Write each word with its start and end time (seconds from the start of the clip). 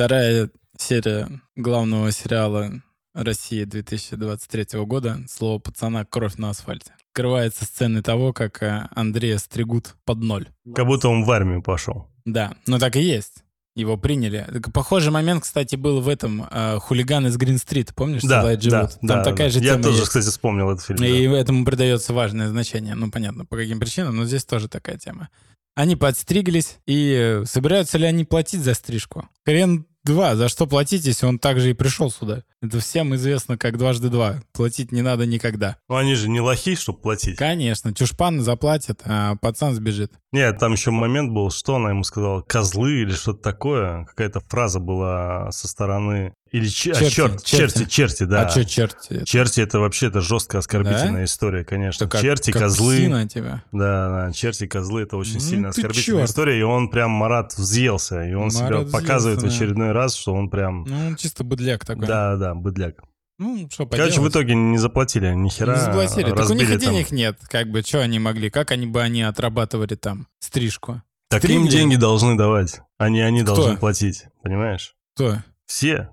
Вторая 0.00 0.48
серия 0.78 1.28
главного 1.56 2.10
сериала 2.10 2.70
России 3.12 3.64
2023 3.64 4.80
года 4.86 5.18
«Слово 5.28 5.58
пацана. 5.58 6.06
Кровь 6.06 6.36
на 6.36 6.48
асфальте». 6.48 6.92
Открывается 7.10 7.66
сцены 7.66 8.00
того, 8.00 8.32
как 8.32 8.62
э, 8.62 8.88
Андрея 8.94 9.36
стригут 9.36 9.96
под 10.06 10.20
ноль. 10.20 10.48
Как 10.74 10.86
будто 10.86 11.10
он 11.10 11.24
в 11.24 11.30
армию 11.30 11.62
пошел. 11.62 12.06
Да, 12.24 12.54
но 12.66 12.78
так 12.78 12.96
и 12.96 13.02
есть. 13.02 13.44
Его 13.76 13.98
приняли. 13.98 14.48
Похожий 14.72 15.12
момент, 15.12 15.42
кстати, 15.42 15.76
был 15.76 16.00
в 16.00 16.08
этом 16.08 16.48
э, 16.50 16.78
«Хулиган 16.78 17.26
из 17.26 17.36
Грин-стрит». 17.36 17.94
Помнишь, 17.94 18.22
Да, 18.22 18.42
да, 18.42 18.58
живут? 18.58 18.92
Там 19.00 19.06
да, 19.06 19.22
такая 19.22 19.48
да. 19.48 19.52
же 19.52 19.58
Я 19.58 19.72
тема 19.72 19.82
тоже, 19.82 19.98
есть. 19.98 20.08
кстати, 20.08 20.28
вспомнил 20.28 20.70
этот 20.70 20.82
фильм. 20.82 21.04
И 21.04 21.28
да. 21.28 21.36
этому 21.36 21.66
придается 21.66 22.14
важное 22.14 22.48
значение. 22.48 22.94
Ну, 22.94 23.10
понятно, 23.10 23.44
по 23.44 23.54
каким 23.58 23.78
причинам, 23.78 24.16
но 24.16 24.24
здесь 24.24 24.46
тоже 24.46 24.66
такая 24.68 24.96
тема. 24.96 25.28
Они 25.74 25.94
подстриглись, 25.94 26.78
и 26.86 27.12
э, 27.12 27.44
собираются 27.44 27.98
ли 27.98 28.06
они 28.06 28.24
платить 28.24 28.60
за 28.60 28.72
стрижку? 28.72 29.28
Хрен 29.44 29.86
два, 30.04 30.36
за 30.36 30.48
что 30.48 30.66
платить, 30.66 31.04
если 31.04 31.26
он 31.26 31.38
также 31.38 31.70
и 31.70 31.74
пришел 31.74 32.10
сюда? 32.10 32.42
Это 32.62 32.80
всем 32.80 33.14
известно 33.14 33.56
как 33.56 33.78
дважды 33.78 34.08
два. 34.08 34.42
Платить 34.52 34.92
не 34.92 35.02
надо 35.02 35.26
никогда. 35.26 35.76
Ну, 35.88 35.96
они 35.96 36.14
же 36.14 36.28
не 36.28 36.40
лохи, 36.40 36.76
чтобы 36.76 37.00
платить. 37.00 37.36
Конечно, 37.36 37.94
чушпан 37.94 38.40
заплатит, 38.40 39.00
а 39.04 39.36
пацан 39.36 39.74
сбежит. 39.74 40.12
Нет, 40.32 40.58
там 40.58 40.72
еще 40.72 40.90
момент 40.90 41.32
был, 41.32 41.50
что 41.50 41.76
она 41.76 41.90
ему 41.90 42.04
сказала, 42.04 42.42
козлы 42.42 43.02
или 43.02 43.12
что-то 43.12 43.42
такое. 43.42 44.04
Какая-то 44.06 44.40
фраза 44.40 44.78
была 44.78 45.50
со 45.52 45.68
стороны... 45.68 46.34
Или 46.52 46.66
че- 46.66 46.90
а, 46.90 46.94
Черти, 46.96 47.14
черт, 47.14 47.44
черти. 47.44 47.76
черти, 47.78 47.90
черти, 47.90 48.22
да. 48.24 48.42
А 48.46 48.48
что, 48.48 48.64
черти? 48.64 49.24
Черти 49.24 49.60
это 49.60 49.78
вообще 49.78 50.08
это 50.08 50.20
жесткая 50.20 50.58
оскорбительная 50.60 51.24
история, 51.24 51.64
конечно. 51.64 52.08
Как- 52.08 52.20
черти, 52.20 52.50
как 52.50 52.62
козлы. 52.62 53.28
тебя. 53.28 53.62
Да, 53.70 54.26
да, 54.26 54.32
черти, 54.32 54.66
козлы 54.66 55.02
это 55.02 55.16
очень 55.16 55.34
Ну 55.34 55.40
сильно 55.40 55.68
оскорбительная 55.68 56.22
чёрт. 56.22 56.30
история. 56.30 56.58
И 56.58 56.62
он 56.62 56.88
прям 56.90 57.12
Марат 57.12 57.54
взъелся. 57.56 58.24
И 58.24 58.34
он 58.34 58.50
себя 58.50 58.64
Марат 58.64 58.90
показывает 58.90 59.38
в 59.38 59.42
взъелся, 59.42 59.58
да. 59.60 59.64
очередной 59.64 59.92
раз, 59.92 60.16
что 60.16 60.34
он 60.34 60.50
прям. 60.50 60.82
Ну, 60.88 61.06
он 61.08 61.16
чисто 61.16 61.44
быдляк 61.44 61.84
такой. 61.84 62.06
Да, 62.08 62.36
да, 62.36 62.54
быдляк. 62.56 62.96
Ну, 63.38 63.68
что 63.72 63.86
Короче, 63.86 64.10
в 64.10 64.14
поделать. 64.16 64.32
итоге 64.32 64.54
не 64.54 64.76
заплатили 64.78 65.32
ни 65.32 65.48
хера. 65.48 65.74
Не 65.74 65.80
заплатили. 65.80 66.30
Так 66.34 66.50
у 66.50 66.54
них 66.54 66.68
и 66.68 66.72
там. 66.78 66.80
денег 66.92 67.10
нет. 67.12 67.38
Как 67.48 67.70
бы, 67.70 67.80
что 67.82 68.00
они 68.02 68.18
могли? 68.18 68.50
Как 68.50 68.70
они 68.72 68.86
бы 68.86 69.00
они 69.00 69.22
отрабатывали 69.22 69.94
там 69.94 70.26
стрижку? 70.40 71.00
Так 71.30 71.44
им 71.44 71.62
Стригли? 71.62 71.68
деньги 71.70 71.96
должны 71.96 72.36
давать, 72.36 72.80
а 72.98 73.08
не 73.08 73.20
они 73.20 73.42
Кто? 73.42 73.54
должны 73.54 73.76
платить. 73.76 74.24
Понимаешь? 74.42 74.94
Кто? 75.14 75.38
Все. 75.64 76.10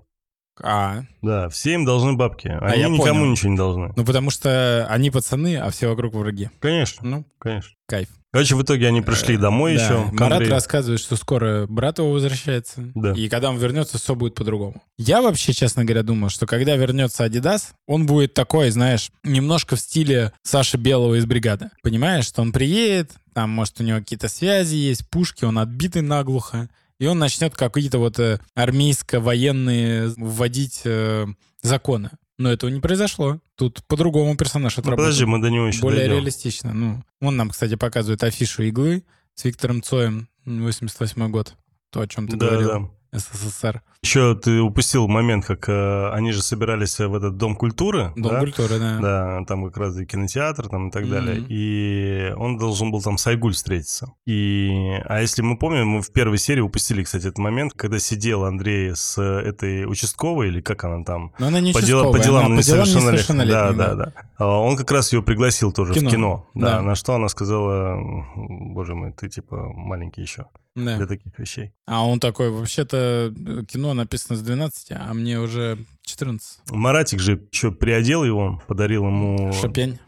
А, 0.62 1.02
Да, 1.22 1.48
все 1.48 1.74
им 1.74 1.84
должны 1.84 2.14
бабки. 2.14 2.48
Они 2.48 2.80
я 2.82 2.88
никому 2.88 3.20
понял. 3.20 3.30
ничего 3.32 3.50
не 3.50 3.56
должны. 3.56 3.92
ну 3.96 4.04
потому 4.04 4.30
что 4.30 4.86
они 4.90 5.10
пацаны, 5.10 5.56
а 5.56 5.70
все 5.70 5.88
вокруг 5.88 6.14
враги. 6.14 6.50
Конечно, 6.60 7.06
Ну, 7.08 7.24
конечно. 7.38 7.72
кайф. 7.86 8.08
Короче, 8.30 8.56
в 8.56 8.62
итоге 8.62 8.88
они 8.88 9.00
пришли 9.00 9.36
Э, 9.36 9.38
домой 9.38 9.76
да. 9.76 9.82
еще. 9.84 10.04
Марат 10.12 10.46
рассказывает, 10.48 11.00
что 11.00 11.16
скоро 11.16 11.66
брат 11.66 11.98
его 11.98 12.10
возвращается. 12.10 12.90
Да. 12.94 13.12
И 13.12 13.26
когда 13.30 13.48
он 13.48 13.56
вернется, 13.56 13.96
все 13.96 14.14
будет 14.14 14.34
по-другому. 14.34 14.82
Я 14.98 15.22
вообще, 15.22 15.54
честно 15.54 15.84
говоря, 15.86 16.02
думал, 16.02 16.28
что 16.28 16.44
когда 16.46 16.76
вернется 16.76 17.24
Адидас, 17.24 17.72
он 17.86 18.04
будет 18.04 18.34
такой, 18.34 18.68
знаешь, 18.68 19.10
немножко 19.24 19.76
в 19.76 19.80
стиле 19.80 20.32
Саши 20.42 20.76
Белого 20.76 21.14
из 21.14 21.24
бригады. 21.24 21.70
Понимаешь, 21.82 22.26
что 22.26 22.42
он 22.42 22.52
приедет, 22.52 23.12
там, 23.32 23.48
может, 23.48 23.80
у 23.80 23.82
него 23.84 23.98
какие-то 24.00 24.28
связи 24.28 24.74
есть, 24.76 25.08
пушки, 25.08 25.46
он 25.46 25.58
отбитый 25.58 26.02
наглухо. 26.02 26.68
И 26.98 27.06
он 27.06 27.18
начнет 27.18 27.54
какие-то 27.54 27.98
вот 27.98 28.18
э, 28.18 28.38
армейско-военные 28.54 30.12
вводить 30.16 30.82
э, 30.84 31.26
законы. 31.62 32.10
Но 32.38 32.50
этого 32.52 32.70
не 32.70 32.80
произошло. 32.80 33.40
Тут 33.56 33.82
по-другому 33.86 34.36
персонаж 34.36 34.76
Ну, 34.76 34.80
отработал. 34.82 35.04
подожди, 35.06 35.24
мы 35.24 35.40
до 35.40 35.50
него 35.50 35.66
еще 35.66 35.80
Более 35.80 36.00
дойдем. 36.00 36.14
реалистично. 36.16 36.72
Ну, 36.72 37.02
он 37.20 37.36
нам, 37.36 37.50
кстати, 37.50 37.74
показывает 37.74 38.22
афишу 38.22 38.62
«Иглы» 38.62 39.04
с 39.34 39.44
Виктором 39.44 39.82
Цоем, 39.82 40.28
88 40.44 41.30
год. 41.30 41.54
То, 41.90 42.00
о 42.00 42.06
чем 42.06 42.28
ты 42.28 42.36
Да, 42.36 42.46
говорил. 42.50 42.90
да. 43.12 43.18
СССР. 43.18 43.82
Еще 44.02 44.36
ты 44.36 44.60
упустил 44.60 45.08
момент, 45.08 45.44
как 45.44 45.68
э, 45.68 46.10
они 46.12 46.30
же 46.30 46.40
собирались 46.40 46.98
в 47.00 47.14
этот 47.14 47.36
Дом 47.36 47.56
культуры. 47.56 48.12
Дом 48.14 48.32
да? 48.32 48.40
культуры, 48.40 48.78
да. 48.78 48.98
Да, 49.00 49.44
там 49.46 49.64
как 49.66 49.76
раз 49.76 49.98
и 49.98 50.06
кинотеатр 50.06 50.68
там 50.68 50.88
и 50.88 50.90
так 50.92 51.08
далее. 51.08 51.40
Мгм. 51.40 51.46
И 51.48 52.32
он 52.36 52.58
должен 52.58 52.92
был 52.92 53.02
там 53.02 53.18
с 53.18 53.26
Айгуль 53.26 53.54
встретиться. 53.54 54.12
И, 54.24 54.70
а 55.04 55.20
если 55.20 55.42
мы 55.42 55.58
помним, 55.58 55.88
мы 55.88 56.02
в 56.02 56.12
первой 56.12 56.38
серии 56.38 56.60
упустили, 56.60 57.02
кстати, 57.02 57.24
этот 57.26 57.38
момент, 57.38 57.72
когда 57.74 57.98
сидел 57.98 58.44
Андрей 58.44 58.94
с 58.94 59.20
этой 59.20 59.84
участковой, 59.84 60.48
или 60.48 60.60
как 60.60 60.84
она 60.84 61.02
там, 61.04 61.32
Но 61.40 61.48
она 61.48 61.58
не 61.60 61.72
по, 61.72 61.82
делам, 61.82 62.12
по 62.12 62.20
делам 62.20 62.46
она 62.46 62.56
несовершеннолетних. 62.56 63.48
Да, 63.48 63.72
да, 63.72 63.94
да. 63.94 64.12
А 64.38 64.46
Он 64.60 64.76
как 64.76 64.92
раз 64.92 65.12
ее 65.12 65.22
пригласил 65.22 65.72
тоже 65.72 65.92
Кино. 65.94 66.08
в 66.08 66.12
кино. 66.12 66.46
Да, 66.54 66.76
Да. 66.76 66.82
на 66.82 66.94
что 66.94 67.14
она 67.14 67.28
сказала, 67.28 67.98
боже 68.36 68.94
мой, 68.94 69.12
ты 69.12 69.28
типа 69.28 69.72
маленький 69.74 70.22
еще 70.22 70.46
Да. 70.76 70.96
для 70.96 71.06
таких 71.06 71.36
вещей. 71.38 71.72
А 71.86 72.06
он 72.06 72.20
такой, 72.20 72.50
вообще-то 72.50 73.32
э, 73.36 73.62
кино 73.88 73.94
написано 73.94 74.36
с 74.36 74.42
12, 74.42 74.92
а 74.92 75.14
мне 75.14 75.40
уже 75.40 75.78
14. 76.04 76.70
Маратик 76.70 77.20
же 77.20 77.40
что, 77.50 77.72
приодел 77.72 78.22
его, 78.24 78.60
подарил 78.66 79.06
ему 79.06 79.52
Шапень. 79.52 79.98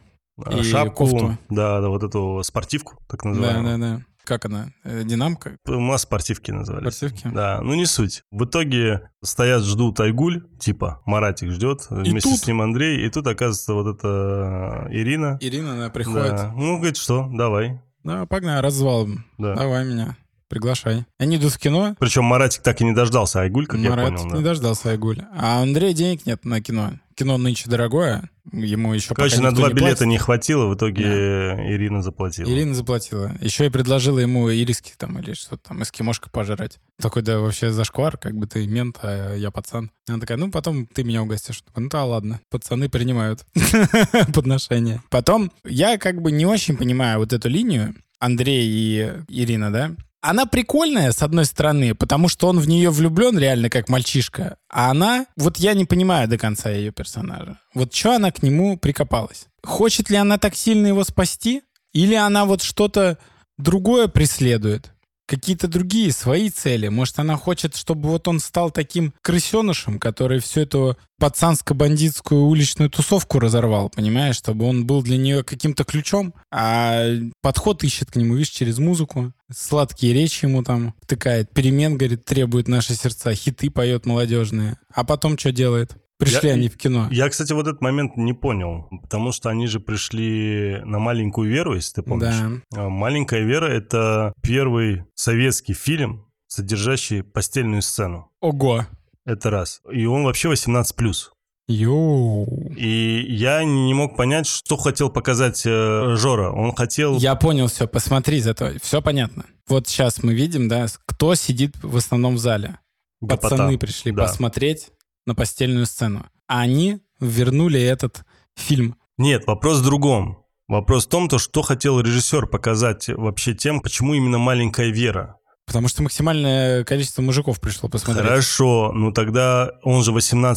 а, 0.44 0.58
и 0.58 0.62
шапку, 0.62 1.06
кофту. 1.06 1.38
да, 1.48 1.80
да, 1.80 1.88
вот 1.88 2.02
эту 2.02 2.42
спортивку, 2.44 2.98
так 3.08 3.22
Да, 3.22 3.28
называемую. 3.30 3.78
да, 3.78 3.96
да. 3.98 4.02
Как 4.24 4.44
она? 4.44 4.68
Э, 4.84 5.02
Динамка? 5.02 5.56
У 5.66 5.80
нас 5.80 6.02
спортивки 6.02 6.50
назывались. 6.50 6.94
Спортивки? 6.94 7.28
Да, 7.34 7.62
ну 7.62 7.74
не 7.74 7.86
суть. 7.86 8.22
В 8.30 8.44
итоге 8.44 9.08
стоят, 9.24 9.62
ждут 9.62 9.98
Айгуль, 9.98 10.44
типа 10.60 11.00
Маратик 11.06 11.50
ждет, 11.50 11.86
вместе 11.88 12.28
тут- 12.30 12.38
с 12.40 12.46
ним 12.46 12.60
Андрей, 12.60 13.04
и 13.06 13.10
тут 13.10 13.26
оказывается 13.26 13.72
вот 13.74 13.96
эта 13.96 14.86
Ирина. 14.90 15.38
Ирина, 15.40 15.72
она 15.72 15.88
приходит. 15.90 16.36
Да. 16.36 16.52
Ну, 16.54 16.76
говорит, 16.76 16.98
что, 16.98 17.28
давай. 17.32 17.80
Да, 18.04 18.26
погнали, 18.26 18.62
развал. 18.62 19.08
Да. 19.38 19.54
Давай 19.54 19.84
меня, 19.86 20.16
приглашай. 20.50 21.06
Они 21.18 21.36
идут 21.36 21.52
в 21.52 21.58
кино, 21.58 21.94
Причем 21.98 22.24
Маратик 22.24 22.60
так 22.62 22.80
и 22.82 22.84
не 22.84 22.92
дождался 22.92 23.40
Айгуль, 23.40 23.66
как 23.66 23.80
я 23.80 23.90
Марат 23.90 24.08
понял. 24.16 24.24
не 24.26 24.42
да. 24.42 24.50
дождался 24.50 24.90
Айгуль. 24.90 25.22
А 25.32 25.60
у 25.60 25.62
Андрея 25.62 25.94
денег 25.94 26.26
нет 26.26 26.44
на 26.44 26.60
кино. 26.60 26.92
Кино 27.14 27.36
нынче 27.36 27.68
дорогое, 27.68 28.30
ему 28.50 28.94
еще 28.94 29.14
Короче, 29.14 29.40
на 29.42 29.52
два 29.54 29.68
не 29.68 29.74
билета 29.74 29.98
платит. 29.98 30.06
не 30.06 30.16
хватило, 30.18 30.66
в 30.66 30.74
итоге 30.74 31.04
Ирина 31.04 32.02
заплатила. 32.02 32.48
Ирина 32.50 32.74
заплатила. 32.74 33.32
Еще 33.40 33.66
и 33.66 33.68
предложила 33.68 34.18
ему 34.18 34.50
ириски 34.50 34.94
там 34.96 35.18
или 35.18 35.34
что-то 35.34 35.68
там, 35.68 35.82
эскимошка 35.82 36.30
пожрать. 36.30 36.78
Такой, 36.98 37.20
да, 37.22 37.38
вообще 37.38 37.70
зашквар, 37.72 38.16
как 38.16 38.34
бы 38.36 38.46
ты 38.46 38.66
мент, 38.66 38.98
а 39.02 39.36
я 39.36 39.50
пацан. 39.50 39.90
Она 40.08 40.18
такая, 40.18 40.38
ну, 40.38 40.50
потом 40.50 40.86
ты 40.86 41.04
меня 41.04 41.22
угостишь. 41.22 41.62
Ну, 41.76 41.88
да, 41.90 42.04
ладно. 42.06 42.40
Пацаны 42.50 42.88
принимают 42.88 43.44
подношения. 44.34 45.02
Потом, 45.10 45.52
я 45.64 45.98
как 45.98 46.20
бы 46.22 46.32
не 46.32 46.46
очень 46.46 46.76
понимаю 46.76 47.18
вот 47.18 47.32
эту 47.32 47.48
линию, 47.48 47.94
Андрей 48.18 48.66
и 48.66 49.12
Ирина, 49.28 49.70
да? 49.72 49.92
Она 50.22 50.44
прикольная, 50.44 51.12
с 51.12 51.22
одной 51.22 51.46
стороны, 51.46 51.94
потому 51.94 52.28
что 52.28 52.48
он 52.48 52.58
в 52.58 52.68
нее 52.68 52.90
влюблен 52.90 53.38
реально 53.38 53.70
как 53.70 53.88
мальчишка. 53.88 54.58
А 54.68 54.90
она, 54.90 55.26
вот 55.36 55.56
я 55.56 55.72
не 55.72 55.86
понимаю 55.86 56.28
до 56.28 56.36
конца 56.36 56.70
ее 56.70 56.92
персонажа. 56.92 57.58
Вот 57.74 57.94
что 57.94 58.16
она 58.16 58.30
к 58.30 58.42
нему 58.42 58.76
прикопалась? 58.76 59.46
Хочет 59.62 60.10
ли 60.10 60.16
она 60.16 60.36
так 60.36 60.54
сильно 60.54 60.88
его 60.88 61.04
спасти? 61.04 61.62
Или 61.94 62.14
она 62.14 62.44
вот 62.44 62.62
что-то 62.62 63.18
другое 63.56 64.08
преследует? 64.08 64.92
Какие-то 65.30 65.68
другие 65.68 66.10
свои 66.10 66.50
цели. 66.50 66.88
Может, 66.88 67.20
она 67.20 67.36
хочет, 67.36 67.76
чтобы 67.76 68.08
вот 68.08 68.26
он 68.26 68.40
стал 68.40 68.72
таким 68.72 69.14
крысенышем, 69.22 70.00
который 70.00 70.40
всю 70.40 70.62
эту 70.62 70.98
пацанско-бандитскую 71.20 72.40
уличную 72.40 72.90
тусовку 72.90 73.38
разорвал, 73.38 73.90
понимаешь? 73.90 74.34
Чтобы 74.34 74.64
он 74.64 74.86
был 74.86 75.04
для 75.04 75.18
нее 75.18 75.44
каким-то 75.44 75.84
ключом, 75.84 76.34
а 76.50 77.04
подход 77.42 77.84
ищет 77.84 78.10
к 78.10 78.16
нему, 78.16 78.34
видишь, 78.34 78.50
через 78.50 78.78
музыку. 78.78 79.32
Сладкие 79.54 80.14
речи 80.14 80.46
ему 80.46 80.64
там 80.64 80.94
втыкает. 81.00 81.48
Перемен, 81.52 81.96
говорит, 81.96 82.24
требует 82.24 82.66
наши 82.66 82.94
сердца. 82.94 83.32
Хиты 83.32 83.70
поет 83.70 84.06
молодежные. 84.06 84.78
А 84.92 85.04
потом 85.04 85.38
что 85.38 85.52
делает? 85.52 85.92
Пришли 86.20 86.48
Я- 86.50 86.54
они 86.54 86.68
в 86.68 86.76
кино. 86.76 87.08
Я, 87.10 87.28
кстати, 87.28 87.52
вот 87.52 87.66
этот 87.66 87.80
момент 87.80 88.16
не 88.16 88.32
понял, 88.32 88.86
потому 89.02 89.32
что 89.32 89.48
они 89.48 89.66
же 89.66 89.80
пришли 89.80 90.80
на 90.84 90.98
«Маленькую 90.98 91.50
Веру», 91.50 91.74
если 91.74 91.94
ты 91.94 92.02
помнишь. 92.02 92.34
Да. 92.70 92.84
А 92.84 92.88
«Маленькая 92.88 93.40
Вера»— 93.40 93.66
это 93.66 94.32
первый 94.42 95.04
советский 95.14 95.72
фильм, 95.74 96.26
содержащий 96.46 97.22
постельную 97.22 97.82
сцену. 97.82 98.30
Ого. 98.40 98.86
Это 99.24 99.50
раз. 99.50 99.80
И 99.92 100.06
он 100.06 100.24
вообще 100.24 100.48
18+. 100.48 101.30
Йоу. 101.68 102.46
И 102.76 103.24
я 103.28 103.62
не 103.64 103.94
мог 103.94 104.16
понять, 104.16 104.46
что 104.46 104.76
хотел 104.76 105.08
показать 105.08 105.62
э, 105.64 106.16
Жора. 106.16 106.50
Он 106.50 106.74
хотел... 106.74 107.16
Я 107.18 107.36
понял 107.36 107.68
все, 107.68 107.86
посмотри 107.86 108.40
зато. 108.40 108.72
Все 108.82 109.00
понятно. 109.00 109.44
Вот 109.68 109.86
сейчас 109.86 110.22
мы 110.24 110.34
видим, 110.34 110.68
да, 110.68 110.86
кто 111.06 111.34
сидит 111.36 111.76
в 111.82 111.96
основном 111.96 112.34
в 112.34 112.38
зале. 112.38 112.78
Гопота. 113.20 113.50
Пацаны 113.50 113.78
пришли 113.78 114.10
Да. 114.10 114.24
посмотреть 114.26 114.88
на 115.26 115.34
постельную 115.34 115.86
сцену. 115.86 116.26
А 116.46 116.60
они 116.60 117.00
вернули 117.20 117.80
этот 117.80 118.24
фильм. 118.56 118.96
Нет, 119.18 119.46
вопрос 119.46 119.78
в 119.78 119.84
другом. 119.84 120.44
Вопрос 120.68 121.06
в 121.06 121.08
том, 121.08 121.28
то, 121.28 121.38
что 121.38 121.62
хотел 121.62 122.00
режиссер 122.00 122.46
показать 122.46 123.08
вообще 123.08 123.54
тем, 123.54 123.80
почему 123.80 124.14
именно 124.14 124.38
«Маленькая 124.38 124.90
Вера». 124.90 125.36
Потому 125.66 125.88
что 125.88 126.02
максимальное 126.02 126.84
количество 126.84 127.22
мужиков 127.22 127.60
пришло 127.60 127.88
посмотреть. 127.88 128.26
Хорошо, 128.26 128.92
ну 128.92 129.12
тогда 129.12 129.72
он 129.82 130.02
же 130.02 130.12
18+. 130.12 130.56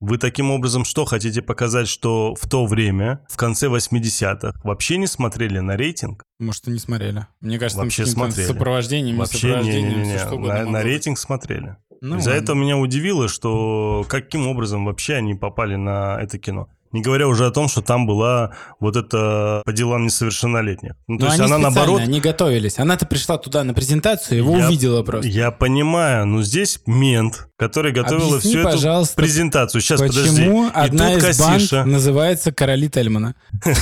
Вы 0.00 0.16
таким 0.18 0.52
образом 0.52 0.84
что 0.84 1.04
хотите 1.04 1.42
показать, 1.42 1.88
что 1.88 2.34
в 2.36 2.48
то 2.48 2.66
время, 2.66 3.24
в 3.28 3.36
конце 3.36 3.66
80-х, 3.66 4.52
вообще 4.62 4.96
не 4.96 5.08
смотрели 5.08 5.58
на 5.58 5.76
рейтинг? 5.76 6.22
Может, 6.38 6.68
и 6.68 6.70
не 6.70 6.78
смотрели. 6.78 7.26
Мне 7.40 7.58
кажется, 7.58 7.82
Вообще 7.82 8.04
там 8.04 8.12
смотрели. 8.12 8.46
сопровождением, 8.46 9.14
не 9.16 9.20
Вообще 9.20 9.38
сопровождением, 9.38 9.88
не-не-не, 9.88 10.16
всё 10.16 10.26
что 10.26 10.34
угодно 10.36 10.54
на, 10.54 10.64
на 10.64 10.78
быть. 10.78 10.84
рейтинг 10.84 11.18
смотрели. 11.18 11.76
Ну, 12.00 12.16
ладно. 12.16 12.30
этого 12.30 12.56
меня 12.56 12.76
удивило, 12.76 13.28
что 13.28 14.04
каким 14.08 14.48
образом 14.48 14.84
вообще 14.84 15.14
они 15.14 15.34
попали 15.34 15.76
на 15.76 16.18
это 16.20 16.38
кино. 16.38 16.68
Не 16.90 17.02
говоря 17.02 17.28
уже 17.28 17.44
о 17.44 17.50
том, 17.50 17.68
что 17.68 17.82
там 17.82 18.06
была 18.06 18.52
вот 18.80 18.96
это 18.96 19.60
по 19.66 19.72
делам 19.74 20.06
несовершеннолетних. 20.06 20.92
Ну, 21.06 21.18
то 21.18 21.26
Но 21.26 21.30
есть 21.32 21.40
они 21.40 21.52
она 21.52 21.58
наоборот... 21.58 22.00
они 22.00 22.18
готовились. 22.18 22.78
Она-то 22.78 23.04
пришла 23.04 23.36
туда 23.36 23.62
на 23.62 23.74
презентацию, 23.74 24.38
его 24.38 24.56
Я- 24.56 24.66
увидела 24.66 25.02
просто. 25.02 25.28
Я 25.28 25.50
понимаю, 25.50 26.24
но 26.26 26.42
здесь 26.42 26.80
мент, 26.86 27.48
который 27.58 27.92
готовил 27.92 28.28
Объясни, 28.36 28.56
всю 28.56 28.60
эту 28.60 29.16
презентацию. 29.16 29.82
Сейчас, 29.82 30.00
подожди. 30.00 30.30
Почему 30.30 30.70
одна 30.72 31.12
из 31.12 31.24
кассирша. 31.24 31.76
банд 31.80 31.92
называется 31.92 32.52
«Короли 32.52 32.88
Тельмана»? 32.88 33.34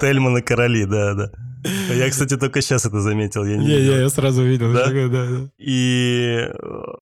Тельмана 0.00 0.42
короли, 0.42 0.84
да, 0.84 1.14
да. 1.14 1.30
Я, 1.94 2.10
кстати, 2.10 2.36
только 2.36 2.60
сейчас 2.60 2.84
это 2.86 3.00
заметил. 3.00 3.44
Я 3.44 3.56
не 3.56 3.66
Я, 3.68 3.78
видел. 3.78 3.96
я, 3.98 4.08
сразу 4.08 4.42
увидел. 4.42 4.72
Да? 4.72 4.86
Да, 4.90 5.08
да. 5.08 5.50
И 5.58 6.46
э, 6.48 6.52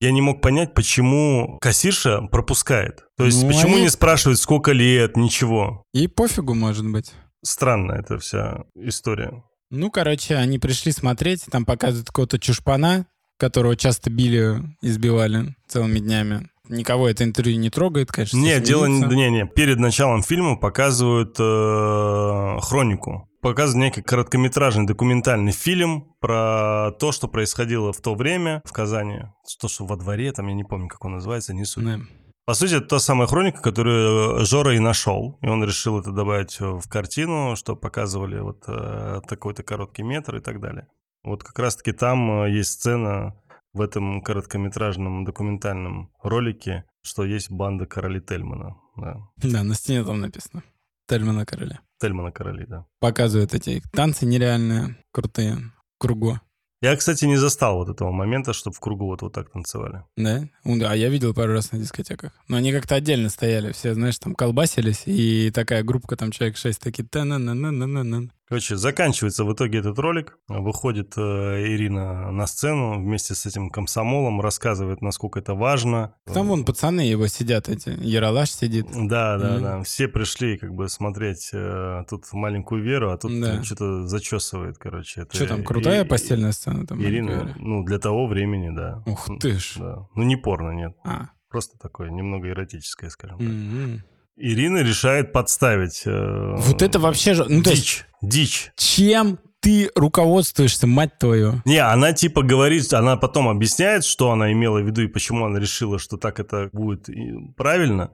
я 0.01 0.11
не 0.11 0.21
мог 0.21 0.41
понять, 0.41 0.73
почему 0.73 1.57
кассирша 1.61 2.21
пропускает. 2.31 3.03
То 3.17 3.25
есть, 3.25 3.41
Ну, 3.43 3.47
почему 3.49 3.73
они- 3.75 3.83
не 3.83 3.89
спрашивает, 3.89 4.39
сколько 4.39 4.71
лет, 4.71 5.17
ничего. 5.17 5.83
И 5.93 6.07
пофигу, 6.07 6.53
может 6.53 6.85
быть. 6.89 7.11
Странно 7.43 7.93
эта 7.93 8.17
вся 8.17 8.63
история. 8.75 9.43
Ну, 9.71 9.91
короче, 9.91 10.35
они 10.35 10.59
пришли 10.59 10.91
смотреть, 10.91 11.45
там 11.51 11.65
показывают 11.65 12.07
какого-то 12.07 12.39
чушпана, 12.39 13.07
которого 13.37 13.75
часто 13.75 14.09
били, 14.09 14.61
избивали 14.81 15.55
целыми 15.67 15.99
днями. 15.99 16.49
Никого 16.69 17.07
это 17.09 17.23
интервью 17.23 17.59
не 17.59 17.69
трогает, 17.69 18.11
конечно. 18.11 18.37
Не, 18.37 18.59
дело 18.59 18.85
не, 18.87 19.01
не, 19.15 19.29
не. 19.29 19.45
Перед 19.45 19.77
началом 19.77 20.23
фильма 20.23 20.55
показывают 20.55 21.35
э, 21.39 22.57
хронику. 22.61 23.29
Показывают 23.45 23.83
некий 23.83 24.01
короткометражный 24.01 24.87
документальный 24.87 25.51
фильм 25.51 26.15
про 26.19 26.93
то, 26.99 27.11
что 27.11 27.27
происходило 27.27 27.93
в 27.93 28.01
то 28.01 28.15
время 28.15 28.59
в 28.65 28.73
Казани. 28.73 29.19
То, 29.61 29.67
что 29.67 29.85
во 29.85 29.97
дворе, 29.97 30.31
там, 30.31 30.47
я 30.47 30.55
не 30.55 30.63
помню, 30.63 30.87
как 30.87 31.05
он 31.05 31.11
называется, 31.11 31.53
не 31.53 31.63
суть. 31.63 31.85
Да. 31.85 31.99
По 32.45 32.55
сути, 32.55 32.73
это 32.73 32.87
та 32.87 32.99
самая 32.99 33.27
хроника, 33.27 33.61
которую 33.61 34.39
э, 34.41 34.45
Жора 34.45 34.75
и 34.75 34.79
нашел. 34.79 35.37
И 35.43 35.47
он 35.47 35.63
решил 35.63 35.99
это 35.99 36.11
добавить 36.11 36.59
э, 36.59 36.65
в 36.65 36.89
картину, 36.89 37.55
что 37.55 37.75
показывали 37.75 38.39
вот 38.39 38.63
э, 38.67 39.21
такой-то 39.27 39.61
короткий 39.61 40.01
метр 40.01 40.37
и 40.37 40.39
так 40.39 40.59
далее. 40.59 40.87
Вот 41.23 41.43
как 41.43 41.59
раз-таки 41.59 41.91
там 41.91 42.45
э, 42.45 42.49
есть 42.49 42.71
сцена 42.71 43.35
в 43.73 43.81
этом 43.81 44.23
короткометражном 44.23 45.23
документальном 45.23 46.09
ролике, 46.23 46.85
что 47.03 47.23
есть 47.23 47.51
банда 47.51 47.85
короли 47.85 48.21
Тельмана. 48.21 48.75
Да. 48.97 49.17
Да, 49.37 49.61
на 49.63 49.75
стене 49.75 50.03
там 50.03 50.19
написано. 50.19 50.63
Тельмана 51.07 51.45
Короля. 51.45 51.81
Тельмана 51.99 52.31
короли, 52.31 52.65
да. 52.67 52.85
Показывают 52.99 53.53
эти 53.53 53.81
танцы 53.91 54.25
нереальные, 54.25 54.97
крутые, 55.11 55.55
в 55.55 55.99
кругу. 55.99 56.39
Я, 56.81 56.95
кстати, 56.95 57.25
не 57.25 57.37
застал 57.37 57.77
вот 57.77 57.89
этого 57.89 58.11
момента, 58.11 58.53
чтобы 58.53 58.75
в 58.75 58.79
кругу 58.79 59.05
вот, 59.05 59.21
вот 59.21 59.33
так 59.33 59.49
танцевали. 59.49 60.03
Да? 60.17 60.47
Да, 60.65 60.93
я 60.93 61.09
видел 61.09 61.33
пару 61.33 61.53
раз 61.53 61.71
на 61.71 61.79
дискотеках. 61.79 62.33
Но 62.47 62.57
они 62.57 62.71
как-то 62.71 62.95
отдельно 62.95 63.29
стояли. 63.29 63.71
Все, 63.71 63.93
знаешь, 63.93 64.19
там 64.19 64.35
колбасились, 64.35 65.03
и 65.05 65.51
такая 65.51 65.83
группа, 65.83 66.15
там 66.15 66.31
человек 66.31 66.57
6, 66.57 66.79
такие 66.79 67.07
та 67.07 67.23
на 67.23 67.39
на 67.39 67.55
на 67.55 67.71
на 67.71 68.03
на 68.03 68.29
Короче, 68.47 68.75
заканчивается 68.75 69.43
в 69.43 69.51
итоге 69.53 69.79
этот 69.79 69.97
ролик. 69.97 70.37
Выходит 70.47 71.13
э, 71.17 71.21
Ирина 71.21 72.29
на 72.31 72.45
сцену 72.45 72.99
вместе 72.99 73.33
с 73.33 73.47
этим 73.47 73.71
комсомолом, 73.71 74.39
рассказывает, 74.39 75.01
насколько 75.01 75.39
это 75.39 75.55
важно. 75.55 76.13
Там 76.31 76.47
вон 76.49 76.63
пацаны 76.63 77.01
его 77.01 77.25
сидят, 77.25 77.69
эти. 77.69 77.89
Яралаш 77.89 78.51
сидит. 78.51 78.85
Да, 78.93 79.37
да, 79.39 79.51
Мгм. 79.53 79.61
да. 79.63 79.83
Все 79.83 80.07
пришли 80.07 80.57
как 80.59 80.75
бы 80.75 80.89
смотреть 80.89 81.49
э, 81.53 82.03
тут 82.07 82.31
маленькую 82.33 82.83
Веру, 82.83 83.11
а 83.11 83.17
тут 83.17 83.31
Да. 83.41 83.63
что-то 83.63 84.05
зачесывает, 84.07 84.77
короче. 84.77 85.21
Это 85.21 85.35
Что 85.35 85.47
там, 85.47 85.63
крутая 85.63 86.03
и- 86.03 86.07
постельная 86.07 86.51
сцена? 86.51 86.85
Там, 86.85 87.01
Ирина, 87.01 87.55
ну, 87.57 87.83
для 87.83 87.97
того 87.97 88.27
времени, 88.27 88.69
да. 88.75 89.01
Ух 89.07 89.27
ты 89.39 89.57
ж. 89.57 89.73
Да. 89.77 90.07
Ну, 90.13 90.21
не 90.23 90.35
порно, 90.35 90.69
нет. 90.69 90.95
А. 91.03 91.29
Просто 91.49 91.79
такое, 91.79 92.11
немного 92.11 92.47
эротическое, 92.49 93.09
скажем 93.09 93.39
так. 93.39 93.47
Мгм. 93.47 94.03
Ирина 94.37 94.79
решает 94.79 95.31
подставить... 95.31 96.03
э, 96.05 96.55
Вот 96.57 96.81
это 96.81 96.99
вообще 96.99 97.33
же... 97.33 97.45
Ну, 97.47 97.63
то 97.63 97.69
есть, 97.71 98.05
дичь, 98.21 98.71
дичь. 98.71 98.71
чем 98.75 99.39
ты 99.61 99.89
руководствуешься, 99.95 100.87
мать 100.87 101.17
твою? 101.17 101.61
Не, 101.65 101.77
она 101.77 102.13
типа 102.13 102.43
говорит, 102.43 102.91
она 102.93 103.15
потом 103.17 103.47
объясняет, 103.47 104.03
что 104.05 104.31
она 104.31 104.51
имела 104.51 104.79
в 104.79 104.85
виду 104.85 105.01
и 105.01 105.07
почему 105.07 105.45
она 105.45 105.59
решила, 105.59 105.97
что 105.99 106.17
так 106.17 106.39
это 106.39 106.69
будет 106.71 107.07
правильно. 107.55 108.11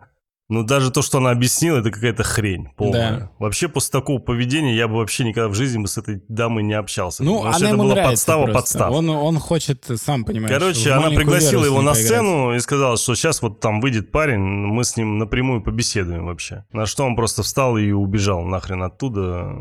Но 0.52 0.64
даже 0.64 0.92
то, 0.92 1.02
что 1.02 1.20
она 1.20 1.32
объяснила, 1.32 1.78
это 1.78 1.92
какая-то 1.92 2.24
хрень 2.24 2.68
полная. 2.76 3.12
Да. 3.20 3.32
Вообще, 3.40 3.68
после 3.70 3.92
такого 3.92 4.20
поведения 4.20 4.76
я 4.76 4.88
бы 4.88 4.98
вообще 4.98 5.24
никогда 5.24 5.48
в 5.48 5.54
жизни 5.56 5.82
бы 5.82 5.88
с 5.88 5.98
этой 5.98 6.22
дамой 6.28 6.64
не 6.64 6.74
общался. 6.74 7.24
Ну, 7.24 7.38
Потому 7.38 7.54
что 7.54 7.58
она 7.60 7.68
это 7.68 7.74
ему 7.76 7.84
была 7.84 7.94
нравится 7.96 8.12
подстава 8.26 8.44
просто. 8.44 8.60
подстав. 8.60 8.92
Он, 8.94 9.10
он 9.10 9.40
хочет, 9.40 9.86
сам 9.96 10.26
понимаешь, 10.26 10.54
Короче, 10.54 10.92
она 10.92 11.10
пригласила 11.10 11.64
его 11.66 11.82
на 11.82 11.92
поиграть. 11.94 12.06
сцену 12.06 12.54
и 12.54 12.60
сказала, 12.60 12.98
что 12.98 13.16
сейчас 13.16 13.42
вот 13.42 13.60
там 13.62 13.80
выйдет 13.82 14.12
парень, 14.12 14.40
мы 14.42 14.84
с 14.84 14.98
ним 14.98 15.18
напрямую 15.18 15.64
побеседуем 15.64 16.26
вообще. 16.26 16.66
На 16.74 16.86
что 16.86 17.06
он 17.06 17.16
просто 17.16 17.44
встал 17.44 17.78
и 17.78 17.92
убежал 17.92 18.44
нахрен 18.44 18.84
оттуда, 18.84 19.54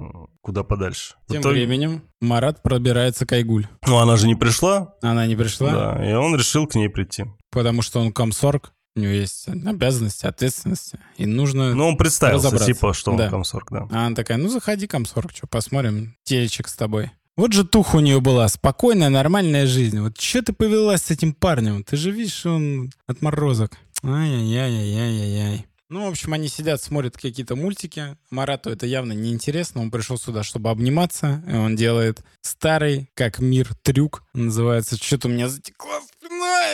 куда 0.42 0.64
подальше. 0.64 1.14
Тем 1.28 1.40
итоге- 1.40 1.54
временем 1.66 2.02
Марат 2.20 2.62
пробирается 2.62 3.26
к 3.26 3.32
Айгуль. 3.32 3.66
Ну, 3.86 3.96
она 3.98 4.16
же 4.16 4.26
не 4.26 4.34
пришла, 4.34 4.94
Она 5.02 5.26
не 5.26 5.36
пришла, 5.36 5.70
да, 5.94 6.10
и 6.10 6.12
он 6.14 6.34
решил 6.36 6.66
к 6.66 6.74
ней 6.74 6.88
прийти. 6.88 7.26
потому 7.52 7.82
что 7.82 8.00
он 8.00 8.12
комсорг, 8.12 8.72
у 8.96 9.00
него 9.00 9.12
есть 9.12 9.46
обязанности, 9.48 10.26
ответственности, 10.26 10.98
и 11.16 11.26
нужно... 11.26 11.74
Ну, 11.74 11.88
он 11.88 11.96
представился, 11.96 12.56
типа, 12.58 12.92
что 12.92 13.12
он 13.12 13.16
Да. 13.18 13.28
комсорг, 13.30 13.68
да. 13.70 13.86
А 13.90 14.06
она 14.06 14.16
такая, 14.16 14.38
ну 14.38 14.48
заходи, 14.48 14.86
комсорг, 14.86 15.30
что, 15.34 15.46
посмотрим, 15.46 16.16
телечек 16.24 16.68
с 16.68 16.74
тобой. 16.74 17.10
Вот 17.36 17.52
же 17.52 17.64
туха 17.64 17.96
у 17.96 18.00
нее 18.00 18.20
была, 18.20 18.48
спокойная, 18.48 19.08
нормальная 19.08 19.66
жизнь. 19.66 19.98
Вот 20.00 20.20
что 20.20 20.42
ты 20.42 20.52
повелась 20.52 21.02
с 21.02 21.10
этим 21.10 21.32
парнем? 21.32 21.84
Ты 21.84 21.96
же 21.96 22.10
видишь, 22.10 22.44
он 22.44 22.90
отморозок. 23.06 23.78
Ай-яй-яй-яй-яй-яй. 24.02 25.66
Ну, 25.88 26.06
в 26.06 26.08
общем, 26.10 26.32
они 26.34 26.46
сидят, 26.48 26.80
смотрят 26.80 27.16
какие-то 27.16 27.56
мультики. 27.56 28.16
Марату 28.30 28.70
это 28.70 28.86
явно 28.86 29.12
неинтересно. 29.12 29.80
Он 29.80 29.90
пришел 29.90 30.18
сюда, 30.18 30.44
чтобы 30.44 30.70
обниматься. 30.70 31.42
И 31.50 31.52
он 31.54 31.74
делает 31.74 32.22
старый, 32.42 33.10
как 33.14 33.40
мир, 33.40 33.74
трюк. 33.82 34.22
Называется 34.32 34.96
«Что-то 34.96 35.26
у 35.26 35.32
меня 35.32 35.48
затекла 35.48 36.00
спина». 36.00 36.09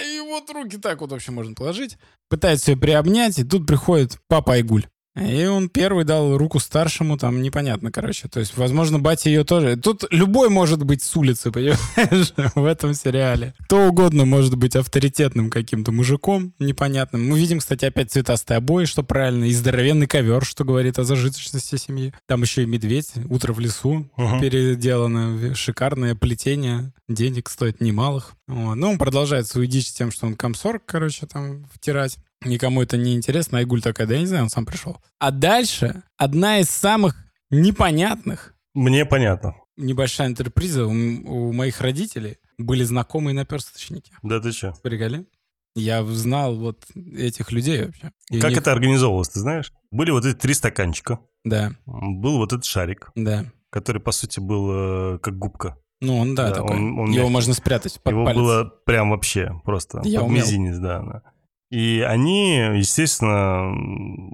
И 0.04 0.20
вот 0.20 0.50
руки 0.50 0.78
так 0.78 1.00
вот 1.00 1.10
вообще 1.10 1.32
можно 1.32 1.54
положить. 1.54 1.96
Пытается 2.28 2.72
ее 2.72 2.76
приобнять, 2.76 3.38
и 3.38 3.44
тут 3.44 3.66
приходит 3.66 4.18
папа 4.28 4.54
Айгуль. 4.54 4.86
И 5.16 5.46
он 5.46 5.68
первый 5.68 6.04
дал 6.04 6.36
руку 6.36 6.58
старшему, 6.60 7.16
там 7.16 7.40
непонятно, 7.42 7.90
короче. 7.90 8.28
То 8.28 8.40
есть, 8.40 8.56
возможно, 8.56 8.98
батя 8.98 9.30
ее 9.30 9.44
тоже... 9.44 9.76
Тут 9.76 10.04
любой 10.10 10.50
может 10.50 10.84
быть 10.84 11.02
с 11.02 11.16
улицы, 11.16 11.50
понимаешь, 11.50 12.34
в 12.54 12.64
этом 12.64 12.92
сериале. 12.94 13.54
Кто 13.64 13.86
угодно 13.88 14.26
может 14.26 14.56
быть 14.56 14.76
авторитетным 14.76 15.48
каким-то 15.50 15.92
мужиком 15.92 16.52
непонятным. 16.58 17.26
Мы 17.28 17.38
видим, 17.38 17.60
кстати, 17.60 17.86
опять 17.86 18.10
цветастые 18.12 18.58
обои, 18.58 18.84
что 18.84 19.02
правильно, 19.02 19.44
и 19.44 19.52
здоровенный 19.52 20.06
ковер, 20.06 20.44
что 20.44 20.64
говорит 20.64 20.98
о 20.98 21.04
зажиточности 21.04 21.76
семьи. 21.76 22.12
Там 22.26 22.42
еще 22.42 22.62
и 22.62 22.66
медведь, 22.66 23.12
утро 23.28 23.52
в 23.52 23.60
лесу 23.60 24.06
Мгм. 24.16 24.40
переделано, 24.40 25.54
шикарное 25.54 26.14
плетение, 26.14 26.92
денег 27.08 27.48
стоит 27.48 27.80
немалых. 27.80 28.32
Вот. 28.48 28.74
Ну, 28.74 28.90
он 28.90 28.98
продолжает 28.98 29.46
свою 29.46 29.66
дичь 29.66 29.92
тем, 29.92 30.10
что 30.10 30.26
он 30.26 30.34
комсорг, 30.36 30.82
короче, 30.84 31.26
там 31.26 31.64
втирать. 31.72 32.18
Никому 32.44 32.82
это 32.82 32.96
не 32.96 33.14
интересно. 33.14 33.58
Айгуль 33.58 33.82
такая, 33.82 34.06
да 34.06 34.14
я 34.14 34.20
не 34.20 34.26
знаю, 34.26 34.44
он 34.44 34.50
сам 34.50 34.66
пришел. 34.66 34.98
А 35.18 35.30
дальше 35.30 36.02
одна 36.16 36.58
из 36.58 36.68
самых 36.70 37.16
непонятных, 37.50 38.54
Мне 38.74 39.04
понятно. 39.04 39.54
небольшая 39.76 40.28
интерприза 40.28 40.86
у, 40.86 40.90
у 40.90 41.52
моих 41.52 41.80
родителей 41.80 42.38
были 42.58 42.84
знакомые 42.84 43.34
наперсточники. 43.34 44.12
Да 44.22 44.40
ты 44.40 44.52
что? 44.52 44.74
Приколи? 44.82 45.26
Я 45.74 46.02
знал 46.04 46.56
вот 46.56 46.84
этих 46.94 47.52
людей 47.52 47.84
вообще. 47.84 48.10
И 48.30 48.40
Как 48.40 48.50
них- 48.50 48.58
это 48.60 48.72
организовывалось, 48.72 49.28
ты 49.28 49.40
знаешь? 49.40 49.72
Были 49.90 50.10
вот 50.10 50.24
эти 50.24 50.34
три 50.36 50.54
стаканчика, 50.54 51.18
Да, 51.44 51.72
был 51.84 52.38
вот 52.38 52.52
этот 52.52 52.64
шарик, 52.64 53.10
да. 53.14 53.44
который, 53.70 54.00
по 54.00 54.10
сути, 54.12 54.40
был 54.40 55.16
э, 55.16 55.18
как 55.18 55.36
губка. 55.38 55.76
Ну, 56.00 56.16
он, 56.18 56.34
да, 56.34 56.48
Да, 56.48 56.54
такой. 56.56 56.76
он- 56.76 56.98
он 56.98 57.06
Его 57.10 57.22
мягкий. 57.24 57.30
можно 57.32 57.54
спрятать 57.54 58.00
под 58.02 58.12
Его 58.12 58.24
палец. 58.24 58.38
было 58.38 58.64
прям 58.86 59.10
вообще 59.10 59.50
просто 59.64 60.00
Я 60.04 60.20
под 60.20 60.28
умел. 60.30 60.44
мизинец, 60.44 60.78
да. 60.78 61.00
да. 61.02 61.22
И 61.70 62.00
они, 62.06 62.58
естественно, 62.76 63.74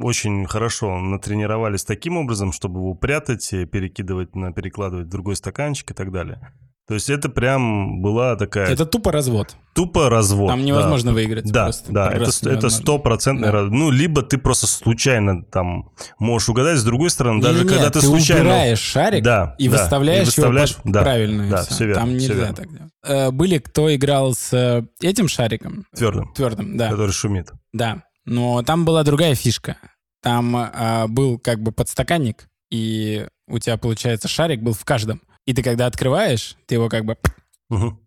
очень 0.04 0.46
хорошо 0.46 0.98
натренировались 0.98 1.84
таким 1.84 2.18
образом, 2.18 2.52
чтобы 2.52 2.80
его 2.80 2.94
прятать, 2.94 3.48
перекидывать, 3.70 4.36
на, 4.36 4.52
перекладывать 4.52 5.06
в 5.06 5.10
другой 5.10 5.36
стаканчик 5.36 5.90
и 5.90 5.94
так 5.94 6.12
далее. 6.12 6.52
То 6.92 6.96
есть 6.96 7.08
это 7.08 7.30
прям 7.30 8.02
была 8.02 8.36
такая 8.36 8.68
Это 8.70 8.84
тупо 8.84 9.10
развод. 9.12 9.56
тупо 9.74 10.10
развод. 10.10 10.50
Там 10.50 10.60
да. 10.60 10.66
невозможно 10.66 11.14
выиграть. 11.14 11.50
Да, 11.50 11.64
просто. 11.64 11.90
да, 11.90 12.26
ст- 12.30 12.46
это 12.46 12.68
стопроцентный 12.68 13.48
Да. 13.48 13.52
раз- 13.52 13.68
Ну, 13.70 13.90
либо 13.90 14.20
ты 14.20 14.36
просто 14.36 14.66
случайно 14.66 15.42
там 15.42 15.88
можешь 16.18 16.50
угадать, 16.50 16.76
с 16.76 16.84
другой 16.84 17.08
стороны, 17.08 17.40
даже 17.40 17.60
Не-не-не, 17.60 17.74
когда 17.76 17.90
ты, 17.90 18.00
ты 18.00 18.06
случайно... 18.06 18.42
убираешь 18.42 18.78
шарик 18.78 19.24
Да, 19.24 19.54
и 19.58 19.68
да, 19.70 19.78
выставляешь, 19.78 20.22
и 20.24 20.26
выставляешь- 20.26 20.70
его 20.72 20.80
да, 20.84 21.00
правильно. 21.00 21.48
да, 21.48 21.62
всё. 21.62 21.74
всё 21.76 21.86
верно, 21.86 22.00
Там 22.02 22.12
нельзя 22.12 22.34
верно. 22.34 22.54
так 22.54 22.68
делать. 22.70 22.92
Э, 23.06 23.30
Были, 23.30 23.56
кто 23.56 23.94
играл 23.94 24.34
с 24.34 24.52
э, 24.52 24.84
этим 25.00 25.28
шариком, 25.28 25.86
Твердым, 25.96 26.30
твердым, 26.34 26.76
да, 26.76 26.90
который 26.90 27.12
шумит. 27.12 27.52
да. 27.72 28.02
Но 28.26 28.62
там 28.62 28.84
была 28.84 29.02
другая 29.02 29.34
фишка. 29.34 29.78
Там 30.22 30.54
а, 30.54 31.06
был 31.08 31.38
как 31.38 31.62
бы 31.62 31.72
подстаканник, 31.72 32.48
и 32.70 33.26
у 33.48 33.58
тебя, 33.58 33.78
получается, 33.78 34.28
шарик 34.28 34.60
был 34.60 34.74
в 34.74 34.84
каждом. 34.84 35.22
И 35.46 35.54
ты 35.54 35.62
когда 35.62 35.86
открываешь, 35.86 36.56
ты 36.66 36.76
его 36.76 36.88
как 36.88 37.04
бы... 37.04 37.16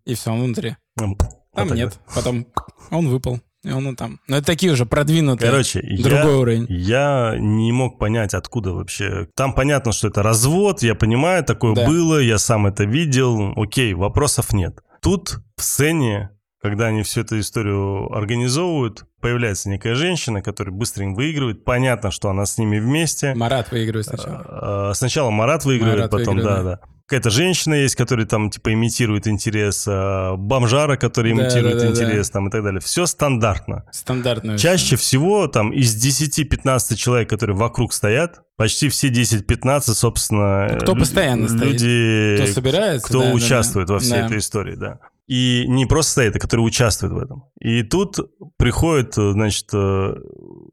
И 0.04 0.14
все, 0.14 0.32
он 0.32 0.42
внутри. 0.42 0.76
Там 0.96 1.72
нет. 1.74 1.98
Потом 2.14 2.46
он 2.90 3.08
выпал. 3.08 3.40
И 3.64 3.70
он 3.72 3.96
там. 3.96 4.20
Но 4.28 4.36
это 4.36 4.46
такие 4.46 4.72
уже 4.72 4.86
продвинутые. 4.86 5.50
Короче, 5.50 5.80
другой 5.98 6.32
я, 6.32 6.38
уровень. 6.38 6.66
я 6.68 7.34
не 7.36 7.72
мог 7.72 7.98
понять, 7.98 8.32
откуда 8.32 8.72
вообще. 8.72 9.26
Там 9.34 9.54
понятно, 9.54 9.90
что 9.90 10.06
это 10.06 10.22
развод, 10.22 10.82
я 10.82 10.94
понимаю, 10.94 11.42
такое 11.42 11.74
Да. 11.74 11.84
было, 11.84 12.20
я 12.20 12.38
сам 12.38 12.66
это 12.68 12.84
видел. 12.84 13.54
Окей, 13.56 13.92
вопросов 13.94 14.52
нет. 14.52 14.78
Тут 15.02 15.40
в 15.56 15.62
сцене, 15.64 16.30
когда 16.62 16.86
они 16.86 17.02
всю 17.02 17.22
эту 17.22 17.40
историю 17.40 18.12
организовывают, 18.14 19.04
появляется 19.20 19.68
некая 19.68 19.96
женщина, 19.96 20.42
которая 20.42 20.72
быстренько 20.72 21.16
выигрывает. 21.16 21.64
Понятно, 21.64 22.12
что 22.12 22.30
она 22.30 22.46
с 22.46 22.58
ними 22.58 22.78
вместе. 22.78 23.34
Марат 23.34 23.72
выигрывает 23.72 24.06
сначала. 24.06 24.90
Э, 24.90 24.94
Сначала 24.94 25.30
Марат 25.30 25.64
выигрывает, 25.64 25.98
Марат 25.98 26.10
потом, 26.12 26.36
выигрывает, 26.36 26.64
да, 26.64 26.70
да. 26.76 26.80
Какая-то 27.08 27.30
женщина 27.30 27.74
есть, 27.74 27.94
которая 27.94 28.26
там, 28.26 28.50
типа, 28.50 28.72
имитирует 28.72 29.28
интерес, 29.28 29.84
э, 29.86 30.34
бомжара, 30.36 30.96
который 30.96 31.34
Да, 31.36 31.44
имитирует 31.44 31.76
да, 31.78 31.84
да, 31.84 31.90
интерес, 31.90 32.30
там, 32.30 32.48
и 32.48 32.50
так 32.50 32.64
далее. 32.64 32.80
Все 32.80 33.06
стандартно. 33.06 33.84
Стандартную. 33.92 34.58
Чаще 34.58 34.96
всего 34.96 35.46
там 35.46 35.70
из 35.72 35.94
10-15 35.94 36.96
человек, 36.96 37.30
которые 37.30 37.56
вокруг 37.56 37.92
стоят, 37.92 38.40
почти 38.56 38.88
все 38.88 39.08
10-15, 39.08 39.80
собственно... 39.94 40.68
Ну, 40.72 40.78
кто 40.80 40.94
постоянно 40.96 41.46
стоит? 41.48 41.62
люди, 41.80 42.36
Кто 42.42 42.52
собирается? 42.54 43.06
кто 43.06 43.18
да, 43.20 43.24
да, 43.26 43.30
да. 43.30 43.36
участвует 43.36 43.88
во 43.88 43.98
всей 44.00 44.10
Да. 44.10 44.26
этой 44.26 44.38
истории, 44.38 44.74
да. 44.74 44.98
И 45.26 45.64
не 45.66 45.86
просто 45.86 46.12
стоит, 46.12 46.36
а 46.36 46.38
которые 46.38 46.64
участвуют 46.66 47.12
в 47.14 47.18
этом. 47.18 47.44
И 47.60 47.82
тут 47.82 48.18
приходит, 48.56 49.18
э, 49.18 49.32
значит, 49.32 49.66
э, 49.72 50.14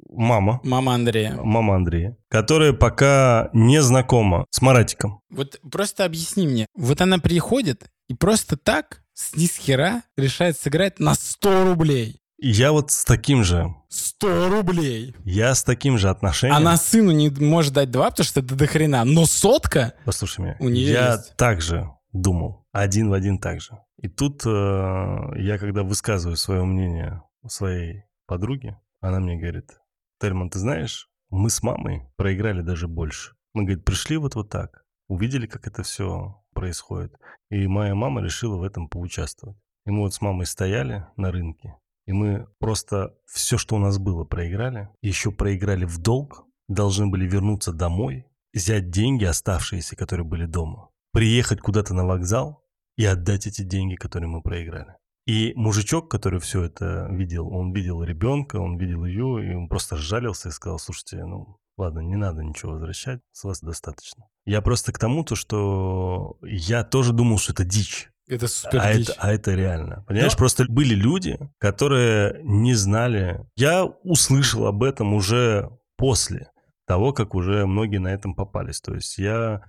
мама, 0.09 0.59
Мама 0.63 0.93
Андрея. 0.93 1.35
мама 1.41 1.75
Андрея, 1.75 2.17
которая 2.29 2.73
пока 2.73 3.49
не 3.53 3.81
знакома 3.81 4.45
с 4.51 4.61
Маратиком. 4.61 5.21
Вот 5.31 5.59
просто 5.71 6.05
объясни 6.05 6.47
мне. 6.47 6.67
Вот 6.75 7.01
она 7.01 7.17
приходит 7.19 7.85
и 8.09 8.13
просто 8.13 8.57
так, 8.57 9.01
с 9.13 9.35
ни 9.35 9.45
с 9.47 9.57
хера, 9.57 10.03
решает 10.17 10.57
сыграть 10.59 10.99
на 10.99 11.15
100 11.15 11.63
рублей. 11.65 12.19
Я 12.39 12.73
вот 12.73 12.91
с 12.91 13.05
таким 13.05 13.43
же, 13.43 13.73
100 13.89 14.49
рублей. 14.49 15.15
я 15.23 15.55
с 15.55 15.63
таким 15.63 15.97
же 15.97 16.09
отношением... 16.09 16.57
Она 16.57 16.75
сыну 16.77 17.11
не 17.11 17.29
может 17.29 17.73
дать 17.73 17.89
два, 17.89 18.09
потому 18.09 18.25
что 18.25 18.41
это 18.41 18.53
до 18.55 18.67
хрена. 18.67 19.05
Но 19.05 19.25
сотка? 19.25 19.93
Послушай 20.05 20.41
меня. 20.41 20.57
У 20.59 20.67
неё 20.69 20.91
я 20.91 21.13
есть. 21.13 21.35
также 21.37 21.89
думал. 22.11 22.65
Один 22.73 23.09
в 23.09 23.13
один 23.13 23.37
так 23.37 23.61
же. 23.61 23.77
И 24.03 24.09
тут 24.09 24.45
э, 24.45 24.49
я, 24.49 25.57
когда 25.57 25.83
высказываю 25.83 26.35
свое 26.35 26.65
мнение 26.65 27.23
своей 27.47 28.03
подруге, 28.27 28.77
она 28.99 29.21
мне 29.21 29.37
говорит, 29.37 29.79
Тельман, 30.19 30.49
ты 30.49 30.59
знаешь, 30.59 31.09
мы 31.29 31.49
с 31.49 31.63
мамой 31.63 32.03
проиграли 32.17 32.61
даже 32.61 32.89
больше. 32.89 33.33
Мы, 33.53 33.63
говорит, 33.63 33.85
пришли 33.85 34.17
вот 34.17 34.35
вот 34.35 34.49
так, 34.49 34.83
увидели, 35.07 35.47
как 35.47 35.67
это 35.67 35.83
все 35.83 36.43
происходит. 36.53 37.15
И 37.49 37.65
моя 37.65 37.95
мама 37.95 38.21
решила 38.21 38.57
в 38.57 38.63
этом 38.63 38.89
поучаствовать. 38.89 39.57
И 39.85 39.91
мы 39.91 40.01
вот 40.01 40.13
с 40.13 40.21
мамой 40.21 40.47
стояли 40.47 41.05
на 41.15 41.31
рынке, 41.31 41.77
и 42.05 42.11
мы 42.11 42.47
просто 42.59 43.15
все, 43.25 43.57
что 43.57 43.77
у 43.77 43.79
нас 43.79 43.99
было, 43.99 44.25
проиграли. 44.25 44.89
Еще 45.01 45.31
проиграли 45.31 45.85
в 45.85 45.97
долг, 45.97 46.45
должны 46.67 47.07
были 47.07 47.25
вернуться 47.25 47.71
домой, 47.71 48.25
взять 48.53 48.89
деньги, 48.89 49.23
оставшиеся, 49.23 49.95
которые 49.95 50.25
были 50.25 50.45
дома, 50.45 50.89
приехать 51.13 51.61
куда-то 51.61 51.93
на 51.93 52.05
вокзал 52.05 52.62
и 52.97 53.05
отдать 53.05 53.47
эти 53.47 53.61
деньги, 53.63 53.95
которые 53.95 54.29
мы 54.29 54.41
проиграли. 54.41 54.95
И 55.25 55.53
мужичок, 55.55 56.11
который 56.11 56.39
все 56.39 56.63
это 56.63 57.07
видел, 57.09 57.47
он 57.47 57.71
видел 57.73 58.03
ребенка, 58.03 58.57
он 58.57 58.77
видел 58.77 59.05
ее, 59.05 59.51
и 59.51 59.55
он 59.55 59.67
просто 59.69 59.95
жалился 59.95 60.49
и 60.49 60.51
сказал, 60.51 60.79
слушайте, 60.79 61.23
ну 61.23 61.57
ладно, 61.77 61.99
не 62.01 62.17
надо 62.17 62.43
ничего 62.43 62.73
возвращать, 62.73 63.21
с 63.31 63.43
вас 63.45 63.61
достаточно. 63.61 64.25
Я 64.45 64.61
просто 64.61 64.91
к 64.91 64.99
тому, 64.99 65.23
то, 65.23 65.35
что 65.35 66.37
я 66.41 66.83
тоже 66.83 67.13
думал, 67.13 67.37
что 67.39 67.53
это 67.53 67.63
дичь. 67.63 68.09
Это 68.27 68.47
супер 68.47 68.79
А 68.81 68.93
дичь. 68.93 69.09
это, 69.09 69.19
а 69.21 69.31
это 69.31 69.53
реально. 69.55 70.03
Понимаешь, 70.07 70.33
Но- 70.33 70.37
просто 70.37 70.65
были 70.67 70.93
люди, 70.93 71.39
которые 71.57 72.41
не 72.43 72.73
знали. 72.73 73.45
Я 73.55 73.85
услышал 73.85 74.65
об 74.67 74.83
этом 74.83 75.13
уже 75.13 75.69
после 75.97 76.51
того, 76.85 77.13
как 77.13 77.33
уже 77.33 77.65
многие 77.65 77.97
на 77.97 78.09
этом 78.09 78.35
попались. 78.35 78.81
То 78.81 78.93
есть 78.93 79.17
я 79.17 79.61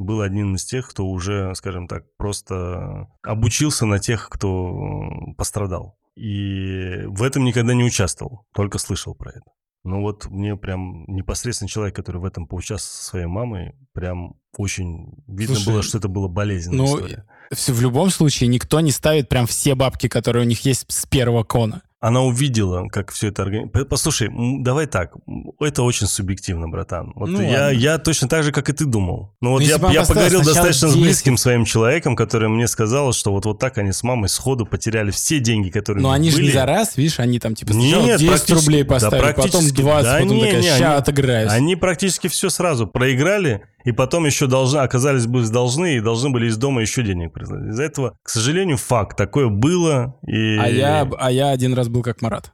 был 0.00 0.20
одним 0.20 0.54
из 0.54 0.64
тех, 0.64 0.88
кто 0.88 1.06
уже, 1.06 1.54
скажем 1.54 1.88
так, 1.88 2.04
просто 2.16 3.08
обучился 3.22 3.86
на 3.86 3.98
тех, 3.98 4.28
кто 4.28 5.34
пострадал. 5.36 5.98
И 6.16 7.04
в 7.06 7.22
этом 7.22 7.44
никогда 7.44 7.74
не 7.74 7.84
участвовал, 7.84 8.46
только 8.52 8.78
слышал 8.78 9.14
про 9.14 9.30
это. 9.30 9.50
Ну 9.82 10.02
вот 10.02 10.26
мне 10.26 10.56
прям 10.56 11.04
непосредственно 11.06 11.68
человек, 11.68 11.96
который 11.96 12.20
в 12.20 12.24
этом 12.24 12.46
поучаствовал 12.46 12.94
со 12.96 13.04
своей 13.04 13.26
мамой, 13.26 13.74
прям 13.92 14.34
очень 14.56 15.12
видно 15.26 15.54
Слушай, 15.54 15.72
было, 15.72 15.82
что 15.82 15.98
это 15.98 16.08
была 16.08 16.28
болезненная 16.28 16.78
ну, 16.78 16.84
история. 16.84 17.26
В 17.50 17.80
любом 17.80 18.10
случае, 18.10 18.48
никто 18.48 18.80
не 18.80 18.90
ставит 18.90 19.28
прям 19.28 19.46
все 19.46 19.74
бабки, 19.74 20.08
которые 20.08 20.44
у 20.44 20.48
них 20.48 20.60
есть 20.66 20.84
с 20.88 21.06
первого 21.06 21.44
кона. 21.44 21.82
Она 22.02 22.22
увидела, 22.22 22.88
как 22.88 23.12
все 23.12 23.28
это 23.28 23.42
организовано. 23.42 23.84
Послушай, 23.84 24.30
давай 24.62 24.86
так, 24.86 25.12
это 25.60 25.82
очень 25.82 26.06
субъективно, 26.06 26.66
братан. 26.66 27.12
Вот 27.14 27.28
Ну 27.28 27.42
я, 27.42 27.64
ладно. 27.64 27.76
я 27.76 27.98
точно 27.98 28.26
так 28.26 28.42
же, 28.42 28.52
как 28.52 28.70
и 28.70 28.72
ты 28.72 28.86
думал. 28.86 29.34
Ну 29.42 29.50
вот 29.50 29.58
Ну, 29.60 29.66
я, 29.66 29.74
я 29.92 30.04
поговорил 30.06 30.42
достаточно 30.42 30.88
с 30.88 30.92
10. 30.94 31.02
близким 31.02 31.36
своим 31.36 31.66
человеком, 31.66 32.16
который 32.16 32.48
мне 32.48 32.68
сказал, 32.68 33.12
что 33.12 33.32
вот, 33.32 33.44
вот 33.44 33.58
так 33.58 33.76
они 33.76 33.92
с 33.92 34.02
мамой 34.02 34.30
сходу 34.30 34.64
потеряли 34.64 35.10
все 35.10 35.40
деньги, 35.40 35.68
которые 35.68 36.02
Но 36.02 36.10
они 36.10 36.30
же 36.30 36.38
не 36.38 36.44
были. 36.44 36.52
за 36.52 36.64
раз, 36.64 36.96
видишь, 36.96 37.20
они 37.20 37.38
там 37.38 37.54
типа 37.54 37.74
сначала 37.74 38.02
Нет, 38.06 38.18
10 38.18 38.30
практически- 38.30 38.64
рублей 38.64 38.82
да, 38.82 38.88
поставили, 38.94 39.20
потом 39.26 39.34
практически- 39.50 39.80
20, 39.82 40.04
да 40.04 40.18
потом 40.20 40.36
не, 40.36 40.44
такая, 40.44 40.60
не, 40.62 40.68
ща 40.68 40.74
они- 40.74 40.84
отыграюсь. 41.00 41.52
Они 41.52 41.76
практически 41.76 42.28
все 42.28 42.48
сразу 42.48 42.86
проиграли, 42.86 43.60
и 43.84 43.92
потом 43.92 44.26
еще 44.26 44.46
должны, 44.46 44.78
оказались 44.78 45.26
бы 45.26 45.46
должны, 45.48 45.96
и 45.96 46.00
должны 46.00 46.30
были 46.30 46.46
из 46.46 46.56
дома 46.56 46.80
еще 46.82 47.02
денег 47.02 47.32
прислать. 47.32 47.66
Из-за 47.68 47.82
этого, 47.82 48.18
к 48.22 48.28
сожалению, 48.28 48.76
факт. 48.76 49.16
Такое 49.16 49.48
было. 49.48 50.18
И... 50.26 50.56
А 50.58 50.68
я, 50.68 51.08
а 51.18 51.30
я 51.30 51.50
один 51.50 51.74
раз 51.74 51.88
был 51.88 52.02
как 52.02 52.22
Марат. 52.22 52.52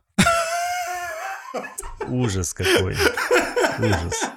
Ужас 2.08 2.54
какой. 2.54 2.96
Ужас. 3.78 4.30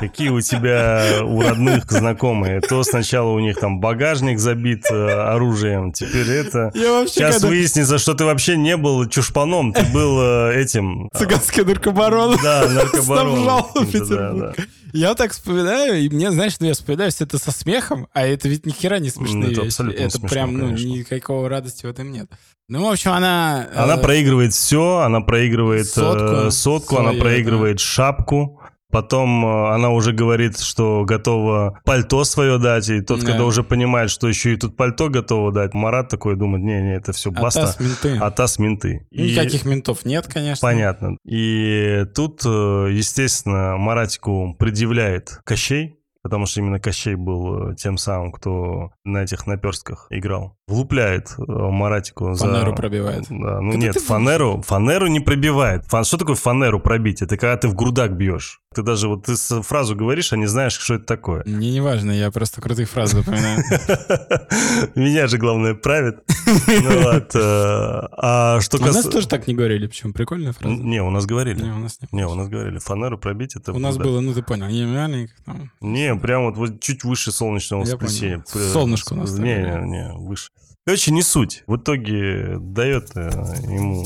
Какие 0.00 0.28
у 0.30 0.40
тебя 0.40 1.04
у 1.22 1.40
родных 1.42 1.90
знакомые? 1.90 2.60
То 2.60 2.82
сначала 2.82 3.30
у 3.30 3.38
них 3.40 3.58
там 3.58 3.80
багажник 3.80 4.38
забит 4.38 4.84
э, 4.90 4.94
оружием, 5.10 5.92
теперь 5.92 6.28
это... 6.30 6.70
Сейчас 6.74 7.34
когда- 7.36 7.48
выяснится, 7.48 7.98
что 7.98 8.14
ты 8.14 8.24
вообще 8.24 8.56
не 8.56 8.76
был 8.76 9.06
чушпаном, 9.08 9.72
ты 9.72 9.84
был 9.92 10.18
э, 10.20 10.60
этим... 10.60 11.06
э, 11.12 11.18
Цыганский 11.18 11.64
наркобарон. 11.64 12.36
Да, 12.42 12.68
наркобарон. 12.68 13.44
Да, 13.44 13.62
Петербург. 13.84 14.54
да. 14.56 14.64
Я 14.92 15.14
так 15.16 15.32
вспоминаю, 15.32 16.00
и 16.00 16.08
мне, 16.08 16.30
знаешь, 16.30 16.52
что 16.52 16.66
я 16.66 16.72
вспоминаю 16.74 17.10
все 17.10 17.24
это 17.24 17.38
со 17.38 17.50
смехом, 17.50 18.06
а 18.12 18.24
это 18.26 18.48
ведь 18.48 18.64
ни 18.64 18.70
хера 18.70 19.00
не 19.00 19.10
смешные 19.10 19.50
это 19.52 19.62
вещи. 19.62 19.76
это 19.92 20.10
смешно, 20.10 20.28
прям, 20.28 20.56
ну, 20.56 20.66
конечно. 20.66 20.86
никакого 20.86 21.48
радости 21.48 21.84
в 21.84 21.88
этом 21.88 22.12
нет. 22.12 22.28
Ну, 22.68 22.88
в 22.88 22.92
общем, 22.92 23.10
она... 23.10 23.66
э, 23.74 23.76
Она 23.76 23.96
проигрывает 23.96 24.54
все, 24.54 24.98
она 24.98 25.20
проигрывает 25.20 25.86
Сотку 25.86 26.26
сотку, 26.50 26.50
сотку 26.52 26.96
она 26.98 27.08
свою, 27.08 27.20
проигрывает 27.22 27.80
шапку. 27.80 28.60
Потом 28.94 29.44
э, 29.44 29.74
она 29.74 29.90
уже 29.90 30.12
говорит, 30.12 30.58
что 30.60 31.04
готова 31.04 31.80
пальто 31.84 32.22
свое 32.22 32.58
дать, 32.58 32.88
и 32.88 33.00
тот, 33.00 33.20
Да. 33.20 33.26
когда 33.26 33.44
уже 33.44 33.64
понимает, 33.64 34.08
что 34.08 34.28
еще 34.28 34.52
и 34.54 34.56
тут 34.56 34.76
пальто 34.76 35.08
готова 35.08 35.50
дать, 35.52 35.74
Марат 35.74 36.08
такой 36.08 36.36
думает, 36.36 36.62
не-не, 36.64 36.94
это 36.94 37.12
все 37.12 37.32
баста, 37.32 37.62
таз 37.62 37.80
менты. 37.80 38.18
а 38.20 38.30
таз 38.30 38.58
менты. 38.60 39.06
И- 39.10 39.32
Никаких 39.32 39.64
ментов 39.64 40.04
нет, 40.04 40.28
конечно. 40.32 40.66
Понятно. 40.66 41.16
И 41.26 42.04
тут, 42.14 42.42
э, 42.46 42.88
естественно, 42.92 43.76
Маратику 43.76 44.54
предъявляет 44.58 45.40
Кощей, 45.44 45.96
потому 46.22 46.46
что 46.46 46.60
именно 46.60 46.78
Кощей 46.78 47.16
был 47.16 47.72
э, 47.72 47.74
тем 47.74 47.96
самым, 47.98 48.30
кто 48.30 48.92
на 49.04 49.24
этих 49.24 49.46
наперстках 49.48 50.06
играл. 50.10 50.56
Влупляет 50.66 51.34
э, 51.36 51.42
Маратику 51.46 52.32
за... 52.32 52.46
Фанеру 52.46 52.74
пробивает. 52.74 53.26
Да, 53.28 53.60
ну 53.60 53.72
Когда 53.72 53.86
нет, 53.86 53.94
ты- 53.94 54.00
фанеру, 54.00 54.62
фанеру 54.66 55.08
не 55.08 55.20
пробивает. 55.20 55.84
Фан- 55.90 56.04
Что 56.04 56.16
такое 56.16 56.36
фанеру 56.36 56.80
пробить? 56.80 57.20
Это 57.20 57.36
когда 57.36 57.58
ты 57.58 57.68
в 57.68 57.74
грудак 57.74 58.16
бьешь. 58.16 58.62
Ты 58.74 58.82
даже 58.82 59.08
вот 59.08 59.26
ты 59.26 59.34
фразу 59.36 59.94
говоришь, 59.94 60.32
а 60.32 60.36
не 60.38 60.46
знаешь, 60.46 60.72
что 60.72 60.94
это 60.94 61.04
такое. 61.04 61.42
Мне 61.44 61.70
не 61.70 61.82
важно, 61.82 62.12
я 62.12 62.30
просто 62.30 62.62
крутые 62.62 62.86
фразы 62.86 63.18
запоминаю. 63.18 63.58
Меня 64.94 65.26
же, 65.26 65.36
главное, 65.36 65.74
правит. 65.74 66.24
Ну 66.66 66.90
э, 66.90 67.20
А 67.34 68.58
что 68.62 68.78
У 68.78 68.80
нас 68.80 69.04
тоже 69.04 69.28
так 69.28 69.46
не 69.46 69.54
говорили, 69.54 69.86
почему? 69.86 70.14
Прикольная 70.14 70.52
фраза. 70.54 70.74
Не, 70.74 71.02
у 71.02 71.10
нас 71.10 71.26
говорили. 71.26 71.62
Не, 71.62 71.72
у 71.72 71.78
нас 71.78 71.98
не. 72.00 72.08
Не, 72.10 72.26
у 72.26 72.34
нас 72.34 72.48
говорили, 72.48 72.78
фанеру 72.78 73.18
пробить 73.18 73.54
это 73.54 73.74
У 73.74 73.78
нас 73.78 73.98
было, 73.98 74.20
ну 74.20 74.32
ты 74.32 74.42
понял, 74.42 74.68
не 74.68 74.86
маленьких 74.86 75.36
там. 75.44 75.70
Не, 75.82 76.16
прям 76.16 76.54
вот, 76.54 76.80
чуть 76.80 77.04
выше 77.04 77.32
солнечного 77.32 77.82
воскресенья. 77.82 78.42
Солнышко 78.46 79.12
у 79.12 79.16
нас 79.16 79.32
Не, 79.38 79.56
не, 79.56 79.90
не, 79.90 80.12
выше. 80.14 80.48
Короче, 80.86 81.12
не 81.12 81.22
суть. 81.22 81.62
В 81.66 81.76
итоге 81.76 82.58
дает 82.58 83.16
э, 83.16 83.30
ему 83.68 84.04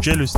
челюсть. 0.00 0.36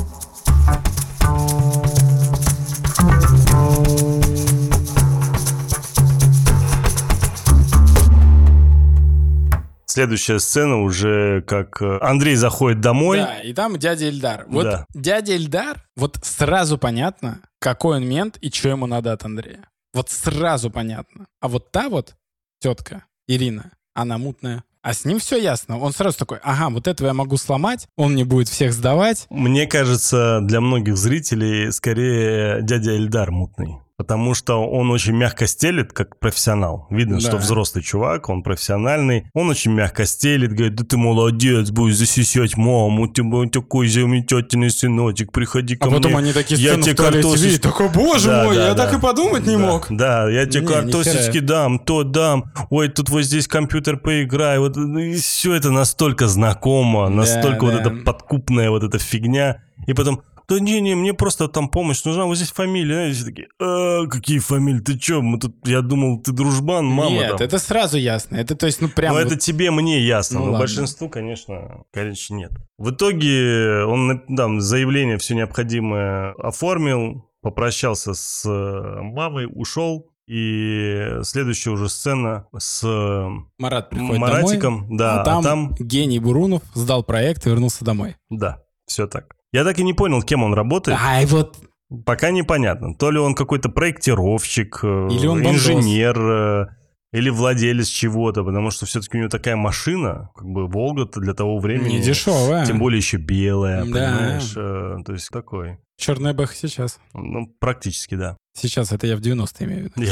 Следующая 9.87 10.41
сцена 10.41 10.83
уже 10.83 11.43
как 11.43 11.81
э, 11.81 11.99
Андрей 12.03 12.35
заходит 12.35 12.81
домой. 12.81 13.19
Да, 13.19 13.41
и 13.41 13.53
там 13.55 13.79
дядя 13.79 14.09
Эльдар. 14.09 14.45
Вот 14.49 14.65
Да. 14.65 14.87
дядя 14.93 15.35
Эльдар, 15.37 15.87
вот 15.97 16.19
сразу 16.23 16.77
понятно, 16.77 17.41
какой 17.61 17.97
он 17.99 18.07
мент 18.07 18.37
и 18.39 18.51
что 18.51 18.69
ему 18.69 18.87
надо 18.87 19.13
от 19.13 19.25
Андрея. 19.25 19.71
Вот 19.95 20.11
сразу 20.11 20.71
понятно. 20.71 21.27
А 21.41 21.49
вот 21.49 21.71
та 21.71 21.89
вот 21.89 22.15
тетка, 22.61 23.05
Ирина, 23.27 23.73
она 23.95 24.19
мутная. 24.19 24.65
А 24.87 24.95
с 24.95 25.05
ним 25.05 25.19
все 25.19 25.37
ясно. 25.37 25.81
Он 25.81 25.93
сразу 25.93 26.17
такой, 26.17 26.39
ага, 26.45 26.71
вот 26.71 26.87
этого 26.87 27.09
я 27.09 27.13
могу 27.13 27.37
сломать, 27.39 27.89
он 27.97 28.15
не 28.15 28.23
будет 28.23 28.49
всех 28.49 28.73
сдавать. 28.73 29.27
Мне 29.31 29.67
кажется, 29.67 30.39
для 30.43 30.61
многих 30.61 30.97
зрителей 30.97 31.73
скорее 31.73 32.63
дядя 32.63 32.97
Эльдар 32.97 33.33
мутный. 33.33 33.81
Потому 33.99 34.35
что 34.35 34.57
он 34.69 34.91
очень 34.91 35.15
мягко 35.15 35.47
стелит, 35.47 35.95
как 35.95 36.19
профессионал. 36.19 36.87
Видно, 36.91 37.15
Да. 37.15 37.21
что 37.29 37.37
взрослый 37.39 37.83
чувак, 37.83 38.29
он 38.29 38.43
профессиональный. 38.43 39.25
Он 39.33 39.49
очень 39.49 39.73
мягко 39.73 40.05
стелит, 40.05 40.51
говорит, 40.53 40.75
да 40.75 40.85
ты 40.85 40.99
молодец, 40.99 41.71
будешь 41.71 41.97
засисять 41.97 42.59
маму, 42.59 43.05
у 43.05 43.09
тебя 43.09 43.49
такой 43.49 43.89
замечательный 43.89 44.69
сыночек, 44.69 45.33
приходи 45.33 45.77
ко 45.77 45.89
А 45.89 45.91
потом 45.91 46.13
мне. 46.13 46.19
они 46.21 46.33
такие 46.35 46.61
я 46.61 46.75
тебе 46.77 46.95
картошечку- 46.95 47.43
видят. 47.47 47.63
Такой, 47.63 47.89
боже 47.89 48.29
Да, 48.29 48.45
мой, 48.45 48.55
да, 48.57 48.69
я 48.69 48.75
да. 48.75 48.85
так 48.85 48.99
и 48.99 49.01
подумать 49.01 49.47
не 49.47 49.57
Да, 49.57 49.63
мог. 49.67 49.87
Да, 49.89 50.29
я 50.31 50.45
тебе 50.45 50.61
Не, 50.61 50.67
картошечки 50.67 51.29
нихера. 51.39 51.47
дам, 51.47 51.79
то 51.79 52.03
дам. 52.05 52.53
Ой, 52.69 52.89
тут 52.89 53.09
вот 53.09 53.23
здесь 53.23 53.49
компьютер 53.49 53.97
поиграй. 53.97 54.59
Вот 54.59 54.77
все 55.23 55.55
это 55.55 55.71
настолько 55.71 56.29
знакомо, 56.29 57.09
настолько 57.09 57.65
вот 57.65 57.73
да. 57.73 57.81
эта 57.81 57.91
подкупная 57.91 58.69
вот 58.69 58.83
эта 58.83 58.99
фигня. 58.99 59.63
И 59.87 59.95
потом, 59.95 60.21
да 60.49 60.61
не-не, 60.61 60.95
мне 60.95 61.13
просто 61.15 61.49
там 61.49 61.69
помощь 61.69 62.05
нужна, 62.05 62.25
вот 62.25 62.37
здесь 62.37 62.51
фамилия. 62.53 62.95
Знаете, 62.95 63.15
все 63.17 63.25
такие, 63.25 63.49
«А, 63.61 64.07
какие 64.07 64.39
фамилии, 64.39 64.81
ты 64.81 64.99
чё? 64.99 65.23
Мы 65.23 65.39
тут, 65.39 65.57
я 65.67 65.81
думал, 65.83 66.21
ты 66.23 66.33
дружбан, 66.33 66.87
мама 66.87 67.11
Нет, 67.11 67.31
там. 67.37 67.41
это 67.41 67.59
сразу 67.59 67.97
ясно. 67.99 68.37
Это, 68.37 68.55
то 68.55 68.67
есть, 68.67 68.81
ну, 68.81 68.89
прям 68.89 69.15
Ну, 69.15 69.21
вот- 69.23 69.27
это 69.27 69.37
тебе, 69.37 69.71
мне 69.71 70.01
ясно, 70.01 70.39
Ну, 70.39 70.45
но 70.47 70.51
ладно. 70.53 70.61
большинству, 70.67 71.09
конечно, 71.09 71.85
конечно, 71.93 72.35
нет. 72.35 72.53
В 72.79 72.91
итоге 72.91 73.85
он 73.87 74.21
там 74.37 74.61
заявление 74.61 75.19
все 75.19 75.35
необходимое 75.35 76.33
оформил, 76.33 77.25
попрощался 77.43 78.15
с 78.15 78.45
э, 78.49 79.01
мамой, 79.03 79.47
ушел. 79.53 80.11
И 80.29 81.21
следующая 81.23 81.71
уже 81.71 81.89
сцена 81.89 82.49
с 82.59 82.83
э, 82.85 83.29
Марат 83.61 83.91
приходит 83.91 84.19
Маратиком, 84.19 84.81
домой, 84.83 84.99
да, 84.99 85.21
а 85.21 85.25
там, 85.25 85.39
а 85.39 85.43
там, 85.45 85.75
гений 85.79 86.19
Бурунов 86.19 86.63
сдал 86.75 87.05
проект 87.05 87.47
и 87.47 87.51
вернулся 87.51 87.85
домой. 87.85 88.17
да, 88.29 88.61
все 88.87 89.07
так. 89.07 89.36
Я 89.53 89.65
так 89.65 89.79
и 89.79 89.85
не 89.85 89.93
понял, 89.95 90.23
кем 90.23 90.43
он 90.45 90.55
работает. 90.55 90.99
Ай, 91.01 91.27
вот 91.27 91.57
Пока 92.05 92.31
непонятно. 92.33 92.95
То 92.97 93.13
ли 93.13 93.19
он 93.21 93.35
какой-то 93.37 93.69
проектировщик, 93.69 94.81
э, 94.83 95.09
Или 95.13 95.27
он 95.29 95.47
инженер, 95.47 96.19
э, 96.21 96.67
или 97.13 97.31
владелец 97.31 97.87
чего-то, 97.87 98.43
потому 98.43 98.71
что 98.73 98.87
все-таки 98.87 99.17
у 99.17 99.21
него 99.21 99.31
такая 99.31 99.55
машина, 99.55 100.31
как 100.35 100.49
бы 100.49 100.67
Волга-то 100.67 101.21
для 101.21 101.33
того 101.33 101.59
времени. 101.61 101.95
не 101.99 102.01
дешевая. 102.03 102.67
Тем 102.67 102.81
более 102.81 102.99
еще 102.99 103.19
белая, 103.19 103.85
Да. 103.85 103.85
понимаешь? 103.85 104.53
э, 104.57 104.97
То 105.07 105.13
есть 105.13 105.31
такой. 105.31 105.79
Черная 105.97 106.35
бэха 106.35 106.55
сейчас. 106.57 106.99
Ну, 107.15 107.47
практически, 107.61 108.17
да. 108.17 108.37
Сейчас 108.59 108.91
это 108.91 109.07
я 109.07 109.17
в 109.17 109.21
90-е 109.21 109.67
имею 109.69 109.83
в 109.83 109.97
виду. 109.97 110.03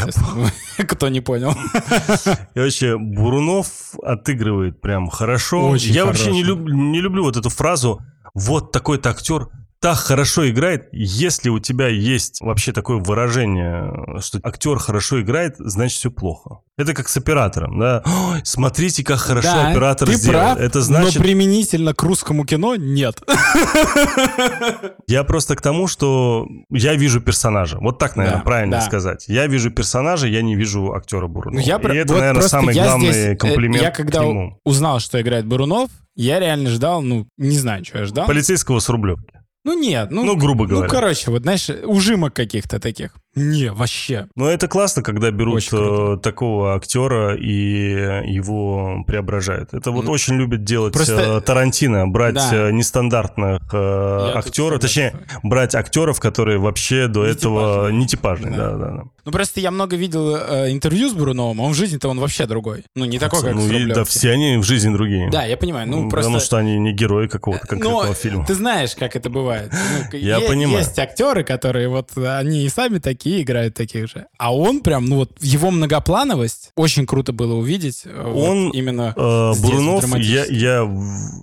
Я. 0.79 0.85
Кто 0.87 1.09
не 1.09 1.21
понял. 1.21 1.53
И 2.55 2.59
вообще, 2.61 2.97
Бурунов 2.97 3.95
отыгрывает 4.03 4.81
прям 4.81 5.09
хорошо. 5.09 5.71
Очень 5.71 5.93
Я 5.93 6.07
вообще 6.07 6.31
не, 6.31 6.43
хорошо. 6.45 6.61
люб- 6.61 6.73
не 6.73 7.01
люблю 7.01 7.25
вот 7.25 7.37
эту 7.37 7.49
фразу 7.51 8.01
«вот 8.35 8.73
такой-то 8.73 9.11
актер 9.11 9.49
так 9.85 9.99
хорошо 9.99 10.49
играет». 10.49 10.89
Если 10.93 11.49
у 11.51 11.59
тебя 11.59 11.89
есть 11.89 12.41
вообще 12.41 12.73
такое 12.73 12.97
выражение, 12.99 14.21
что 14.21 14.39
актер 14.43 14.79
хорошо 14.79 15.21
играет, 15.21 15.57
значит 15.59 15.99
все 15.99 16.11
плохо. 16.11 16.61
Это 16.77 16.93
как 16.95 17.09
с 17.09 17.17
оператором, 17.17 17.79
да? 17.79 18.03
«Ой, 18.05 18.41
смотрите, 18.45 19.05
как 19.05 19.19
хорошо 19.21 19.49
Да, 19.49 19.69
оператор 19.71 20.09
ты 20.09 20.15
сделал. 20.15 20.55
прав, 20.55 20.59
Это 20.59 20.81
значит... 20.81 21.17
но 21.17 21.23
применительно 21.23 21.95
к 21.95 22.03
русскому 22.03 22.45
кино 22.45 22.75
нет. 22.77 23.23
Я 25.07 25.25
просто 25.25 25.55
к 25.57 25.61
тому, 25.61 25.87
что 25.87 26.47
я 26.71 26.95
вижу 26.95 27.21
персонажа. 27.21 27.79
Вот 27.81 27.99
так, 27.99 28.17
наверное, 28.17 28.39
Да, 28.39 28.45
правильно 28.45 28.77
да. 28.79 28.83
сказать. 28.83 29.27
Я 29.29 29.47
вижу 29.47 29.71
персонажа, 29.71 30.27
я 30.27 30.43
не 30.43 30.57
вижу 30.57 30.93
актера 30.95 31.27
Бурунова. 31.27 31.61
Ну, 31.61 31.67
я 31.67 31.79
про- 31.79 31.95
И 31.95 31.99
это, 31.99 32.15
вот 32.15 32.21
наверное, 32.21 32.49
самый 32.49 32.75
главный 32.75 33.13
здесь, 33.13 33.27
э, 33.33 33.37
комплимент 33.37 33.83
Я 33.83 33.91
когда 33.91 34.21
к 34.21 34.25
нему. 34.25 34.59
узнал, 34.65 34.99
что 35.01 35.21
играет 35.21 35.47
Бурунов, 35.47 35.91
я 36.17 36.41
реально 36.41 36.71
ждал, 36.71 37.03
ну, 37.03 37.27
не 37.37 37.57
знаю, 37.59 37.85
что 37.85 37.99
я 37.99 38.05
ждал. 38.07 38.27
Полицейского 38.27 38.79
с 38.81 38.89
Рублевки. 38.89 39.35
Ну 39.65 39.79
нет, 39.79 40.11
ну, 40.11 40.25
Ну, 40.25 40.37
грубо 40.37 40.65
ну, 40.65 40.71
говоря. 40.71 40.89
короче, 40.89 41.31
вот 41.31 41.43
знаешь, 41.43 41.69
ужимок 41.85 42.35
каких-то 42.35 42.79
таких. 42.79 43.13
Не, 43.35 43.73
вообще. 43.73 44.27
Но 44.37 44.49
это 44.49 44.69
классно, 44.69 45.03
когда 45.03 45.31
берут 45.31 45.63
э, 45.73 46.19
такого 46.23 46.75
актера 46.75 47.35
и 47.37 48.33
его 48.33 49.05
преображают. 49.07 49.75
Это 49.75 49.91
вот 49.91 50.05
Ну, 50.05 50.13
очень 50.13 50.35
любит 50.37 50.65
делать 50.65 50.93
просто- 50.95 51.39
э, 51.39 51.41
Тарантино, 51.41 52.07
брать 52.07 52.35
Да. 52.35 52.51
э, 52.69 52.71
нестандартных 52.73 53.61
э, 53.73 54.33
актеров, 54.37 54.81
точнее, 54.81 55.15
брать 55.43 55.75
актеров, 55.75 56.21
которые 56.21 56.59
вообще 56.59 57.09
до 57.09 57.25
Не 57.25 57.33
этого 57.33 57.61
типажные. 57.91 57.99
не 57.99 58.07
типажные. 58.07 58.53
Да. 58.55 58.71
Да, 58.71 58.77
да, 58.77 58.91
да. 58.97 59.03
Ну 59.27 59.33
просто 59.33 59.61
я 59.61 59.71
много 59.71 59.97
видел 59.97 60.37
э, 60.37 60.71
интервью 60.71 61.09
с 61.09 61.15
Буруновым, 61.15 61.61
а 61.61 61.65
он 61.65 61.73
в 61.73 61.75
жизни-то 61.77 62.09
он 62.09 62.21
вообще 62.21 62.47
другой. 62.47 62.85
Ну 62.95 63.05
не 63.07 63.19
такой, 63.19 63.41
как 63.43 63.55
ну, 63.55 63.67
и- 63.67 63.87
да, 63.93 64.05
все 64.05 64.31
они 64.33 64.59
в 64.59 64.65
жизни 64.65 64.93
другие. 64.93 65.31
Да, 65.31 65.45
я 65.45 65.57
понимаю. 65.57 65.89
Ну, 65.89 66.09
просто... 66.11 66.29
Потому 66.31 66.41
что 66.45 66.57
они 66.59 66.79
не 66.79 66.93
герои 66.93 67.27
какого-то 67.27 67.67
конкретного 67.67 68.05
Ну, 68.09 68.15
фильма. 68.15 68.45
ты 68.47 68.55
знаешь, 68.55 68.95
как 68.95 69.17
это 69.17 69.31
бывает. 69.31 69.73
Ну, 69.73 70.19
Я 70.19 70.39
е- 70.39 70.47
понимаю. 70.49 70.79
Есть 70.79 70.99
актеры, 70.99 71.43
которые 71.43 71.89
вот, 71.89 72.11
они 72.17 72.65
и 72.65 72.69
сами 72.69 72.99
такие 72.99 73.24
играют 73.27 73.75
таких 73.75 74.09
же. 74.09 74.27
А 74.39 74.55
он 74.55 74.81
прям, 74.81 75.07
ну 75.07 75.17
вот, 75.17 75.33
его 75.41 75.71
многоплановость 75.71 76.73
очень 76.77 77.07
круто 77.07 77.33
было 77.33 77.55
увидеть. 77.55 78.03
э, 78.05 78.23
вот 78.23 78.49
Он, 78.49 78.71
именно... 78.71 79.15
Э, 79.17 79.53
здесь, 79.55 79.71
Бурунов, 79.71 80.17
я, 80.19 80.45
я, 80.47 80.85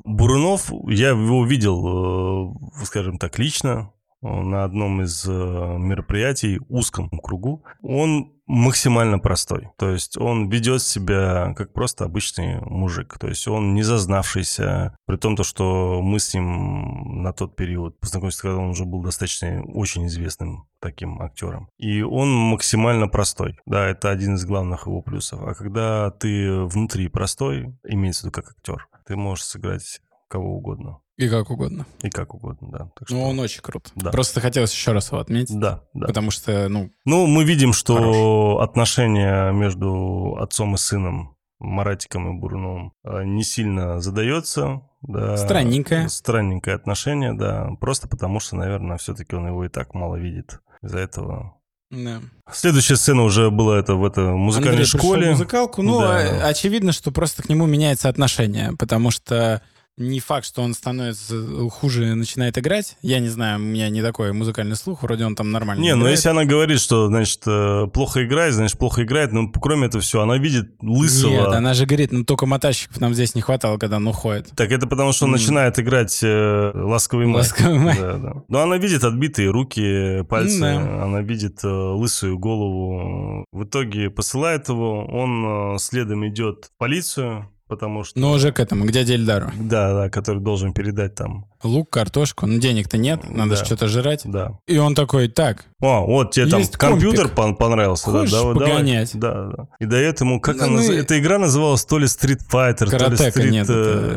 Бурунов, 0.06 0.72
я 0.88 1.10
его 1.10 1.46
видел, 1.46 2.54
э, 2.82 2.86
скажем 2.86 3.18
так, 3.18 3.38
лично 3.40 3.92
э, 4.22 4.28
на 4.28 4.64
одном 4.64 5.02
из 5.02 5.26
э, 5.28 5.32
мероприятий, 5.32 6.60
узком 6.70 7.10
кругу. 7.10 7.64
Он 7.82 8.32
максимально 8.52 9.18
простой. 9.18 9.70
То 9.78 9.90
есть 9.90 10.18
он 10.18 10.50
ведет 10.50 10.82
себя 10.82 11.54
как 11.56 11.72
просто 11.72 12.04
обычный 12.04 12.60
мужик. 12.60 13.18
То 13.18 13.28
есть 13.28 13.48
он 13.48 13.74
не 13.74 13.82
зазнавшийся, 13.82 14.94
при 15.06 15.16
том, 15.16 15.38
то, 15.38 15.44
что 15.44 16.02
мы 16.02 16.20
с 16.20 16.34
ним 16.34 17.24
на 17.24 17.32
тот 17.32 17.56
период 17.56 17.98
познакомились, 18.00 18.36
когда 18.36 18.58
он 18.58 18.72
уже 18.72 18.84
был 18.84 19.02
достаточно 19.02 19.64
очень 19.64 20.08
известным 20.08 20.68
таким 20.82 21.22
актером. 21.22 21.70
И 21.78 22.02
он 22.02 22.30
максимально 22.30 23.08
простой. 23.08 23.58
Да, 23.66 23.88
это 23.88 24.10
один 24.10 24.36
из 24.36 24.44
главных 24.44 24.86
его 24.86 25.02
плюсов. 25.02 25.42
А 25.44 25.54
когда 25.54 26.12
ты 26.12 26.52
внутри 26.66 27.08
простой, 27.08 27.74
имеется 27.88 28.24
в 28.24 28.26
виду 28.26 28.34
как 28.34 28.52
актер, 28.52 28.88
ты 29.08 29.16
можешь 29.16 29.46
сыграть 29.46 30.02
кого 30.28 30.58
угодно. 30.58 31.00
И 31.22 31.30
как 31.30 31.52
угодно. 31.52 31.86
И 32.02 32.10
как 32.10 32.34
угодно, 32.34 32.70
да. 32.72 32.78
Так 32.98 33.08
что- 33.08 33.16
Ну, 33.16 33.24
он 33.30 33.40
очень 33.40 33.62
крут. 33.62 33.92
Да. 33.96 34.10
Просто 34.12 34.40
хотелось 34.42 34.74
еще 34.74 34.92
раз 34.92 35.10
его 35.12 35.20
отметить. 35.20 35.58
Да, 35.60 35.84
да. 35.94 36.08
Потому 36.08 36.32
что, 36.32 36.68
ну, 36.68 36.92
Ну, 37.06 37.28
мы 37.28 37.44
видим, 37.44 37.74
что 37.74 38.60
отношения 38.62 39.52
между 39.52 40.36
отцом 40.40 40.76
и 40.76 40.78
сыном, 40.78 41.36
Маратиком 41.60 42.36
и 42.36 42.40
Бурновым, 42.40 42.94
э, 43.04 43.24
не 43.24 43.44
сильно 43.44 44.02
задается. 44.02 44.82
Да, 45.04 45.38
Странненькое. 45.38 46.10
Странненькое 46.10 46.76
отношение, 46.76 47.34
да. 47.34 47.70
Просто 47.80 48.08
потому 48.08 48.40
что, 48.40 48.56
наверное, 48.56 48.98
все-таки 48.98 49.36
он 49.36 49.46
его 49.48 49.64
и 49.66 49.70
так 49.70 49.94
мало 49.94 50.16
видит. 50.16 50.60
Из-за 50.82 50.98
этого. 51.00 51.54
да. 51.92 52.22
Следующая 52.52 52.96
сцена 52.96 53.22
уже 53.24 53.52
была 53.52 53.78
это 53.78 53.96
в 53.96 54.06
этой 54.06 54.24
музыкальной 54.24 54.84
Андрей 54.84 54.86
школе. 54.88 55.30
музыкалку. 55.32 55.82
Ну, 55.84 56.00
Да. 56.00 56.46
а- 56.46 56.48
очевидно, 56.48 56.94
что 56.94 57.12
просто 57.12 57.44
к 57.44 57.50
нему 57.50 57.66
меняется 57.68 58.08
отношение, 58.10 58.72
потому 58.80 59.12
что 59.12 59.62
не 60.02 60.20
факт, 60.20 60.46
что 60.46 60.62
он 60.62 60.74
становится 60.74 61.36
хуже, 61.70 62.16
начинает 62.16 62.58
играть. 62.58 62.98
Я 63.02 63.20
не 63.20 63.30
знаю, 63.30 63.60
у 63.60 63.62
меня 63.64 63.90
не 63.90 64.02
такой 64.02 64.34
музыкальный 64.34 64.76
слух, 64.76 65.04
вроде 65.04 65.26
он 65.26 65.36
там 65.36 65.52
нормально 65.52 65.82
Не, 65.82 65.94
ну 65.96 66.02
играет. 66.02 66.18
если 66.18 66.30
она 66.30 66.46
говорит, 66.46 66.80
что, 66.80 67.08
значит, 67.08 67.42
э, 67.48 67.88
плохо 67.94 68.26
играет, 68.26 68.54
значит, 68.54 68.78
плохо 68.78 69.04
играет, 69.04 69.32
но 69.32 69.50
кроме 69.50 69.88
этого 69.88 70.02
все, 70.02 70.22
она 70.22 70.38
видит 70.38 70.72
лысого. 70.82 71.32
Нет, 71.32 71.48
она 71.48 71.74
же 71.74 71.86
говорит, 71.86 72.12
ну 72.12 72.24
только 72.26 72.46
мотальщиков 72.46 73.00
нам 73.00 73.14
здесь 73.14 73.36
не 73.36 73.42
хватало, 73.42 73.78
когда 73.78 73.98
он 73.98 74.08
уходит. 74.08 74.52
Так 74.56 74.72
это 74.72 74.88
потому, 74.88 75.12
что 75.14 75.26
он 75.26 75.32
М. 75.32 75.38
начинает 75.40 75.80
играть 75.80 76.20
э, 76.24 76.72
ласковый 76.74 77.26
май. 77.28 77.42
Ласковый 77.42 77.80
май. 77.80 77.98
Да, 78.00 78.18
да. 78.18 78.34
Но 78.48 78.62
она 78.62 78.78
видит 78.78 79.04
отбитые 79.04 79.50
руки, 79.52 80.24
пальцы, 80.30 80.60
Да. 80.60 81.04
она 81.06 81.22
видит 81.22 81.64
э, 81.64 81.68
лысую 81.68 82.38
голову. 82.40 83.46
В 83.52 83.64
итоге 83.64 84.10
посылает 84.10 84.70
его, 84.70 85.06
он 85.06 85.76
э, 85.76 85.78
следом 85.80 86.28
идет 86.28 86.66
в 86.74 86.78
полицию, 86.78 87.50
потому 87.72 88.04
что... 88.04 88.20
Но 88.20 88.34
уже 88.34 88.52
к 88.52 88.60
этому, 88.60 88.86
к 88.86 88.92
дяде 88.92 89.14
Эльдару. 89.16 89.50
Да, 89.58 89.94
да, 89.94 90.10
который 90.10 90.42
должен 90.42 90.74
передать 90.74 91.16
там. 91.16 91.46
Лук, 91.64 91.90
картошку, 91.90 92.48
ну 92.48 92.60
денег-то 92.60 92.98
нет, 92.98 93.22
надо 93.30 93.52
Да. 93.56 93.64
что-то 93.66 93.88
жрать. 93.88 94.22
Да. 94.26 94.58
И 94.68 94.78
он 94.78 94.94
такой, 94.94 95.28
так, 95.30 95.66
О, 95.80 96.06
вот 96.06 96.32
тебе 96.32 96.48
там 96.48 96.64
компьютер 96.74 97.28
пон- 97.28 97.56
понравился. 97.56 98.12
да, 98.12 98.20
Хочешь 98.20 98.32
давай, 98.34 98.54
давай. 98.56 98.70
погонять? 98.72 99.12
Да, 99.14 99.46
да. 99.56 99.68
И 99.80 99.86
дает 99.86 100.20
ему, 100.22 100.42
как 100.42 100.58
Ну, 100.58 100.64
она 100.66 100.82
ну 100.82 100.92
Эта 100.92 101.18
игра 101.20 101.38
называлась 101.38 101.86
то 101.86 101.98
ли 101.98 102.06
Street 102.08 102.40
Fighter, 102.52 102.90
то 102.90 102.98
ли 103.10 103.16
Street... 103.16 103.50
нет, 103.50 103.68
э, 103.70 103.74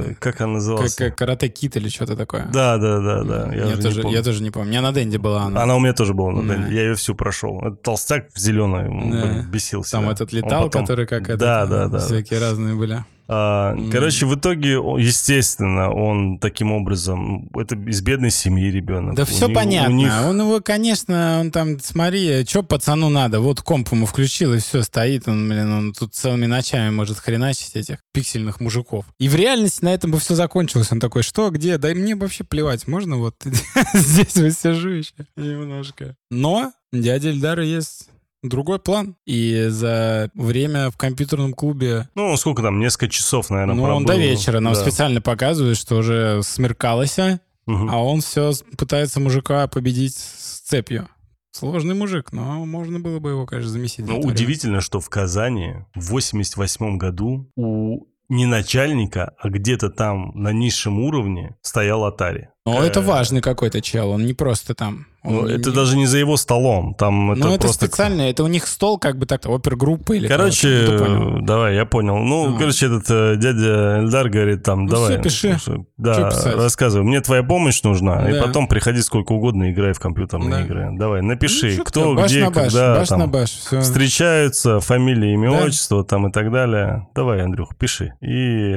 это- 0.06 0.14
Как 0.18 0.40
она 0.40 0.54
называлась? 0.54 0.94
как 0.96 1.16
карате 1.16 1.48
кит 1.48 1.76
или 1.76 1.88
что-то 1.88 2.16
такое. 2.16 2.48
Да, 2.52 2.76
да, 2.78 2.98
да, 3.00 3.22
да. 3.22 3.54
Я, 3.54 3.66
я, 3.66 3.76
тоже, 3.76 4.02
я 4.08 4.22
тоже 4.22 4.42
не 4.42 4.50
помню. 4.50 4.68
У 4.68 4.70
меня 4.70 4.82
на 4.82 4.92
Денде 4.92 5.18
была 5.18 5.42
она. 5.44 5.62
Она 5.62 5.76
у 5.76 5.80
меня 5.80 5.92
тоже 5.92 6.14
была, 6.14 6.32
на 6.32 6.42
Да. 6.42 6.54
Денде. 6.56 6.74
я 6.74 6.82
ее 6.82 6.94
всю 6.94 7.14
прошел. 7.14 7.60
Это 7.60 7.76
толстяк 7.76 8.28
в 8.34 8.38
зеленой, 8.38 8.88
Да. 9.12 9.42
бесился. 9.48 9.92
Там 9.92 10.06
да. 10.06 10.12
этот 10.12 10.32
летал, 10.32 10.64
потом- 10.64 10.82
который 10.82 11.06
как 11.06 11.28
это. 11.28 11.36
Да, 11.36 11.66
да, 11.66 11.88
да. 11.88 11.98
Всякие 11.98 12.40
разные 12.40 12.74
были. 12.74 13.04
А, 13.26 13.74
короче, 13.90 14.26
в 14.26 14.34
итоге, 14.34 14.72
естественно, 14.72 15.90
он 15.92 16.38
таким 16.38 16.72
образом... 16.72 17.48
Это 17.54 17.74
из 17.76 18.02
бедной 18.02 18.30
семьи 18.30 18.70
ребенок. 18.70 19.14
Да 19.14 19.22
У 19.22 19.26
все 19.26 19.46
них- 19.46 19.54
понятно. 19.54 19.92
Них 19.94 20.12
Он 20.26 20.40
его, 20.40 20.60
конечно, 20.60 21.38
он 21.40 21.50
там, 21.50 21.78
смотри, 21.80 22.44
что 22.44 22.62
пацану 22.62 23.08
надо? 23.08 23.40
Вот 23.40 23.60
комп 23.62 23.92
ему 23.92 24.06
включил, 24.06 24.52
и 24.54 24.58
все, 24.58 24.82
стоит 24.82 25.26
он, 25.28 25.48
блин, 25.48 25.72
он 25.72 25.92
тут 25.92 26.14
целыми 26.14 26.46
ночами 26.46 26.90
может 26.90 27.18
хреначить 27.18 27.76
этих 27.76 27.98
пиксельных 28.12 28.60
мужиков. 28.60 29.06
И 29.18 29.28
в 29.28 29.34
реальности 29.34 29.84
на 29.84 29.94
этом 29.94 30.10
бы 30.10 30.18
все 30.18 30.34
закончилось. 30.34 30.92
Он 30.92 31.00
такой, 31.00 31.22
что, 31.22 31.50
где? 31.50 31.78
Да 31.78 31.90
и 31.90 31.94
мне 31.94 32.14
вообще 32.14 32.44
плевать, 32.44 32.86
можно 32.86 33.16
вот 33.16 33.36
здесь 33.94 34.36
вот 34.36 34.52
сижу 34.52 34.90
еще 34.90 35.12
немножко. 35.36 36.16
Но 36.30 36.72
дядя 36.92 37.30
Эльдара 37.30 37.64
есть 37.64 38.08
другой 38.48 38.78
план. 38.78 39.16
И 39.26 39.66
за 39.68 40.30
время 40.34 40.90
в 40.90 40.96
компьютерном 40.96 41.52
клубе 41.54 42.08
Ну, 42.14 42.36
сколько 42.36 42.62
там, 42.62 42.78
несколько 42.78 43.08
часов, 43.08 43.50
наверное, 43.50 43.74
ну, 43.74 43.82
он 43.82 44.04
до 44.04 44.16
вечера 44.16 44.60
нам 44.60 44.74
Да. 44.74 44.80
специально 44.80 45.20
показывает, 45.20 45.76
что 45.76 45.96
уже 45.96 46.40
смеркалось, 46.42 47.18
а 47.18 47.38
Мгм. 47.66 47.92
он 47.94 48.20
все 48.20 48.52
пытается 48.76 49.20
мужика 49.20 49.66
победить 49.68 50.14
с 50.16 50.60
цепью. 50.60 51.08
Сложный 51.50 51.94
мужик, 51.94 52.32
но 52.32 52.64
можно 52.66 52.98
было 52.98 53.20
бы 53.20 53.30
его, 53.30 53.46
конечно, 53.46 53.70
замесить. 53.70 54.04
за 54.04 54.10
Ну, 54.12 54.18
это 54.18 54.26
время. 54.26 54.34
удивительно, 54.34 54.80
что 54.80 54.98
в 55.00 55.08
Казани 55.08 55.74
в 55.94 56.10
88 56.10 56.98
году 56.98 57.48
у 57.56 58.06
не 58.28 58.46
начальника, 58.46 59.34
а 59.38 59.50
где-то 59.50 59.90
там 59.90 60.32
на 60.34 60.52
низшем 60.52 60.98
уровне 60.98 61.56
стоял 61.62 62.04
Атари. 62.04 62.48
Но 62.66 62.82
это 62.82 63.00
Э, 63.00 63.02
важный 63.04 63.40
какой-то 63.42 63.80
чел, 63.82 64.10
он 64.10 64.24
не 64.26 64.32
просто 64.32 64.74
там. 64.74 65.06
Ну, 65.24 65.46
это 65.46 65.70
не- 65.70 65.74
даже 65.76 65.96
не 65.96 66.06
за 66.06 66.18
его 66.18 66.36
столом, 66.36 66.94
там 66.94 67.32
это 67.32 67.40
Ну, 67.40 67.50
это 67.52 67.60
просто... 67.62 67.86
специально, 67.86 68.22
это 68.22 68.44
у 68.44 68.46
них 68.46 68.66
стол 68.66 68.98
как 68.98 69.18
бы 69.18 69.26
так, 69.26 69.46
опергруппа 69.46 70.12
или 70.12 70.28
Короче, 70.28 70.86
ну, 70.90 71.40
давай, 71.40 71.74
я 71.76 71.86
понял. 71.86 72.18
Ну, 72.18 72.54
А. 72.54 72.58
короче, 72.58 72.86
этот 72.86 73.10
э, 73.10 73.36
дядя 73.36 74.00
Эльдар 74.00 74.28
говорит 74.28 74.62
там, 74.62 74.84
Ну, 74.84 74.90
давай. 74.90 75.12
всё, 75.14 75.22
пиши. 75.22 75.58
слушай, 75.58 75.86
Да, 75.96 76.30
рассказывай. 76.56 77.04
Мне 77.04 77.20
твоя 77.20 77.42
помощь 77.42 77.82
нужна, 77.82 78.28
и 78.28 78.34
Да. 78.34 78.42
потом 78.42 78.68
приходи 78.68 79.00
сколько 79.02 79.32
угодно, 79.32 79.70
играй 79.70 79.92
в 79.94 80.00
компьютерные 80.00 80.50
Да. 80.50 80.60
игры. 80.62 80.88
Давай, 80.92 81.22
напиши, 81.22 81.74
Ну, 81.78 81.84
кто, 81.84 82.14
баш 82.14 82.30
где, 82.30 82.44
на 82.44 82.50
баш, 82.50 82.64
когда 82.72 82.94
баш 82.96 83.08
там 83.08 83.18
на 83.20 83.26
баш, 83.26 83.50
всё. 83.50 83.80
встречаются, 83.80 84.80
фамилия, 84.80 85.32
имя, 85.34 85.50
Да. 85.50 85.64
отчество 85.64 86.04
там 86.04 86.28
и 86.28 86.32
так 86.32 86.52
далее. 86.52 87.06
Давай, 87.14 87.42
Андрюх, 87.42 87.76
пиши. 87.76 88.12
И 88.20 88.76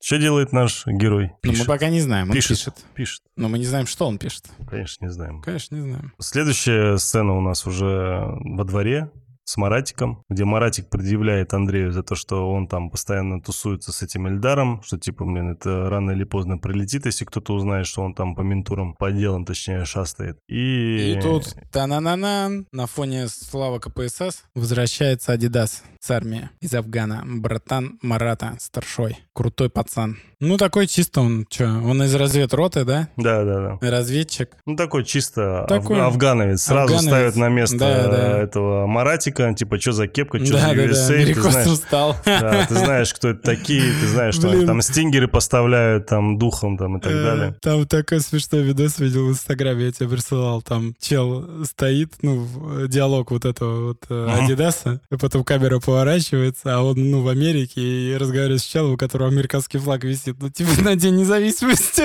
что 0.00 0.18
делает 0.18 0.52
наш 0.52 0.86
герой? 0.86 1.28
Ну, 1.28 1.38
мы 1.44 1.50
Пишет. 1.52 1.66
пока 1.66 1.88
не 1.88 2.00
знаем, 2.00 2.28
он 2.28 2.34
Пишет. 2.34 2.50
пишет. 2.58 2.74
Пишет. 2.94 3.22
Но 3.36 3.48
мы 3.48 3.58
не 3.58 3.64
знаем, 3.66 3.86
что 3.86 4.06
он 4.06 4.18
пишет. 4.18 4.44
Конечно, 4.68 5.04
не 5.04 5.10
знаем. 5.10 5.42
Конечно, 5.42 5.74
не 5.76 5.82
знаем. 5.82 6.12
Следующая 6.18 6.96
сцена 6.98 7.36
у 7.36 7.40
нас 7.40 7.66
уже 7.66 8.24
во 8.40 8.64
дворе 8.64 9.10
с 9.48 9.56
Маратиком, 9.56 10.22
где 10.28 10.44
Маратик 10.44 10.90
предъявляет 10.90 11.54
Андрею 11.54 11.90
за 11.90 12.02
то, 12.02 12.14
что 12.14 12.50
он 12.52 12.68
там 12.68 12.90
постоянно 12.90 13.40
тусуется 13.40 13.92
с 13.92 14.02
этим 14.02 14.26
Эльдаром, 14.26 14.82
что 14.82 14.98
типа, 14.98 15.24
блин, 15.24 15.52
это 15.52 15.88
рано 15.88 16.10
или 16.10 16.24
поздно 16.24 16.58
прилетит, 16.58 17.06
если 17.06 17.24
кто-то 17.24 17.54
узнает, 17.54 17.86
что 17.86 18.02
он 18.02 18.12
там 18.14 18.34
по 18.34 18.42
ментурам, 18.42 18.92
по 18.94 19.10
делам, 19.10 19.46
точнее, 19.46 19.86
шастает. 19.86 20.36
И, 20.48 21.14
И 21.16 21.20
тут 21.22 21.54
та-на-на-на, 21.72 22.64
на 22.72 22.86
фоне 22.86 23.28
слава 23.28 23.78
КПСС 23.78 24.42
возвращается 24.54 25.32
Адидас 25.32 25.82
с 26.00 26.10
армии 26.10 26.50
из 26.60 26.74
Афгана. 26.74 27.22
Братан 27.26 27.98
Марата, 28.02 28.54
старшой. 28.60 29.16
Крутой 29.32 29.70
пацан. 29.70 30.18
Ну, 30.40 30.56
такой 30.56 30.86
чисто 30.86 31.20
он, 31.22 31.46
что, 31.50 31.64
он 31.64 32.02
из 32.02 32.14
разведроты, 32.14 32.84
да? 32.84 33.08
Да, 33.16 33.44
да, 33.44 33.78
да. 33.80 33.90
Разведчик. 33.90 34.56
Ну, 34.66 34.76
такой 34.76 35.04
чисто 35.04 35.62
аф- 35.64 35.68
Такой 35.68 36.00
афгановец. 36.00 36.62
Сразу 36.62 36.94
афгановец. 36.94 37.06
ставят 37.08 37.36
на 37.36 37.48
место 37.48 37.78
Да, 37.78 38.08
да. 38.08 38.38
этого 38.38 38.86
Маратика, 38.86 39.37
типа, 39.56 39.80
что 39.80 39.92
за 39.92 40.06
кепка, 40.06 40.38
что 40.38 40.46
за 40.46 40.52
Да, 40.68 40.74
да, 40.74 40.84
USA, 40.84 40.94
да, 40.94 41.06
ты 41.08 41.14
Америкосом 41.14 41.50
знаешь. 41.52 41.78
стал. 41.78 42.16
Да, 42.24 42.66
ты 42.66 42.74
знаешь, 42.74 43.14
кто 43.14 43.28
это 43.28 43.42
такие, 43.42 43.82
ты 43.82 44.06
знаешь, 44.06 44.34
что 44.34 44.50
они 44.50 44.66
там 44.66 44.80
стингеры 44.82 45.28
поставляют, 45.28 46.06
там, 46.06 46.38
духом, 46.38 46.76
там, 46.78 46.98
и 46.98 47.00
так 47.00 47.12
Э, 47.12 47.22
далее. 47.24 47.56
Там 47.62 47.86
такой 47.86 48.20
смешной 48.20 48.62
видос 48.62 48.98
видел 48.98 49.26
в 49.26 49.30
Инстаграме, 49.30 49.86
я 49.86 49.92
тебе 49.92 50.08
присылал. 50.08 50.62
Там 50.62 50.94
чел 51.00 51.64
стоит, 51.64 52.14
ну, 52.22 52.38
в- 52.40 52.88
диалог 52.88 53.30
вот 53.30 53.44
этого 53.44 53.88
вот 53.88 53.98
э. 54.08 54.28
Адидаса, 54.44 55.00
и 55.10 55.16
потом 55.16 55.44
камера 55.44 55.78
поворачивается, 55.80 56.76
а 56.76 56.82
он, 56.82 57.10
ну, 57.10 57.22
в 57.22 57.28
Америке, 57.28 57.80
и 57.80 58.16
разговаривает 58.16 58.60
с 58.60 58.64
челом, 58.64 58.92
у 58.92 58.96
которого 58.96 59.28
американский 59.28 59.78
флаг 59.78 60.04
висит. 60.04 60.36
Ну, 60.40 60.50
типа, 60.50 60.70
на 60.82 60.96
День 60.96 61.16
независимости. 61.16 62.04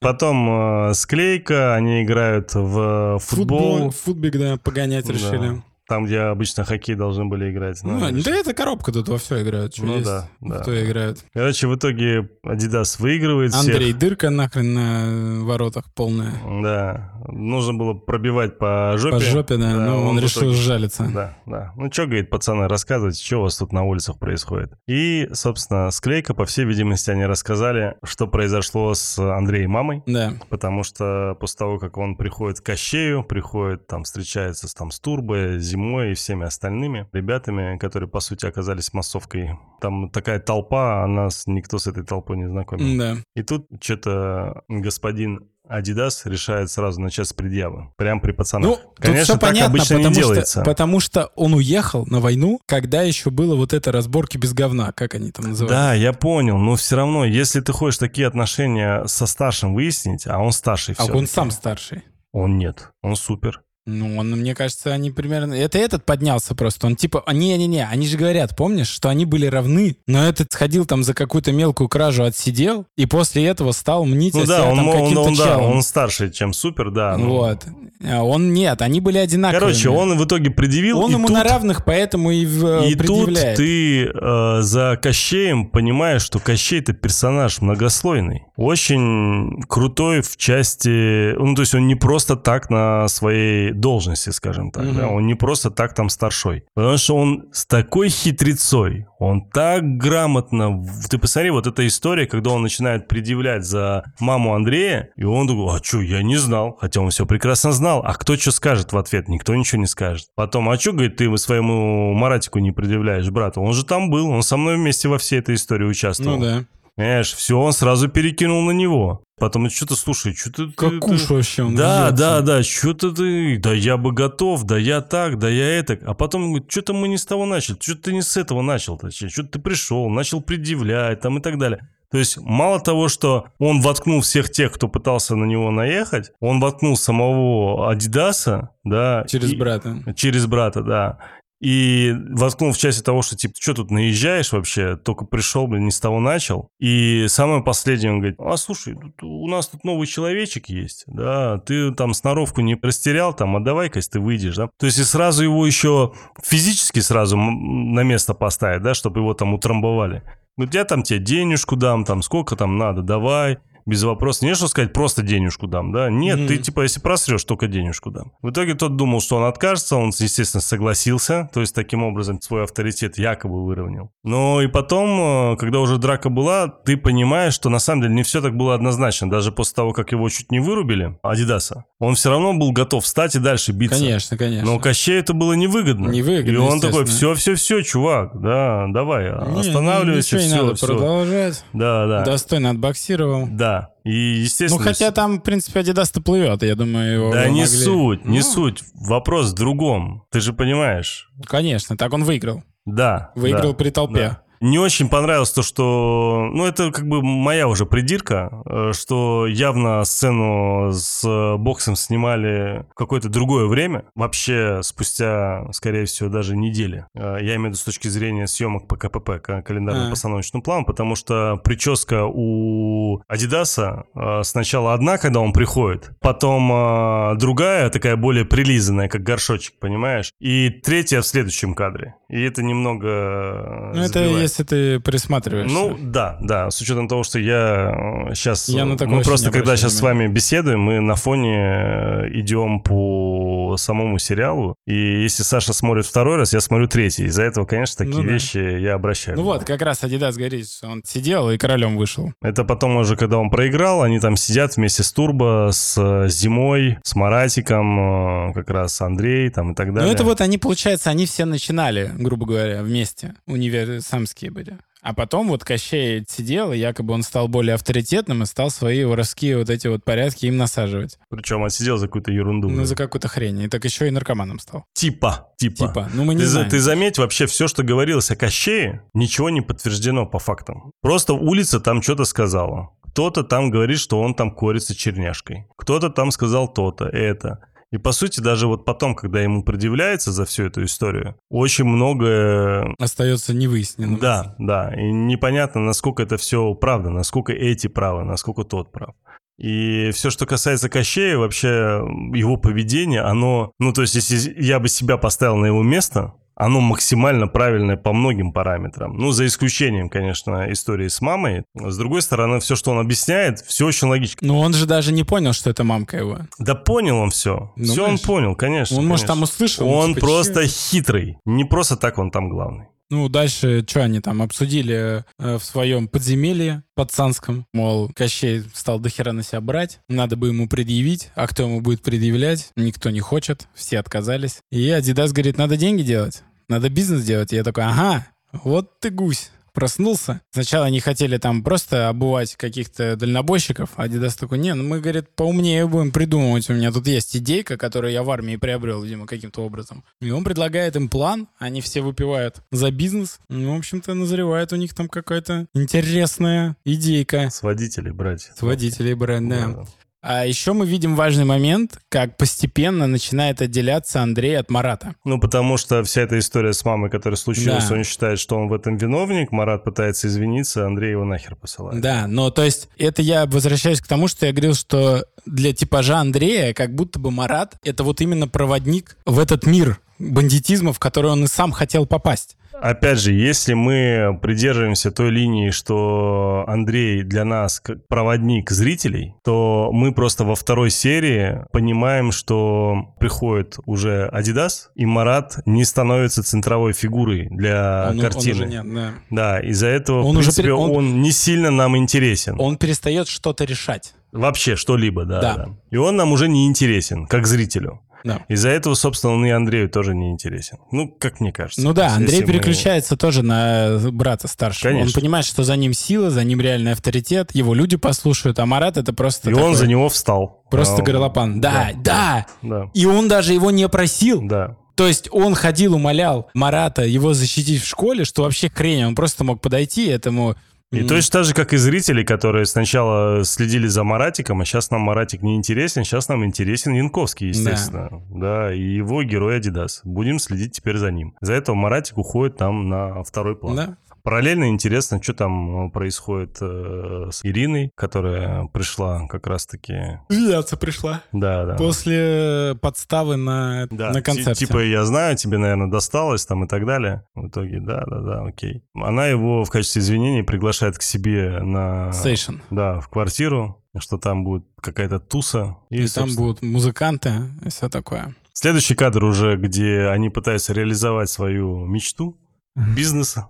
Потом 0.00 0.88
э, 0.90 0.94
склейка, 0.94 1.74
они 1.76 2.02
играют 2.02 2.54
в 2.54 3.20
футбол. 3.20 3.90
Футбик, 3.92 4.36
да, 4.36 4.56
погонять 4.56 5.06
Да. 5.06 5.12
решили. 5.12 5.62
Там, 5.88 6.04
где 6.06 6.20
обычно 6.20 6.64
хоккей 6.64 6.94
должны 6.94 7.24
были 7.26 7.50
играть. 7.50 7.80
Ну, 7.82 7.98
Ну, 7.98 8.22
да 8.22 8.30
это 8.36 8.54
коробка 8.54 8.92
тут 8.92 9.08
во 9.08 9.18
все 9.18 9.42
играют. 9.42 9.74
Что 9.74 9.84
Ну 9.84 9.94
есть, 9.94 10.04
да, 10.06 10.28
да. 10.40 10.58
Кто 10.60 10.80
играет. 10.84 11.24
Короче, 11.34 11.66
в 11.66 11.74
итоге 11.76 12.28
Adidas 12.46 13.00
выигрывает 13.00 13.52
всех. 13.52 13.74
Андрей, 13.74 13.92
дырка 13.92 14.30
нахрен 14.30 14.74
на 14.74 15.44
воротах 15.44 15.92
полная. 15.94 16.32
Да, 16.62 17.12
нужно 17.26 17.74
было 17.74 17.94
пробивать 17.94 18.58
по 18.58 18.94
жопе. 18.96 19.16
По 19.16 19.20
жопе, 19.22 19.56
да, 19.56 19.74
но 19.74 20.08
он, 20.08 20.16
в 20.16 20.22
решил 20.22 20.42
итоге- 20.42 20.56
сжалиться. 20.56 21.10
Да, 21.12 21.36
да. 21.46 21.72
Ну, 21.76 21.90
что, 21.92 22.06
говорит, 22.06 22.30
пацаны, 22.30 22.68
рассказывайте, 22.68 23.22
что 23.22 23.38
у 23.38 23.42
вас 23.42 23.56
тут 23.58 23.72
на 23.72 23.82
улицах 23.82 24.18
происходит. 24.18 24.72
И, 24.86 25.28
собственно, 25.32 25.90
склейка, 25.90 26.32
по 26.32 26.46
всей 26.46 26.64
видимости, 26.64 27.10
они 27.10 27.26
рассказали, 27.26 27.96
что 28.04 28.28
произошло 28.28 28.94
с 28.94 29.18
Андреем 29.18 29.72
мамой. 29.72 30.02
Да. 30.06 30.34
Потому 30.48 30.84
что 30.84 31.36
после 31.40 31.58
того, 31.58 31.78
как 31.78 31.98
он 31.98 32.16
приходит 32.16 32.60
к 32.60 32.66
Кощею, 32.66 33.24
приходит, 33.24 33.86
там, 33.88 34.04
встречается 34.04 34.68
с, 34.68 34.74
там, 34.74 34.90
с 34.92 35.00
Турбой, 35.00 35.58
Зимой 35.72 36.12
и 36.12 36.14
всеми 36.14 36.44
остальными 36.44 37.08
ребятами, 37.12 37.78
которые, 37.78 38.08
по 38.08 38.20
сути, 38.20 38.44
оказались 38.44 38.92
массовкой. 38.92 39.58
Там 39.80 40.10
такая 40.10 40.38
толпа, 40.38 41.02
а 41.02 41.06
нас 41.06 41.46
никто 41.46 41.78
с 41.78 41.86
этой 41.86 42.04
толпой 42.04 42.36
не 42.36 42.46
знакомил. 42.46 42.98
Да. 42.98 43.16
И 43.34 43.42
тут 43.42 43.68
что-то 43.80 44.64
господин 44.68 45.48
Адидас 45.66 46.26
решает 46.26 46.70
сразу 46.70 47.00
начать 47.00 47.28
с 47.28 47.32
предъявы. 47.32 47.88
Прям 47.96 48.20
при 48.20 48.32
пацанах. 48.32 48.68
Ну, 48.68 48.78
Конечно, 48.96 49.16
тут 49.16 49.24
все 49.24 49.32
так 49.32 49.40
понятно, 49.40 49.66
обычно 49.68 49.94
не 49.94 49.98
потому 50.00 50.14
делается. 50.14 50.60
Что, 50.60 50.70
потому 50.70 51.00
что 51.00 51.26
он 51.36 51.54
уехал 51.54 52.04
на 52.06 52.20
войну, 52.20 52.60
когда 52.66 53.00
еще 53.00 53.30
было 53.30 53.54
вот 53.54 53.72
это 53.72 53.92
разборки 53.92 54.36
без 54.36 54.52
говна, 54.52 54.92
как 54.92 55.14
они 55.14 55.30
там 55.30 55.48
называют. 55.48 55.70
Да, 55.70 55.94
я 55.94 56.12
понял, 56.12 56.58
но 56.58 56.76
все 56.76 56.96
равно, 56.96 57.24
если 57.24 57.60
ты 57.60 57.72
хочешь 57.72 57.98
такие 57.98 58.26
отношения 58.26 59.06
со 59.06 59.26
старшим 59.26 59.72
выяснить, 59.72 60.26
а 60.26 60.38
он 60.38 60.52
старший 60.52 60.94
а 60.98 61.04
все 61.04 61.12
он 61.14 61.26
сам 61.26 61.50
старший. 61.50 62.02
Он 62.32 62.58
нет, 62.58 62.90
он 63.00 63.16
супер. 63.16 63.62
Ну, 63.84 64.16
он, 64.16 64.30
мне 64.30 64.54
кажется, 64.54 64.92
они 64.92 65.10
примерно... 65.10 65.54
Это 65.54 65.76
этот 65.76 66.04
поднялся 66.04 66.54
просто. 66.54 66.86
Он 66.86 66.94
типа... 66.94 67.22
а, 67.26 67.32
Не-не-не, 67.32 67.84
они 67.84 68.06
же 68.06 68.16
говорят, 68.16 68.56
помнишь, 68.56 68.88
что 68.88 69.08
они 69.08 69.24
были 69.24 69.46
равны, 69.46 69.96
но 70.06 70.24
этот 70.24 70.52
сходил 70.52 70.86
там 70.86 71.02
за 71.02 71.14
какую-то 71.14 71.50
мелкую 71.50 71.88
кражу, 71.88 72.22
отсидел, 72.22 72.86
и 72.96 73.06
после 73.06 73.44
этого 73.44 73.72
стал 73.72 74.04
мнить 74.04 74.34
Ну 74.34 74.46
да, 74.46 74.64
он, 74.64 74.76
там 74.76 74.88
он, 74.88 75.00
каким-то 75.00 75.22
он, 75.22 75.34
да, 75.34 75.58
он 75.58 75.82
старше, 75.82 76.30
чем 76.30 76.52
супер, 76.52 76.90
да. 76.92 77.16
ну. 77.16 77.28
Вот. 77.28 77.64
А 78.04 78.22
он 78.22 78.52
нет, 78.52 78.82
они 78.82 79.00
были 79.00 79.18
одинаковые. 79.18 79.60
Короче, 79.60 79.88
он 79.88 80.16
в 80.16 80.24
итоге 80.24 80.50
предъявил, 80.50 80.98
Он 81.00 81.10
и 81.10 81.14
ему 81.14 81.26
тут, 81.28 81.36
на 81.36 81.44
равных, 81.44 81.84
поэтому 81.84 82.30
и, 82.30 82.46
в- 82.46 82.84
и 82.84 82.94
тут 82.94 82.98
предъявляет. 82.98 83.56
ты 83.56 84.04
э, 84.06 84.58
за 84.62 84.98
Кощеем 85.00 85.66
понимаешь, 85.66 86.22
что 86.22 86.38
Кощей 86.38 86.80
это 86.80 86.92
персонаж 86.92 87.60
многослойный, 87.60 88.42
очень 88.56 89.62
крутой 89.68 90.22
в 90.22 90.36
части, 90.36 91.34
ну 91.36 91.54
то 91.54 91.62
есть 91.62 91.74
он 91.74 91.86
не 91.86 91.94
просто 91.94 92.36
так 92.36 92.70
на 92.70 93.06
своей 93.08 93.71
должности, 93.72 94.30
скажем 94.30 94.70
так, 94.70 94.84
Мгм. 94.84 94.96
да, 94.96 95.08
он 95.08 95.26
не 95.26 95.34
просто 95.34 95.70
так 95.70 95.94
там 95.94 96.08
старшой, 96.08 96.64
потому 96.74 96.96
что 96.96 97.16
он 97.16 97.44
с 97.52 97.66
такой 97.66 98.08
хитрецой, 98.08 99.06
он 99.18 99.48
так 99.50 99.82
грамотно, 99.96 100.84
ты 101.08 101.18
посмотри, 101.18 101.50
вот 101.50 101.66
эта 101.66 101.86
история, 101.86 102.26
когда 102.26 102.50
он 102.50 102.62
начинает 102.62 103.08
предъявлять 103.08 103.64
за 103.64 104.04
маму 104.20 104.54
Андрея, 104.54 105.10
и 105.16 105.24
он 105.24 105.46
такой, 105.46 105.76
а 105.76 105.82
что, 105.82 106.00
я 106.00 106.22
не 106.22 106.36
знал, 106.36 106.76
хотя 106.80 107.00
он 107.00 107.10
все 107.10 107.26
прекрасно 107.26 107.72
знал, 107.72 108.02
а 108.04 108.14
кто 108.14 108.36
что 108.36 108.50
скажет 108.50 108.92
в 108.92 108.98
ответ, 108.98 109.28
никто 109.28 109.54
ничего 109.54 109.80
не 109.80 109.86
скажет. 109.86 110.26
Потом, 110.34 110.68
а 110.68 110.78
что, 110.78 110.92
говорит, 110.92 111.16
ты 111.16 111.36
своему 111.38 112.12
Маратику 112.14 112.58
не 112.58 112.72
предъявляешь, 112.72 113.28
брату, 113.30 113.60
он 113.60 113.72
же 113.72 113.84
там 113.84 114.10
был, 114.10 114.28
он 114.28 114.42
со 114.42 114.56
мной 114.56 114.76
вместе 114.76 115.08
во 115.08 115.18
всей 115.18 115.38
этой 115.38 115.54
истории 115.54 115.84
участвовал. 115.86 116.38
Ну 116.38 116.44
да. 116.44 116.64
Понимаешь, 116.96 117.32
все, 117.32 117.58
он 117.58 117.72
сразу 117.72 118.08
перекинул 118.08 118.62
на 118.62 118.72
него. 118.72 119.24
Потом, 119.40 119.68
что-то, 119.70 119.96
слушай, 119.96 120.34
что-то... 120.34 120.70
Как 120.76 121.00
куш 121.00 121.28
вообще 121.30 121.62
он 121.64 121.74
Да, 121.74 122.08
рвется. 122.08 122.16
да, 122.16 122.40
да, 122.42 122.62
что-то 122.62 123.12
ты, 123.12 123.58
да 123.58 123.72
я 123.72 123.96
бы 123.96 124.12
готов, 124.12 124.62
да 124.64 124.76
я 124.78 125.00
так, 125.00 125.38
да 125.38 125.48
я 125.48 125.78
это. 125.78 125.98
А 126.06 126.14
потом 126.14 126.50
говорит, 126.50 126.70
что-то 126.70 126.92
мы 126.92 127.08
не 127.08 127.16
с 127.16 127.24
того 127.24 127.46
начали, 127.46 127.76
что-то 127.80 128.02
ты 128.02 128.12
не 128.12 128.22
с 128.22 128.36
этого 128.36 128.62
начал, 128.62 129.00
что-то 129.10 129.48
ты 129.48 129.58
пришел, 129.58 130.08
начал 130.10 130.42
предъявлять 130.42 131.20
там 131.20 131.38
и 131.38 131.40
так 131.40 131.58
далее. 131.58 131.88
То 132.12 132.18
есть 132.18 132.36
мало 132.38 132.78
того, 132.78 133.08
что 133.08 133.46
он 133.58 133.80
воткнул 133.80 134.20
всех 134.20 134.50
тех, 134.50 134.70
кто 134.72 134.86
пытался 134.86 135.34
на 135.34 135.46
него 135.46 135.70
наехать, 135.70 136.30
он 136.40 136.60
воткнул 136.60 136.94
самого 136.96 137.90
Адидаса, 137.90 138.68
да. 138.84 139.24
Через 139.28 139.52
и- 139.54 139.56
брата. 139.56 139.96
Через 140.14 140.44
брата, 140.46 140.82
да. 140.82 141.18
И 141.62 142.12
воткнул 142.30 142.72
в 142.72 142.78
части 142.78 143.02
того, 143.02 143.22
что, 143.22 143.36
типа, 143.36 143.54
что 143.60 143.74
тут 143.74 143.92
наезжаешь 143.92 144.50
вообще? 144.50 144.96
Только 144.96 145.24
пришел, 145.24 145.68
блин, 145.68 145.84
не 145.84 145.92
с 145.92 146.00
того 146.00 146.18
начал. 146.18 146.68
И 146.80 147.26
самое 147.28 147.62
последнее, 147.62 148.10
он 148.12 148.18
говорит, 148.18 148.36
а 148.40 148.56
слушай, 148.56 148.96
тут 148.96 149.22
у 149.22 149.46
нас 149.46 149.68
тут 149.68 149.84
новый 149.84 150.08
человечек 150.08 150.68
есть, 150.68 151.04
да, 151.06 151.58
ты 151.58 151.92
там 151.94 152.14
сноровку 152.14 152.62
не 152.62 152.76
растерял, 152.82 153.32
там, 153.32 153.56
а 153.56 153.60
давай-ка 153.60 154.00
ты 154.00 154.18
выйдешь, 154.18 154.56
да. 154.56 154.70
То 154.76 154.86
есть 154.86 154.98
и 154.98 155.04
сразу 155.04 155.44
его 155.44 155.64
еще 155.64 156.12
физически 156.42 156.98
сразу 156.98 157.36
на 157.36 158.02
место 158.02 158.34
поставить, 158.34 158.82
да, 158.82 158.92
чтобы 158.94 159.20
его 159.20 159.32
там 159.32 159.54
утрамбовали. 159.54 160.24
Говорит, 160.56 160.74
я 160.74 160.84
там 160.84 161.04
тебе 161.04 161.20
денежку 161.20 161.76
дам, 161.76 162.04
там 162.04 162.22
сколько 162.22 162.56
там 162.56 162.76
надо, 162.76 163.02
давай 163.02 163.58
без 163.86 164.02
вопросов. 164.02 164.42
Не 164.42 164.54
что 164.54 164.68
сказать, 164.68 164.92
просто 164.92 165.22
денежку 165.22 165.66
дам, 165.66 165.92
да? 165.92 166.10
Нет, 166.10 166.38
mm-hmm. 166.38 166.46
ты, 166.46 166.58
типа, 166.58 166.82
если 166.82 167.00
просрешь, 167.00 167.44
только 167.44 167.66
денежку 167.66 168.10
дам. 168.10 168.32
В 168.42 168.50
итоге 168.50 168.74
тот 168.74 168.96
думал, 168.96 169.20
что 169.20 169.36
он 169.36 169.44
откажется, 169.44 169.96
он, 169.96 170.12
естественно, 170.16 170.60
согласился, 170.60 171.48
то 171.52 171.60
есть 171.60 171.74
таким 171.74 172.02
образом 172.02 172.40
свой 172.40 172.64
авторитет 172.64 173.18
якобы 173.18 173.64
выровнял. 173.64 174.10
Но 174.24 174.62
и 174.62 174.66
потом, 174.66 175.52
э, 175.52 175.56
когда 175.56 175.80
уже 175.80 175.98
драка 175.98 176.28
была, 176.28 176.68
ты 176.68 176.96
понимаешь, 176.96 177.54
что 177.54 177.68
на 177.68 177.78
самом 177.78 178.02
деле 178.02 178.14
не 178.14 178.22
все 178.22 178.40
так 178.40 178.56
было 178.56 178.74
однозначно. 178.74 179.30
Даже 179.30 179.52
после 179.52 179.74
того, 179.74 179.92
как 179.92 180.12
его 180.12 180.28
чуть 180.28 180.50
не 180.50 180.60
вырубили, 180.60 181.18
Адидаса, 181.22 181.84
он 181.98 182.14
все 182.14 182.30
равно 182.30 182.54
был 182.54 182.72
готов 182.72 183.04
встать 183.04 183.34
и 183.34 183.38
дальше 183.38 183.72
биться. 183.72 183.98
Конечно, 183.98 184.36
конечно. 184.36 184.70
Но 184.70 184.78
Кощей 184.78 185.18
это 185.18 185.32
было 185.34 185.54
невыгодно. 185.54 186.08
Невыгодно, 186.08 186.50
И 186.50 186.56
он 186.56 186.80
такой, 186.80 187.04
все-все-все, 187.04 187.82
чувак, 187.82 188.40
да, 188.40 188.86
давай, 188.88 189.24
не, 189.24 189.60
останавливайся, 189.60 190.38
все, 190.38 190.48
не 190.48 190.54
надо 190.54 190.74
все. 190.74 190.86
продолжать. 190.86 191.64
Да, 191.72 192.06
да. 192.06 192.24
Достойно 192.24 192.70
отбоксировал. 192.70 193.46
Да, 193.50 193.71
и, 194.04 194.12
естественно... 194.42 194.82
Ну, 194.82 194.88
хотя 194.88 195.10
там, 195.12 195.40
в 195.40 195.42
принципе, 195.42 195.80
Адидас-то 195.80 196.20
плывет, 196.20 196.62
я 196.62 196.74
думаю, 196.74 197.12
его 197.14 197.32
Да 197.32 197.44
не 197.48 197.62
могли... 197.62 197.66
суть, 197.66 198.24
не 198.24 198.38
Ну. 198.38 198.44
суть. 198.44 198.82
Вопрос 198.94 199.52
в 199.52 199.54
другом. 199.54 200.24
Ты 200.30 200.40
же 200.40 200.52
понимаешь. 200.52 201.30
Конечно, 201.46 201.96
так 201.96 202.12
он 202.12 202.24
выиграл. 202.24 202.62
Да. 202.84 203.30
Выиграл 203.36 203.72
да, 203.72 203.76
при 203.78 203.90
толпе. 203.90 204.14
да. 204.14 204.42
Не 204.62 204.78
очень 204.78 205.08
понравилось 205.08 205.50
то, 205.50 205.62
что... 205.62 206.48
Ну, 206.52 206.64
это 206.64 206.92
как 206.92 207.08
бы 207.08 207.20
моя 207.22 207.66
уже 207.66 207.84
придирка, 207.84 208.62
э, 208.64 208.92
что 208.94 209.46
явно 209.48 210.04
сцену 210.04 210.90
с 210.92 211.56
боксом 211.58 211.96
снимали 211.96 212.86
в 212.92 212.94
какое-то 212.94 213.28
другое 213.28 213.66
время. 213.66 214.04
Вообще 214.14 214.80
спустя, 214.84 215.66
скорее 215.72 216.04
всего, 216.04 216.28
даже 216.28 216.56
недели. 216.56 217.06
Э, 217.14 217.38
Я 217.40 217.56
имею 217.56 217.62
в 217.62 217.66
виду 217.66 217.76
с 217.76 217.82
точки 217.82 218.06
зрения 218.06 218.46
съемок 218.46 218.86
по 218.86 218.96
КПП, 218.96 219.40
к- 219.42 219.50
А. 219.50 219.62
календарно-постановочному 219.62 220.62
плану, 220.62 220.84
потому 220.86 221.16
что 221.16 221.56
прическа 221.64 222.24
у 222.24 223.20
Адидаса 223.26 224.04
э, 224.14 224.42
сначала 224.44 224.94
одна, 224.94 225.18
когда 225.18 225.40
он 225.40 225.52
приходит, 225.52 226.10
потом 226.20 227.36
другая, 227.36 227.90
такая 227.90 228.14
более 228.16 228.44
прилизанная, 228.44 229.08
как 229.08 229.22
горшочек, 229.24 229.74
понимаешь? 229.80 230.32
И 230.40 230.70
третья 230.70 231.20
в 231.20 231.26
следующем 231.26 231.74
кадре. 231.74 232.14
И 232.32 232.40
это 232.40 232.62
немного 232.62 233.08
э, 233.08 233.92
Ну, 233.94 234.02
это 234.02 234.20
если 234.20 234.62
ты 234.62 235.00
присматриваешься. 235.00 235.74
Ну, 235.74 235.98
да, 236.00 236.38
да. 236.40 236.70
С 236.70 236.80
учетом 236.80 237.06
того, 237.06 237.24
что 237.24 237.38
я 237.38 238.30
сейчас... 238.34 238.70
Я 238.70 238.86
на 238.86 238.96
такое 238.96 239.08
мы 239.08 239.14
вообще 239.16 239.28
просто, 239.28 239.50
когда 239.50 239.76
сейчас 239.76 239.98
с 239.98 240.00
вами 240.00 240.28
беседуем, 240.28 240.80
мы 240.80 241.00
на 241.00 241.14
фоне 241.14 241.58
э, 241.58 242.28
идем 242.32 242.80
по 242.80 243.51
самому 243.76 244.18
сериалу. 244.18 244.76
И 244.86 245.22
если 245.22 245.42
Саша 245.42 245.72
смотрит 245.72 246.06
второй 246.06 246.36
раз, 246.36 246.52
я 246.52 246.60
смотрю 246.60 246.88
третий. 246.88 247.24
Из-за 247.24 247.42
этого, 247.42 247.64
конечно, 247.64 248.04
такие 248.04 248.16
Ну 248.22 248.24
да. 248.26 248.32
вещи 248.32 248.58
я 248.58 248.94
обращаю. 248.94 249.36
Ну 249.36 249.44
вот, 249.44 249.64
как 249.64 249.82
раз 249.82 250.02
Адидас 250.04 250.36
говорит, 250.36 250.68
что 250.70 250.88
он 250.88 251.02
сидел 251.04 251.50
и 251.50 251.58
королем 251.58 251.96
вышел. 251.96 252.32
Это 252.42 252.64
потом 252.64 252.96
уже, 252.96 253.16
когда 253.16 253.38
он 253.38 253.50
проиграл, 253.50 254.02
они 254.02 254.20
там 254.20 254.36
сидят 254.36 254.76
вместе 254.76 255.02
с 255.02 255.12
Турбо, 255.12 255.70
с 255.72 255.96
э, 255.98 256.28
Зимой, 256.28 256.98
с 257.02 257.14
Маратиком, 257.14 258.50
э, 258.50 258.52
как 258.54 258.70
раз 258.70 259.00
Андрей 259.00 259.48
там 259.50 259.72
и 259.72 259.74
так 259.74 259.88
Ну 259.88 259.94
далее. 259.94 260.12
это 260.12 260.24
вот 260.24 260.40
они, 260.40 260.58
получается, 260.58 261.10
они 261.10 261.26
все 261.26 261.44
начинали, 261.44 262.10
грубо 262.14 262.46
говоря, 262.46 262.82
вместе. 262.82 263.34
Универ 263.46 264.00
самские 264.00 264.50
были. 264.50 264.78
А 265.02 265.14
потом 265.14 265.48
вот 265.48 265.64
Кощей 265.64 266.24
сидел, 266.28 266.72
и 266.72 266.78
якобы 266.78 267.12
он 267.12 267.24
стал 267.24 267.48
более 267.48 267.74
авторитетным 267.74 268.44
и 268.44 268.46
стал 268.46 268.70
свои 268.70 269.02
воровские 269.04 269.58
вот 269.58 269.68
эти 269.68 269.88
вот 269.88 270.04
порядки 270.04 270.46
им 270.46 270.56
насаживать. 270.56 271.18
Причем 271.28 271.62
он 271.62 271.70
сидел 271.70 271.96
за 271.96 272.06
какую-то 272.06 272.30
ерунду. 272.30 272.68
Ну, 272.68 272.84
за 272.84 272.94
какую-то 272.94 273.26
хрень. 273.26 273.62
И 273.62 273.68
так 273.68 273.84
еще 273.84 274.06
и 274.06 274.12
наркоманом 274.12 274.60
стал. 274.60 274.84
Типа, 274.94 275.48
типа. 275.58 275.88
Типа, 275.88 276.08
ну 276.14 276.22
мы 276.24 276.34
не 276.34 276.42
Ты, 276.42 276.46
знаем. 276.46 276.70
ты 276.70 276.78
заметь, 276.78 277.18
вообще 277.18 277.46
все, 277.46 277.66
что 277.66 277.82
говорилось 277.82 278.30
о 278.30 278.36
Кощее, 278.36 279.02
ничего 279.12 279.50
не 279.50 279.60
подтверждено 279.60 280.24
по 280.24 280.38
фактам. 280.38 280.92
Просто 281.00 281.34
улица 281.34 281.80
там 281.80 282.00
что-то 282.00 282.24
сказала. 282.24 282.90
Кто-то 283.08 283.42
там 283.42 283.70
говорит, 283.70 283.98
что 283.98 284.20
он 284.20 284.34
там 284.34 284.52
корится 284.54 284.94
черняшкой. 284.94 285.66
Кто-то 285.76 286.10
там 286.10 286.30
сказал 286.30 286.72
то-то, 286.72 287.06
это. 287.06 287.58
И 287.92 287.98
по 287.98 288.12
сути, 288.12 288.40
даже 288.40 288.66
вот 288.66 288.86
потом, 288.86 289.14
когда 289.14 289.42
ему 289.42 289.62
предъявляется 289.62 290.32
за 290.32 290.46
всю 290.46 290.64
эту 290.64 290.84
историю, 290.84 291.36
очень 291.50 291.84
много... 291.84 292.94
Остается 292.98 293.52
невыясненным. 293.52 294.18
Да, 294.18 294.56
да. 294.58 294.94
И 294.94 295.12
непонятно, 295.12 295.82
насколько 295.82 296.22
это 296.22 296.38
все 296.38 296.74
правда, 296.74 297.10
насколько 297.10 297.52
эти 297.52 297.88
правы, 297.88 298.24
насколько 298.24 298.64
тот 298.64 298.92
прав. 298.92 299.14
И 299.58 300.10
все, 300.12 300.30
что 300.30 300.46
касается 300.46 300.88
Кощея, 300.88 301.36
вообще 301.36 302.02
его 302.34 302.56
поведение, 302.56 303.20
оно... 303.20 303.72
Ну, 303.78 303.92
то 303.92 304.00
есть, 304.00 304.14
если 304.14 304.54
я 304.60 304.80
бы 304.80 304.88
себя 304.88 305.18
поставил 305.18 305.56
на 305.56 305.66
его 305.66 305.82
место, 305.82 306.32
оно 306.54 306.80
максимально 306.80 307.46
правильное 307.46 307.96
по 307.96 308.12
многим 308.12 308.52
параметрам. 308.52 309.16
Ну, 309.16 309.30
за 309.32 309.46
исключением, 309.46 310.08
конечно, 310.08 310.70
истории 310.72 311.08
с 311.08 311.20
мамой. 311.20 311.64
С 311.74 311.96
другой 311.96 312.22
стороны, 312.22 312.60
все, 312.60 312.76
что 312.76 312.90
он 312.92 312.98
объясняет, 312.98 313.60
все 313.60 313.86
очень 313.86 314.08
логично. 314.08 314.38
Ну 314.42 314.58
он 314.58 314.74
же 314.74 314.86
даже 314.86 315.12
не 315.12 315.24
понял, 315.24 315.52
что 315.52 315.70
это 315.70 315.84
мамка 315.84 316.16
его. 316.16 316.38
Да 316.58 316.74
понял 316.74 317.18
он 317.18 317.30
все. 317.30 317.72
Ну, 317.76 317.84
все 317.92 318.02
он 318.02 318.06
конечно. 318.06 318.26
понял, 318.26 318.54
конечно. 318.56 318.98
Он, 318.98 319.06
может, 319.06 319.26
конечно. 319.26 319.34
там 319.34 319.42
услышал. 319.42 319.86
ну, 319.86 319.92
Он 319.94 320.14
типа, 320.14 320.26
просто 320.26 320.64
«Чё?» 320.64 320.70
хитрый. 320.70 321.38
Не 321.44 321.64
просто 321.64 321.96
так 321.96 322.18
он 322.18 322.30
там 322.30 322.48
главный. 322.48 322.86
Ну, 323.12 323.28
дальше, 323.28 323.84
что 323.86 324.04
они 324.04 324.20
там 324.20 324.40
обсудили 324.40 325.22
э, 325.38 325.58
в 325.58 325.62
своем 325.62 326.08
подземелье 326.08 326.82
пацанском. 326.94 327.66
Мол, 327.74 328.10
Кощей 328.14 328.64
стал 328.72 329.00
дохера 329.00 329.32
на 329.32 329.42
себя 329.42 329.60
брать, 329.60 330.00
надо 330.08 330.34
бы 330.34 330.48
ему 330.48 330.66
предъявить. 330.66 331.28
А 331.34 331.46
кто 331.46 331.64
ему 331.64 331.82
будет 331.82 332.00
предъявлять? 332.00 332.70
Никто 332.74 333.10
не 333.10 333.20
хочет, 333.20 333.68
все 333.74 333.98
отказались. 333.98 334.60
И 334.70 334.88
Адидас 334.88 335.34
говорит, 335.34 335.58
надо 335.58 335.76
деньги 335.76 336.00
делать, 336.00 336.42
надо 336.70 336.88
бизнес 336.88 337.22
делать. 337.22 337.52
И 337.52 337.56
я 337.56 337.64
такой, 337.64 337.84
ага, 337.84 338.26
вот 338.50 338.98
ты 338.98 339.10
гусь. 339.10 339.50
Проснулся. 339.72 340.42
Сначала 340.50 340.86
они 340.86 341.00
хотели 341.00 341.38
там 341.38 341.62
просто 341.62 342.08
обувать 342.08 342.56
каких-то 342.56 343.16
дальнобойщиков. 343.16 343.90
А 343.96 344.04
Адидас 344.04 344.36
такой, 344.36 344.58
не, 344.58 344.74
ну 344.74 344.84
мы, 344.84 345.00
говорит, 345.00 345.30
поумнее 345.34 345.86
будем 345.86 346.10
придумывать. 346.10 346.68
У 346.68 346.74
меня 346.74 346.92
тут 346.92 347.06
есть 347.06 347.36
идейка, 347.36 347.76
которую 347.78 348.12
я 348.12 348.22
в 348.22 348.30
армии 348.30 348.56
приобрел, 348.56 349.02
видимо, 349.02 349.26
каким-то 349.26 349.62
образом. 349.62 350.04
И 350.20 350.30
он 350.30 350.44
предлагает 350.44 350.96
им 350.96 351.08
план. 351.08 351.48
Они 351.58 351.80
все 351.80 352.02
выпивают 352.02 352.62
за 352.70 352.90
бизнес. 352.90 353.38
Ну, 353.48 353.74
в 353.74 353.78
общем-то, 353.78 354.14
назревает 354.14 354.72
у 354.72 354.76
них 354.76 354.94
там 354.94 355.08
какая-то 355.08 355.66
интересная 355.74 356.76
идейка. 356.84 357.48
С 357.50 357.62
водителей, 357.62 358.12
братья. 358.12 358.52
С 358.54 358.62
водителей 358.62 359.14
бренда. 359.14 359.74
Да. 359.76 359.84
А 360.22 360.46
еще 360.46 360.72
мы 360.72 360.86
видим 360.86 361.16
важный 361.16 361.44
момент, 361.44 361.98
как 362.08 362.36
постепенно 362.36 363.08
начинает 363.08 363.60
отделяться 363.60 364.22
Андрей 364.22 364.56
от 364.56 364.70
Марата. 364.70 365.16
Ну, 365.24 365.40
потому 365.40 365.76
что 365.76 366.04
вся 366.04 366.22
эта 366.22 366.38
история 366.38 366.72
с 366.72 366.84
мамой, 366.84 367.10
которая 367.10 367.36
случилась, 367.36 367.88
Да. 367.88 367.94
он 367.96 368.04
считает, 368.04 368.38
что 368.38 368.56
он 368.56 368.68
в 368.68 368.72
этом 368.72 368.96
виновник, 368.96 369.50
Марат 369.50 369.82
пытается 369.82 370.28
извиниться, 370.28 370.86
Андрей 370.86 371.10
его 371.10 371.24
нахер 371.24 371.56
посылает. 371.56 372.00
Да, 372.00 372.28
но 372.28 372.50
то 372.50 372.62
есть 372.62 372.88
это 372.98 373.20
я 373.20 373.46
возвращаюсь 373.46 374.00
к 374.00 374.06
тому, 374.06 374.28
что 374.28 374.46
я 374.46 374.52
говорил, 374.52 374.74
что 374.74 375.26
для 375.44 375.72
типажа 375.72 376.18
Андрея 376.18 376.72
как 376.72 376.94
будто 376.94 377.18
бы 377.18 377.32
Марат— 377.32 377.74
это 377.84 378.04
вот 378.04 378.20
именно 378.20 378.46
проводник 378.46 379.16
в 379.26 379.40
этот 379.40 379.66
мир 379.66 379.98
бандитизма, 380.20 380.92
в 380.92 381.00
который 381.00 381.32
он 381.32 381.42
и 381.44 381.48
сам 381.48 381.72
хотел 381.72 382.06
попасть. 382.06 382.56
Опять 382.82 383.18
же, 383.20 383.32
если 383.32 383.74
мы 383.74 384.36
придерживаемся 384.42 385.12
той 385.12 385.30
линии, 385.30 385.70
что 385.70 386.64
Андрей 386.66 387.22
для 387.22 387.44
нас 387.44 387.78
как 387.78 388.06
проводник 388.08 388.70
зрителей, 388.70 389.34
то 389.44 389.90
мы 389.92 390.12
просто 390.12 390.44
во 390.44 390.56
второй 390.56 390.90
серии 390.90 391.64
понимаем, 391.72 392.32
что 392.32 393.14
приходит 393.20 393.76
уже 393.86 394.26
Адидас, 394.26 394.90
и 394.96 395.06
Марат 395.06 395.58
не 395.64 395.84
становится 395.84 396.42
центровой 396.42 396.92
фигурой 396.92 397.46
для 397.50 398.06
Он- 398.10 398.16
он 398.16 398.20
картины. 398.20 398.54
уже 398.54 398.66
нет, 398.66 398.92
да. 398.94 399.10
Да, 399.30 399.60
из-за 399.60 399.86
этого, 399.86 400.22
Он 400.24 400.34
в 400.34 400.38
уже 400.40 400.48
принципе, 400.48 400.62
пере- 400.64 400.74
он... 400.74 400.90
он- 400.90 401.22
не 401.22 401.30
сильно 401.30 401.70
нам 401.70 401.96
интересен. 401.96 402.56
Он 402.58 402.76
перестает 402.76 403.28
что-то 403.28 403.62
решать. 403.64 404.14
Вообще 404.32 404.74
что-либо, 404.74 405.24
да, 405.24 405.40
Да. 405.40 405.56
да. 405.56 405.68
И 405.90 405.96
он 405.98 406.16
нам 406.16 406.32
уже 406.32 406.48
не 406.48 406.66
интересен, 406.66 407.26
как 407.26 407.46
зрителю. 407.46 408.00
Да. 408.24 408.40
Из-за 408.48 408.68
этого, 408.70 408.94
собственно, 408.94 409.34
он 409.34 409.44
и 409.46 409.50
Андрею 409.50 409.88
тоже 409.88 410.14
не 410.14 410.30
интересен. 410.30 410.78
Ну, 410.90 411.08
как 411.08 411.40
мне 411.40 411.52
кажется. 411.52 411.82
Ну 411.82 411.92
да, 411.92 412.14
Андрей 412.14 412.40
мы- 412.40 412.46
переключается 412.46 413.16
тоже 413.16 413.42
на 413.42 413.98
брата 414.12 414.48
старшего. 414.48 414.90
Он 414.92 414.98
Конечно. 415.00 415.20
понимает, 415.20 415.44
что 415.44 415.64
за 415.64 415.76
ним 415.76 415.92
сила, 415.92 416.30
за 416.30 416.44
ним 416.44 416.60
реальный 416.60 416.92
авторитет, 416.92 417.54
его 417.54 417.74
люди 417.74 417.96
послушают, 417.96 418.58
а 418.58 418.66
Марат 418.66 418.96
это 418.96 419.12
просто 419.12 419.50
И 419.50 419.54
такой- 419.54 419.68
он 419.68 419.74
за 419.76 419.86
него 419.86 420.08
встал. 420.08 420.62
Просто 420.70 421.02
А, 421.02 421.04
горлопан. 421.04 421.60
Да, 421.60 421.90
да, 422.02 422.46
Да, 422.62 422.90
И 422.94 423.04
он 423.06 423.28
даже 423.28 423.52
его 423.54 423.70
не 423.70 423.88
просил. 423.88 424.40
да. 424.42 424.76
То 424.94 425.06
есть 425.08 425.28
он 425.32 425.54
ходил, 425.54 425.94
умолял 425.94 426.50
Марата 426.52 427.02
его 427.04 427.32
защитить 427.32 427.82
в 427.82 427.86
школе, 427.86 428.26
что 428.26 428.42
вообще 428.42 428.68
хрень, 428.68 429.04
он 429.06 429.14
просто 429.14 429.42
мог 429.42 429.60
подойти 429.62 430.06
этому... 430.06 430.54
И 430.92 431.00
м, 431.00 431.08
точно 431.08 431.38
так 431.40 431.44
же, 431.46 431.54
как 431.54 431.72
и 431.72 431.78
зрители, 431.78 432.22
которые 432.22 432.66
сначала 432.66 433.44
следили 433.44 433.86
за 433.86 434.04
Маратиком, 434.04 434.60
а 434.60 434.64
сейчас 434.66 434.90
нам 434.90 435.00
Маратик 435.00 435.42
не 435.42 435.56
интересен, 435.56 436.04
сейчас 436.04 436.28
нам 436.28 436.44
интересен 436.44 436.92
Янковский, 436.92 437.48
естественно. 437.48 438.22
Да, 438.30 438.72
и 438.74 438.82
его 438.82 439.22
герой 439.22 439.56
Адидас. 439.56 440.02
Будем 440.04 440.38
следить 440.38 440.72
теперь 440.72 440.98
за 440.98 441.10
ним. 441.10 441.34
За 441.40 441.54
этого 441.54 441.74
Маратик 441.74 442.18
уходит 442.18 442.58
там 442.58 442.90
на 442.90 443.24
второй 443.24 443.56
план. 443.56 443.76
Да. 443.76 443.96
Параллельно 444.22 444.68
интересно, 444.68 445.22
что 445.22 445.34
там 445.34 445.90
происходит 445.90 446.58
э, 446.60 447.28
с 447.32 447.44
Ириной, 447.44 447.90
которая 447.94 448.66
пришла 448.66 449.26
как 449.28 449.46
раз-таки... 449.46 450.20
Извиняться 450.28 450.76
пришла. 450.76 451.22
Да, 451.32 451.64
да. 451.64 451.74
После 451.74 452.76
подставы 452.80 453.36
на, 453.36 453.88
Да, 453.90 454.12
на 454.12 454.22
концерте. 454.22 454.66
Типа, 454.66 454.78
я 454.78 455.04
знаю, 455.04 455.36
тебе, 455.36 455.58
наверное, 455.58 455.88
досталось 455.88 456.46
там 456.46 456.64
и 456.64 456.68
так 456.68 456.86
далее. 456.86 457.24
В 457.34 457.48
итоге, 457.48 457.80
да, 457.80 458.04
да, 458.06 458.20
да, 458.20 458.44
окей. 458.44 458.84
Она 458.94 459.26
его 459.26 459.64
в 459.64 459.70
качестве 459.70 460.02
извинений 460.02 460.42
приглашает 460.42 460.98
к 460.98 461.02
себе 461.02 461.60
на... 461.60 462.12
Сейшн. 462.12 462.56
Да, 462.70 463.00
в 463.00 463.08
квартиру, 463.08 463.82
что 463.98 464.18
там 464.18 464.44
будет 464.44 464.64
какая-то 464.80 465.18
туса. 465.18 465.76
И 465.90 465.98
там 465.98 466.08
собственно, 466.08 466.36
будут 466.36 466.62
музыканты 466.62 467.32
и 467.64 467.68
все 467.68 467.88
такое. 467.88 468.34
Следующий 468.54 468.94
кадр 468.94 469.24
уже, 469.24 469.56
где 469.56 470.08
они 470.08 470.28
пытаются 470.28 470.72
реализовать 470.74 471.30
свою 471.30 471.86
мечту 471.86 472.38
бизнеса. 472.74 473.48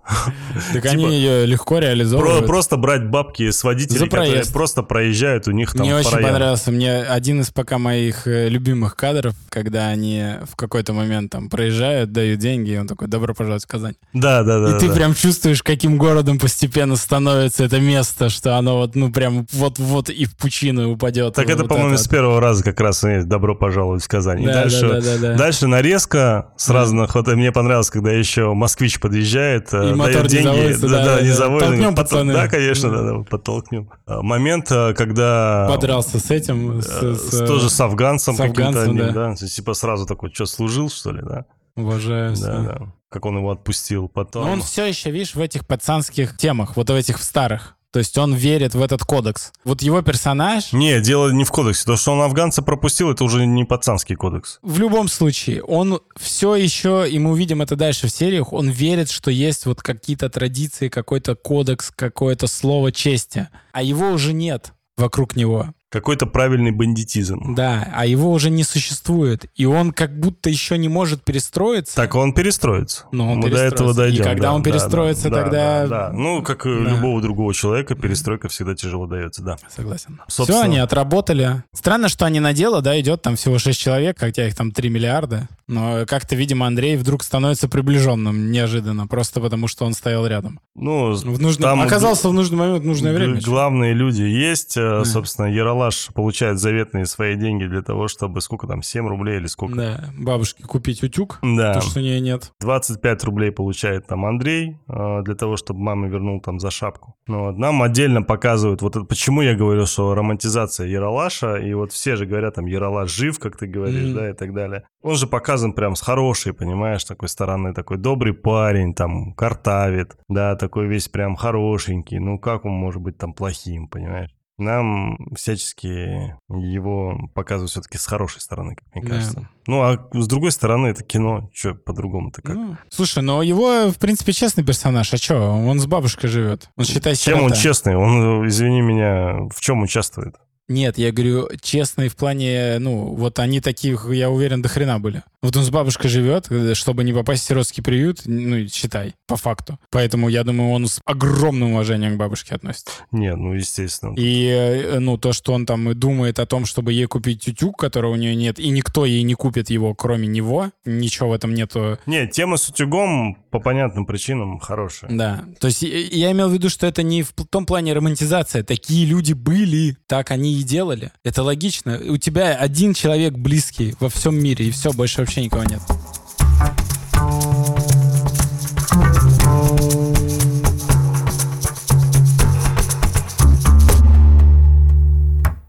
Так 0.73 0.83
Типа, 0.83 0.93
они 0.93 1.15
ее 1.15 1.45
легко 1.45 1.79
реализовывают. 1.79 2.45
просто 2.45 2.75
брать 2.77 3.09
бабки 3.09 3.49
с 3.51 3.63
водителей, 3.63 4.09
которые 4.09 4.43
просто 4.51 4.83
проезжают 4.83 5.47
у 5.47 5.51
них 5.51 5.71
там 5.71 5.81
Мне 5.81 5.95
очень 5.95 6.11
понравился. 6.11 6.71
Мне 6.71 6.97
один 7.03 7.41
из 7.41 7.49
пока 7.49 7.77
моих 7.77 8.27
э, 8.27 8.49
любимых 8.49 8.95
кадров, 8.95 9.33
когда 9.49 9.87
они 9.87 10.23
в 10.43 10.55
какой-то 10.55 10.93
момент 10.93 11.31
там 11.31 11.49
проезжают, 11.49 12.11
дают 12.11 12.39
деньги, 12.39 12.71
и 12.71 12.77
он 12.77 12.87
такой, 12.87 13.07
добро 13.07 13.33
пожаловать 13.33 13.63
в 13.63 13.67
Казань. 13.67 13.95
Да, 14.13 14.43
да, 14.43 14.59
да. 14.59 14.75
и 14.75 14.79
ты 14.79 14.91
прям 14.91 15.15
чувствуешь, 15.15 15.63
каким 15.63 15.97
городом 15.97 16.37
постепенно 16.37 16.95
становится 16.97 17.63
это 17.63 17.79
место, 17.79 18.29
что 18.29 18.57
оно 18.57 18.77
вот, 18.77 18.95
ну, 18.95 19.11
прям 19.11 19.47
вот-вот 19.53 20.09
и 20.09 20.25
в 20.25 20.35
пучину 20.35 20.91
упадет. 20.91 21.33
Так 21.35 21.49
это, 21.49 21.63
по-моему, 21.63 21.97
с 21.97 22.07
первого 22.07 22.41
раза 22.41 22.63
как 22.63 22.79
раз 22.81 23.03
добро 23.23 23.55
пожаловать 23.55 24.03
в 24.03 24.07
Казань. 24.07 24.43
И 24.43 24.45
Да, 24.45 24.53
дальше, 24.53 24.81
да, 24.81 25.01
да, 25.01 25.01
да, 25.01 25.17
да. 25.17 25.37
дальше 25.37 25.67
нарезка 25.67 26.49
с 26.57 26.69
разных. 26.69 27.15
Вот 27.15 27.27
мне 27.27 27.51
понравилось, 27.51 27.89
когда 27.89 28.11
еще 28.11 28.53
москвич 28.53 28.99
подъезжает, 29.13 29.73
э, 29.73 29.91
И 29.91 29.93
мотор 29.93 30.27
дает 30.27 30.27
деньги. 30.27 30.81
да, 30.81 30.87
да, 30.87 31.05
да, 31.05 31.21
не 31.21 31.29
да. 31.29 31.33
заводится. 31.35 31.69
Толкнем, 31.71 31.95
пацаны. 31.95 32.33
Да, 32.33 32.47
конечно, 32.47 32.89
Да. 32.89 33.03
да, 33.03 33.23
подтолкнем. 33.23 33.89
А, 34.05 34.21
Момент, 34.21 34.71
э, 34.71 34.93
когда 34.93 35.67
Подрался 35.69 36.19
с 36.19 36.31
этим, 36.31 36.81
с, 36.81 37.33
э, 37.41 37.45
тоже 37.45 37.69
с 37.69 37.79
афганцем 37.79 38.35
с 38.35 38.39
афганцем, 38.39 38.81
одним, 38.91 39.13
да. 39.13 39.29
да. 39.29 39.35
Типа 39.35 39.73
сразу 39.73 40.05
такой, 40.05 40.33
что, 40.33 40.45
служил, 40.45 40.89
что 40.89 41.11
ли, 41.11 41.21
да? 41.21 41.45
Уважаю. 41.75 42.35
Да, 42.35 42.59
да. 42.61 42.93
Как 43.09 43.25
он 43.25 43.37
его 43.37 43.51
отпустил 43.51 44.07
потом. 44.07 44.45
Но 44.45 44.51
он 44.53 44.61
все 44.61 44.85
еще, 44.85 45.11
видишь, 45.11 45.35
в 45.35 45.39
этих 45.39 45.67
пацанских 45.67 46.35
темах, 46.35 46.75
вот 46.75 46.89
в 46.89 46.93
этих 46.93 47.21
старых. 47.21 47.75
То 47.93 47.99
есть 47.99 48.17
он 48.17 48.33
верит 48.33 48.73
в 48.73 48.81
этот 48.81 49.03
кодекс. 49.03 49.53
Вот 49.63 49.83
его 49.83 50.01
персонаж, 50.01 50.73
Не, 50.73 50.99
дело 50.99 51.29
не 51.29 51.43
в 51.43 51.51
кодексе. 51.51 51.85
То, 51.85 51.95
что 51.95 52.13
он 52.13 52.21
афганца 52.21 52.63
пропустил, 52.63 53.11
это 53.11 53.23
уже 53.23 53.45
не 53.45 53.65
пацанский 53.65 54.15
кодекс. 54.15 54.57
в 54.63 54.79
любом 54.79 55.07
случае, 55.07 55.61
он 55.61 56.01
все 56.15 56.55
еще, 56.55 57.05
и 57.07 57.19
мы 57.19 57.29
увидим 57.29 57.61
это 57.61 57.75
дальше 57.75 58.07
в 58.07 58.11
сериях, 58.11 58.51
он 58.51 58.67
верит, 58.71 59.11
что 59.11 59.29
есть 59.29 59.67
вот 59.67 59.83
какие-то 59.83 60.27
традиции, 60.29 60.89
какой-то 60.89 61.35
кодекс, 61.35 61.91
какое-то 61.95 62.47
слово 62.47 62.91
чести. 62.91 63.47
А 63.73 63.83
его 63.83 64.09
уже 64.09 64.33
нет 64.33 64.73
вокруг 64.97 65.35
него. 65.35 65.75
Какой-то 65.93 66.25
правильный 66.25 66.71
бандитизм. 66.71 67.53
Да, 67.53 67.87
а 67.95 68.07
его 68.07 68.31
уже 68.31 68.49
не 68.49 68.63
существует. 68.63 69.45
И 69.53 69.65
он 69.65 69.91
как 69.91 70.19
будто 70.19 70.49
еще 70.49 70.75
не 70.79 70.89
может 70.89 71.23
перестроиться. 71.23 71.95
Так 71.95 72.15
он 72.15 72.33
перестроится. 72.33 73.05
Но 73.11 73.31
он 73.33 73.37
Мы 73.37 73.51
до 73.51 73.57
этого 73.59 73.91
И 73.91 73.95
дойдем. 73.95 74.23
когда 74.23 74.41
да, 74.49 74.53
он 74.55 74.63
да, 74.63 74.71
перестроится, 74.71 75.29
да, 75.29 75.43
тогда- 75.43 75.87
Да, 75.87 75.87
да. 75.87 76.11
Ну, 76.11 76.41
как 76.41 76.65
и 76.65 76.69
Да. 76.69 76.89
любого 76.89 77.21
другого 77.21 77.53
человека, 77.53 77.93
перестройка 77.93 78.47
всегда 78.49 78.73
тяжело 78.73 79.05
дается, 79.05 79.43
да. 79.43 79.57
Согласен. 79.69 80.19
Собственно. 80.27 80.61
Все, 80.61 80.65
они 80.65 80.79
отработали. 80.79 81.63
Странно, 81.73 82.09
что 82.09 82.25
они 82.25 82.39
на 82.39 82.53
дело, 82.53 82.81
да, 82.81 82.99
идет 82.99 83.21
там 83.21 83.35
всего 83.35 83.59
6 83.59 83.79
человек, 83.79 84.17
хотя 84.19 84.47
их 84.47 84.55
там 84.55 84.71
3 84.71 84.89
миллиарда. 84.89 85.47
Но 85.73 86.05
как-то, 86.05 86.35
видимо, 86.35 86.67
Андрей 86.67 86.95
вдруг 86.97 87.23
становится 87.23 87.67
приближенным 87.67 88.51
неожиданно, 88.51 89.07
просто 89.07 89.41
потому 89.41 89.67
что 89.67 89.85
он 89.85 89.93
стоял 89.93 90.25
рядом. 90.27 90.59
Ну, 90.75 91.13
В 91.13 91.39
нужном- 91.41 91.61
там 91.69 91.81
Оказался 91.81 92.29
в 92.29 92.33
нужный 92.33 92.57
момент, 92.57 92.83
в 92.83 92.85
нужное 92.87 93.13
время. 93.13 93.39
Главные 93.43 93.93
люди 93.93 94.21
есть. 94.23 94.77
э, 94.77 94.99
Да. 94.99 95.05
Собственно, 95.05 95.47
Яралаш 95.47 96.09
получает 96.13 96.59
заветные 96.59 97.05
свои 97.05 97.35
деньги 97.35 97.65
для 97.65 97.81
того, 97.81 98.07
чтобы 98.07 98.41
сколько 98.41 98.67
там, 98.67 98.81
7 98.81 99.07
рублей 99.07 99.37
или 99.37 99.47
сколько? 99.47 99.75
Да, 99.75 100.09
бабушке 100.17 100.63
купить 100.63 101.03
утюг, 101.03 101.39
Да. 101.41 101.73
то, 101.75 101.81
что 101.81 101.99
у 101.99 102.03
нее 102.03 102.19
нет. 102.19 102.51
25 102.61 103.23
рублей 103.23 103.51
получает 103.51 104.07
там 104.07 104.25
Андрей 104.25 104.77
э, 104.87 105.21
для 105.23 105.35
того, 105.35 105.57
чтобы 105.57 105.79
мама 105.81 106.07
вернул 106.07 106.39
там 106.41 106.59
за 106.59 106.71
шапку. 106.71 107.15
Ну, 107.27 107.45
вот, 107.45 107.57
нам 107.57 107.81
отдельно 107.81 108.21
показывают, 108.21 108.81
вот 108.81 108.95
это, 108.95 109.05
почему 109.05 109.41
я 109.41 109.55
говорю, 109.55 109.85
что 109.85 110.13
романтизация 110.13 110.87
Яралаша, 110.87 111.55
и 111.57 111.73
вот 111.73 111.91
все 111.91 112.15
же 112.15 112.25
говорят, 112.25 112.55
там, 112.55 112.65
Яралаш 112.65 113.09
жив, 113.11 113.39
как 113.39 113.57
ты 113.57 113.67
говоришь, 113.67 114.05
Мгм. 114.09 114.15
да, 114.15 114.29
и 114.29 114.33
так 114.33 114.53
далее. 114.53 114.83
Он 115.03 115.15
же 115.15 115.27
показан 115.27 115.73
прям 115.73 115.95
с 115.95 116.01
хорошей, 116.01 116.53
понимаешь, 116.53 117.03
такой 117.03 117.27
стороны, 117.27 117.73
такой 117.73 117.97
добрый 117.97 118.33
парень, 118.33 118.93
там, 118.95 119.33
картавит, 119.33 120.15
да, 120.29 120.55
такой 120.55 120.87
весь 120.87 121.09
прям 121.09 121.35
хорошенький, 121.35 122.19
ну, 122.19 122.39
как 122.39 122.63
он 122.63 122.71
может 122.71 123.01
быть 123.01 123.17
там 123.17 123.33
плохим, 123.33 123.89
понимаешь? 123.89 124.31
Нам 124.59 125.17
всячески 125.35 126.35
его 126.47 127.27
показывают 127.33 127.71
все-таки 127.71 127.97
с 127.97 128.05
хорошей 128.05 128.39
стороны, 128.39 128.75
как 128.75 128.85
мне 128.95 129.03
Да. 129.03 129.09
кажется. 129.15 129.49
Ну, 129.65 129.81
а 129.81 130.07
с 130.13 130.27
другой 130.27 130.51
стороны, 130.51 130.87
это 130.87 131.03
кино, 131.03 131.49
что 131.53 131.73
по-другому-то 131.73 132.41
как? 132.41 132.55
Ну, 132.55 132.77
слушай, 132.89 133.23
но 133.23 133.41
его, 133.41 133.89
в 133.89 133.97
принципе, 133.97 134.31
честный 134.31 134.63
персонаж. 134.63 135.11
А 135.13 135.17
что? 135.17 135.35
Он 135.37 135.79
с 135.79 135.87
бабушкой 135.87 136.29
живет. 136.29 136.69
Он 136.77 136.85
считает 136.85 137.17
Чем 137.17 137.41
он 137.41 137.53
честный? 137.53 137.95
Он, 137.95 138.47
извини 138.47 138.81
меня, 138.81 139.49
в 139.53 139.59
чем 139.59 139.81
участвует? 139.81 140.35
Нет, 140.69 140.97
я 140.97 141.11
говорю, 141.11 141.49
честный 141.61 142.07
в 142.07 142.15
плане, 142.15 142.77
ну, 142.79 143.13
вот 143.15 143.39
они 143.39 143.59
таких, 143.59 144.07
я 144.09 144.29
уверен, 144.29 144.61
до 144.61 144.69
хрена 144.69 144.99
были. 144.99 145.23
Вот 145.41 145.57
он 145.57 145.63
с 145.63 145.69
бабушкой 145.69 146.09
живет, 146.09 146.49
э, 146.49 146.73
чтобы 146.73 147.03
не 147.03 147.11
попасть 147.11 147.43
в 147.43 147.47
сиротский 147.47 147.83
приют, 147.83 148.21
ну, 148.25 148.65
считай, 148.67 149.13
по 149.27 149.35
факту. 149.35 149.77
Поэтому, 149.91 150.29
я 150.29 150.45
думаю, 150.45 150.71
он 150.71 150.87
с 150.87 151.01
огромным 151.03 151.73
уважением 151.73 152.15
к 152.15 152.17
бабушке 152.17 152.55
относится. 152.55 152.91
Нет, 153.11 153.35
ну, 153.35 153.53
естественно. 153.53 154.15
И, 154.17 154.47
э, 154.47 154.99
ну, 154.99 155.17
то, 155.17 155.33
что 155.33 155.51
он 155.51 155.65
там 155.65 155.89
и 155.89 155.93
думает 155.93 156.39
о 156.39 156.45
том, 156.45 156.65
чтобы 156.65 156.93
ей 156.93 157.07
купить 157.07 157.41
тютюк, 157.43 157.77
которого 157.77 158.13
у 158.13 158.15
нее 158.15 158.35
нет, 158.35 158.57
и 158.57 158.69
никто 158.69 159.03
ей 159.05 159.23
не 159.23 159.33
купит 159.33 159.69
его, 159.69 159.93
кроме 159.93 160.27
него, 160.27 160.71
ничего 160.85 161.29
в 161.29 161.33
этом 161.33 161.53
нету. 161.53 161.99
Нет, 162.05 162.31
тема 162.31 162.55
с 162.55 162.69
утюгом 162.69 163.35
по 163.51 163.59
понятным 163.59 164.05
причинам 164.05 164.59
хорошая. 164.59 165.11
Да, 165.11 165.43
то 165.59 165.67
есть 165.67 165.83
э, 165.83 165.87
я 166.03 166.31
имел 166.31 166.47
в 166.47 166.53
виду, 166.53 166.69
что 166.69 166.87
это 166.87 167.03
не 167.03 167.21
в 167.21 167.33
том 167.33 167.65
плане 167.65 167.91
романтизация. 167.91 168.63
Такие 168.63 169.05
люди 169.05 169.33
были, 169.33 169.97
так 170.07 170.31
они 170.31 170.52
и 170.59 170.63
делали. 170.63 171.11
Это 171.23 171.43
логично. 171.43 171.99
У 172.07 172.17
тебя 172.17 172.55
один 172.55 172.93
человек 172.93 173.33
близкий 173.33 173.95
во 173.99 174.09
всем 174.09 174.35
мире, 174.35 174.67
и 174.67 174.71
все, 174.71 174.91
больше 174.91 175.21
вообще 175.21 175.43
никого 175.43 175.63
нет. 175.63 175.81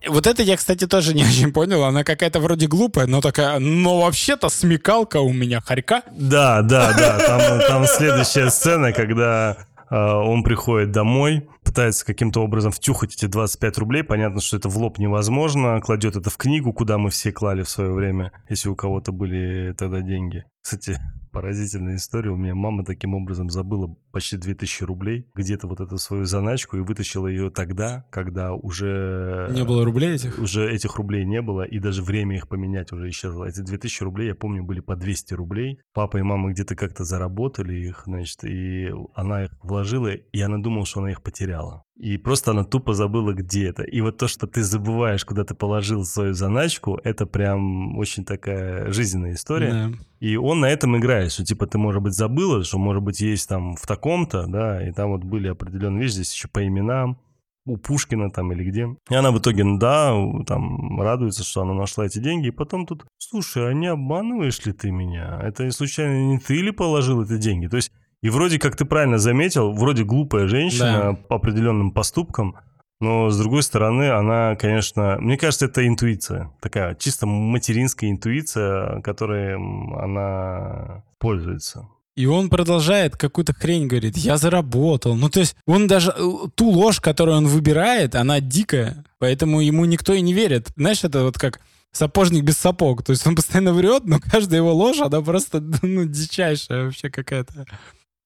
Вот 0.06 0.28
это 0.28 0.42
я, 0.42 0.56
кстати, 0.56 0.86
тоже 0.86 1.12
не 1.12 1.24
очень 1.24 1.52
понял. 1.52 1.82
Она 1.82 2.04
какая-то 2.04 2.38
вроде 2.38 2.68
глупая, 2.68 3.06
но 3.06 3.20
такая, 3.20 3.58
но 3.58 4.02
вообще-то 4.02 4.48
смекалка 4.48 5.16
у 5.16 5.32
меня 5.32 5.60
хорька. 5.60 6.02
Да, 6.12 6.62
да, 6.62 6.92
да. 6.92 7.18
Там, 7.18 7.60
там 7.66 7.86
следующая 7.86 8.48
сцена, 8.50 8.92
когда 8.92 9.56
он 9.90 10.42
приходит 10.42 10.92
домой, 10.92 11.48
пытается 11.62 12.04
каким-то 12.06 12.42
образом 12.42 12.72
втюхать 12.72 13.14
эти 13.14 13.26
25 13.26 13.78
рублей. 13.78 14.02
Понятно, 14.02 14.40
что 14.40 14.56
это 14.56 14.68
в 14.68 14.76
лоб 14.76 14.98
невозможно. 14.98 15.80
Кладет 15.80 16.16
это 16.16 16.30
в 16.30 16.36
книгу, 16.36 16.72
куда 16.72 16.98
мы 16.98 17.10
все 17.10 17.32
клали 17.32 17.62
в 17.62 17.68
свое 17.68 17.92
время, 17.92 18.32
если 18.48 18.68
у 18.68 18.76
кого-то 18.76 19.12
были 19.12 19.72
тогда 19.72 20.00
деньги. 20.00 20.44
Кстати, 20.62 20.98
поразительная 21.34 21.96
история. 21.96 22.30
У 22.30 22.36
меня 22.36 22.54
мама 22.54 22.84
таким 22.84 23.14
образом 23.14 23.50
забыла 23.50 23.94
почти 24.12 24.36
2000 24.36 24.84
рублей, 24.84 25.26
где-то 25.34 25.66
вот 25.66 25.80
эту 25.80 25.98
свою 25.98 26.24
заначку, 26.24 26.76
и 26.76 26.80
вытащила 26.80 27.26
ее 27.26 27.50
тогда, 27.50 28.06
когда 28.10 28.54
уже... 28.54 29.48
Не 29.50 29.64
было 29.64 29.84
рублей 29.84 30.14
этих? 30.14 30.38
Уже 30.38 30.72
этих 30.72 30.94
рублей 30.96 31.24
не 31.24 31.42
было, 31.42 31.62
и 31.62 31.78
даже 31.80 32.02
время 32.02 32.36
их 32.36 32.48
поменять 32.48 32.92
уже 32.92 33.08
исчезло. 33.08 33.44
Эти 33.44 33.60
2000 33.60 34.02
рублей, 34.04 34.28
я 34.28 34.34
помню, 34.34 34.62
были 34.62 34.80
по 34.80 34.96
200 34.96 35.34
рублей. 35.34 35.80
Папа 35.92 36.18
и 36.18 36.22
мама 36.22 36.52
где-то 36.52 36.76
как-то 36.76 37.04
заработали 37.04 37.74
их, 37.74 38.04
значит, 38.06 38.44
и 38.44 38.90
она 39.14 39.44
их 39.44 39.50
вложила, 39.62 40.08
и 40.14 40.40
она 40.40 40.58
думала, 40.58 40.86
что 40.86 41.00
она 41.00 41.10
их 41.10 41.22
потеряла. 41.22 41.83
И 41.96 42.18
просто 42.18 42.50
она 42.50 42.64
тупо 42.64 42.92
забыла, 42.92 43.32
где 43.32 43.68
это. 43.68 43.84
И 43.84 44.00
вот 44.00 44.18
то, 44.18 44.26
что 44.26 44.48
ты 44.48 44.64
забываешь, 44.64 45.24
куда 45.24 45.44
ты 45.44 45.54
положил 45.54 46.04
свою 46.04 46.32
заначку, 46.34 46.98
это 47.04 47.24
прям 47.24 47.96
очень 47.96 48.24
такая 48.24 48.90
жизненная 48.90 49.34
история. 49.34 49.70
Да. 49.70 49.92
И 50.18 50.36
он 50.36 50.60
на 50.60 50.66
этом 50.66 50.96
играет, 50.98 51.30
что 51.30 51.44
типа 51.44 51.66
ты, 51.66 51.78
может 51.78 52.02
быть, 52.02 52.14
забыла, 52.14 52.64
что, 52.64 52.78
может 52.78 53.02
быть, 53.02 53.20
есть 53.20 53.48
там 53.48 53.76
в 53.76 53.86
таком-то, 53.86 54.46
да, 54.48 54.86
и 54.86 54.90
там 54.90 55.10
вот 55.10 55.22
были 55.22 55.48
определенные 55.48 56.02
вещи, 56.02 56.14
здесь 56.14 56.34
еще 56.34 56.48
по 56.48 56.66
именам, 56.66 57.18
у 57.66 57.76
Пушкина 57.76 58.30
там 58.30 58.52
или 58.52 58.64
где. 58.64 58.88
И 59.08 59.14
она 59.14 59.30
в 59.30 59.38
итоге, 59.38 59.64
да, 59.78 60.12
там 60.46 61.00
радуется, 61.00 61.44
что 61.44 61.62
она 61.62 61.74
нашла 61.74 62.06
эти 62.06 62.18
деньги, 62.18 62.48
и 62.48 62.50
потом 62.50 62.86
тут, 62.86 63.06
слушай, 63.18 63.70
а 63.70 63.72
не 63.72 63.86
обманываешь 63.86 64.64
ли 64.66 64.72
ты 64.72 64.90
меня? 64.90 65.40
Это 65.42 65.70
случайно 65.70 66.26
не 66.26 66.38
ты 66.38 66.60
ли 66.60 66.72
положил 66.72 67.22
эти 67.22 67.38
деньги? 67.38 67.68
То 67.68 67.76
есть, 67.76 67.92
и 68.24 68.30
вроде, 68.30 68.58
как 68.58 68.74
ты 68.74 68.86
правильно 68.86 69.18
заметил, 69.18 69.72
вроде 69.72 70.02
глупая 70.02 70.48
женщина 70.48 71.14
по 71.28 71.36
определенным 71.36 71.90
поступкам, 71.90 72.56
но, 72.98 73.28
с 73.28 73.38
другой 73.38 73.62
стороны, 73.62 74.08
она, 74.08 74.56
конечно... 74.56 75.18
Мне 75.20 75.36
кажется, 75.36 75.66
это 75.66 75.86
интуиция. 75.86 76.50
Такая 76.62 76.94
чисто 76.94 77.26
материнская 77.26 78.10
интуиция, 78.10 79.02
которой 79.02 79.56
она 79.56 81.04
пользуется. 81.18 81.86
И 82.16 82.24
он 82.24 82.48
продолжает 82.48 83.14
какую-то 83.14 83.52
хрень 83.52 83.88
говорит, 83.88 84.16
я 84.16 84.38
заработал. 84.38 85.16
Ну, 85.16 85.28
то 85.28 85.40
есть 85.40 85.54
он 85.66 85.86
даже 85.86 86.14
э, 86.16 86.30
ту 86.54 86.70
ложь, 86.70 87.00
которую 87.00 87.36
он 87.36 87.46
выбирает, 87.46 88.14
она 88.14 88.40
дикая, 88.40 89.04
поэтому 89.18 89.60
ему 89.60 89.84
никто 89.84 90.14
и 90.14 90.22
не 90.22 90.32
верит. 90.32 90.68
Знаешь, 90.76 91.04
это 91.04 91.24
вот 91.24 91.38
как 91.38 91.60
сапожник 91.92 92.42
без 92.42 92.56
сапог. 92.56 93.02
То 93.02 93.10
есть 93.10 93.26
он 93.26 93.36
постоянно 93.36 93.74
врет, 93.74 94.04
но 94.06 94.18
каждая 94.18 94.60
его 94.60 94.72
ложь, 94.72 95.00
она 95.00 95.20
просто 95.20 95.60
ну, 95.82 96.06
дичайшая 96.06 96.84
вообще 96.84 97.10
какая-то. 97.10 97.66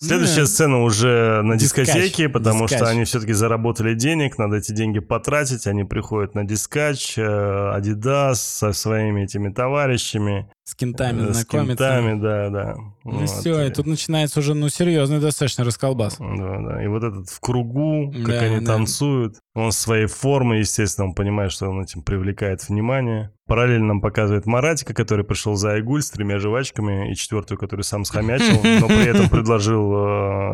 Следующая 0.01 0.43
Ну, 0.43 0.47
сцена 0.47 0.83
уже 0.83 1.43
на 1.43 1.57
Дискач. 1.57 1.87
дискотеке, 1.87 2.29
потому 2.29 2.67
Дискач. 2.67 2.79
что 2.79 2.89
они 2.89 3.03
все-таки 3.05 3.33
заработали 3.33 3.95
денег, 3.95 4.39
надо 4.39 4.57
эти 4.57 4.71
деньги 4.71 5.01
потратить. 5.01 5.67
Они 5.67 5.83
приходят 5.83 6.37
на 6.37 6.45
дискач, 6.45 7.19
э, 7.19 7.23
Adidas 7.23 8.35
со 8.37 8.73
своими 8.73 9.23
этими 9.25 9.49
товарищами. 9.53 10.49
С 10.65 10.77
кентами 10.77 11.23
э, 11.29 11.33
С 11.33 11.37
знакомиться. 11.39 11.77
кентами, 11.77 12.21
да, 12.21 12.49
да. 12.51 12.75
Ну 13.05 13.11
Вот. 13.21 13.29
все, 13.29 13.63
и 13.67 13.71
тут 13.71 13.87
начинается 13.87 14.39
уже, 14.39 14.55
ну, 14.55 14.69
серьезный 14.69 15.19
достаточно 15.19 15.65
расколбас. 15.65 16.19
Да, 16.19 16.61
да. 16.61 16.85
И 16.85 16.87
вот 16.87 17.03
этот 17.03 17.29
в 17.29 17.41
кругу, 17.41 18.13
как 18.25 18.27
Да, 18.27 18.41
они 18.41 18.61
да. 18.61 18.75
танцуют. 18.75 19.37
Он 19.57 19.73
своей 19.73 20.07
формы, 20.07 20.59
естественно, 20.59 21.09
он 21.09 21.15
понимает, 21.15 21.51
что 21.51 21.69
он 21.69 21.81
этим 21.83 22.03
привлекает 22.03 22.69
внимание. 22.69 23.33
Параллельно 23.49 23.87
нам 23.87 24.01
показывает 24.03 24.47
Маратика, 24.47 24.93
который 24.95 25.25
пришел 25.25 25.55
за 25.57 25.73
Айгуль 25.73 26.03
с 26.03 26.11
тремя 26.11 26.39
жвачками, 26.39 27.11
и 27.11 27.15
четвертую, 27.17 27.59
которую 27.59 27.83
сам 27.83 28.05
схомячил, 28.05 28.61
но 28.81 28.87
при 28.87 29.07
этом 29.07 29.29
предложил... 29.31 29.93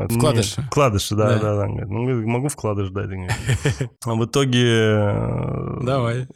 э, 0.05 0.09
Вкладыши. 0.09 0.61
не- 0.61 0.67
Вкладыши, 0.69 1.15
да, 1.17 1.39
Да. 1.39 1.57
да, 1.57 1.67
Ну, 1.67 2.05
говорит, 2.07 2.25
могу 2.27 2.49
вкладыш 2.49 2.91
дать. 2.91 3.05
А 4.07 4.15
в 4.15 4.25
итоге... 4.25 4.65
э, 4.65 5.79
Давай. 5.83 6.29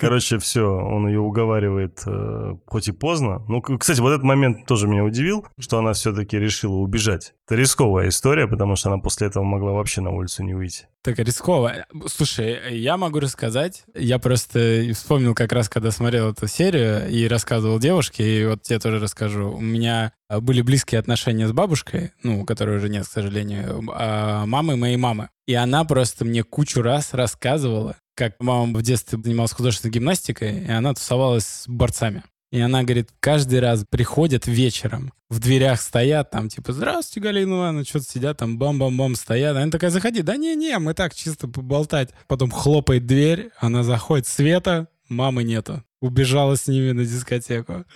Короче, 0.00 0.38
все, 0.38 0.62
он 0.68 1.06
ее 1.06 1.20
уговаривает, 1.20 2.02
э, 2.06 2.56
хоть 2.66 2.88
и 2.88 2.92
поздно. 2.92 3.42
Ну, 3.48 3.60
кстати, 3.62 4.00
вот 4.00 4.10
этот 4.10 4.24
момент 4.24 4.66
тоже 4.66 4.88
меня 4.88 5.04
удивил, 5.04 5.46
что 5.58 5.78
она 5.78 5.92
все-таки 5.92 6.38
решила 6.38 6.74
убежать. 6.74 7.34
Это 7.46 7.54
рисковая 7.56 8.08
история, 8.08 8.46
потому 8.48 8.76
что 8.76 8.90
она 8.90 8.98
после 8.98 9.28
этого 9.28 9.44
могла 9.44 9.72
вообще 9.72 10.00
на 10.00 10.10
улицу 10.10 10.42
не 10.42 10.54
выйти. 10.54 10.88
Так 11.04 11.18
рисково. 11.18 11.84
Слушай, 12.06 12.78
я 12.78 12.96
могу 12.96 13.20
рассказать. 13.20 13.84
Я 13.94 14.18
просто 14.18 14.86
вспомнил 14.94 15.34
как 15.34 15.52
раз, 15.52 15.68
когда 15.68 15.90
смотрел 15.90 16.30
эту 16.30 16.48
серию 16.48 17.10
и 17.10 17.28
рассказывал 17.28 17.78
девушке, 17.78 18.40
и 18.40 18.46
вот 18.46 18.62
тебе 18.62 18.78
тоже 18.78 19.00
расскажу. 19.00 19.50
У 19.50 19.60
меня 19.60 20.14
а, 20.30 20.40
были 20.40 20.62
близкие 20.62 20.98
отношения 20.98 21.46
с 21.46 21.52
бабушкой, 21.52 22.12
ну, 22.22 22.46
которой 22.46 22.78
уже 22.78 22.88
нет, 22.88 23.04
к 23.04 23.10
сожалению, 23.10 23.84
а, 23.92 24.46
мамы 24.46 24.76
моей 24.76 24.96
мамы. 24.96 25.28
И 25.46 25.52
она 25.52 25.84
просто 25.84 26.24
мне 26.24 26.42
кучу 26.42 26.80
раз 26.80 27.12
рассказывала, 27.12 27.96
как 28.16 28.36
мама 28.40 28.78
в 28.78 28.82
детстве 28.82 29.18
занималась 29.22 29.52
художественной 29.52 29.92
гимнастикой, 29.92 30.64
и 30.64 30.70
она 30.70 30.94
тусовалась 30.94 31.44
с 31.44 31.68
борцами. 31.68 32.22
И 32.54 32.60
она 32.60 32.84
говорит, 32.84 33.08
каждый 33.18 33.58
раз 33.58 33.84
приходят 33.90 34.46
вечером, 34.46 35.12
в 35.28 35.40
дверях 35.40 35.80
стоят, 35.80 36.30
там, 36.30 36.48
типа, 36.48 36.72
здравствуйте, 36.72 37.26
Галина 37.26 37.54
Ивановна, 37.54 37.84
что-то 37.84 38.04
сидят, 38.04 38.38
там, 38.38 38.58
бам-бам-бам 38.58 39.16
стоят. 39.16 39.56
Она 39.56 39.72
такая, 39.72 39.90
заходи. 39.90 40.22
Да 40.22 40.36
не-не, 40.36 40.78
мы 40.78 40.94
так 40.94 41.16
чисто 41.16 41.48
поболтать. 41.48 42.10
Потом 42.28 42.52
хлопает 42.52 43.06
дверь, 43.06 43.50
она 43.58 43.82
заходит, 43.82 44.28
Света, 44.28 44.86
мамы 45.08 45.42
нету. 45.42 45.82
Убежала 46.00 46.56
с 46.56 46.68
ними 46.68 46.92
на 46.92 47.04
дискотеку. 47.04 47.86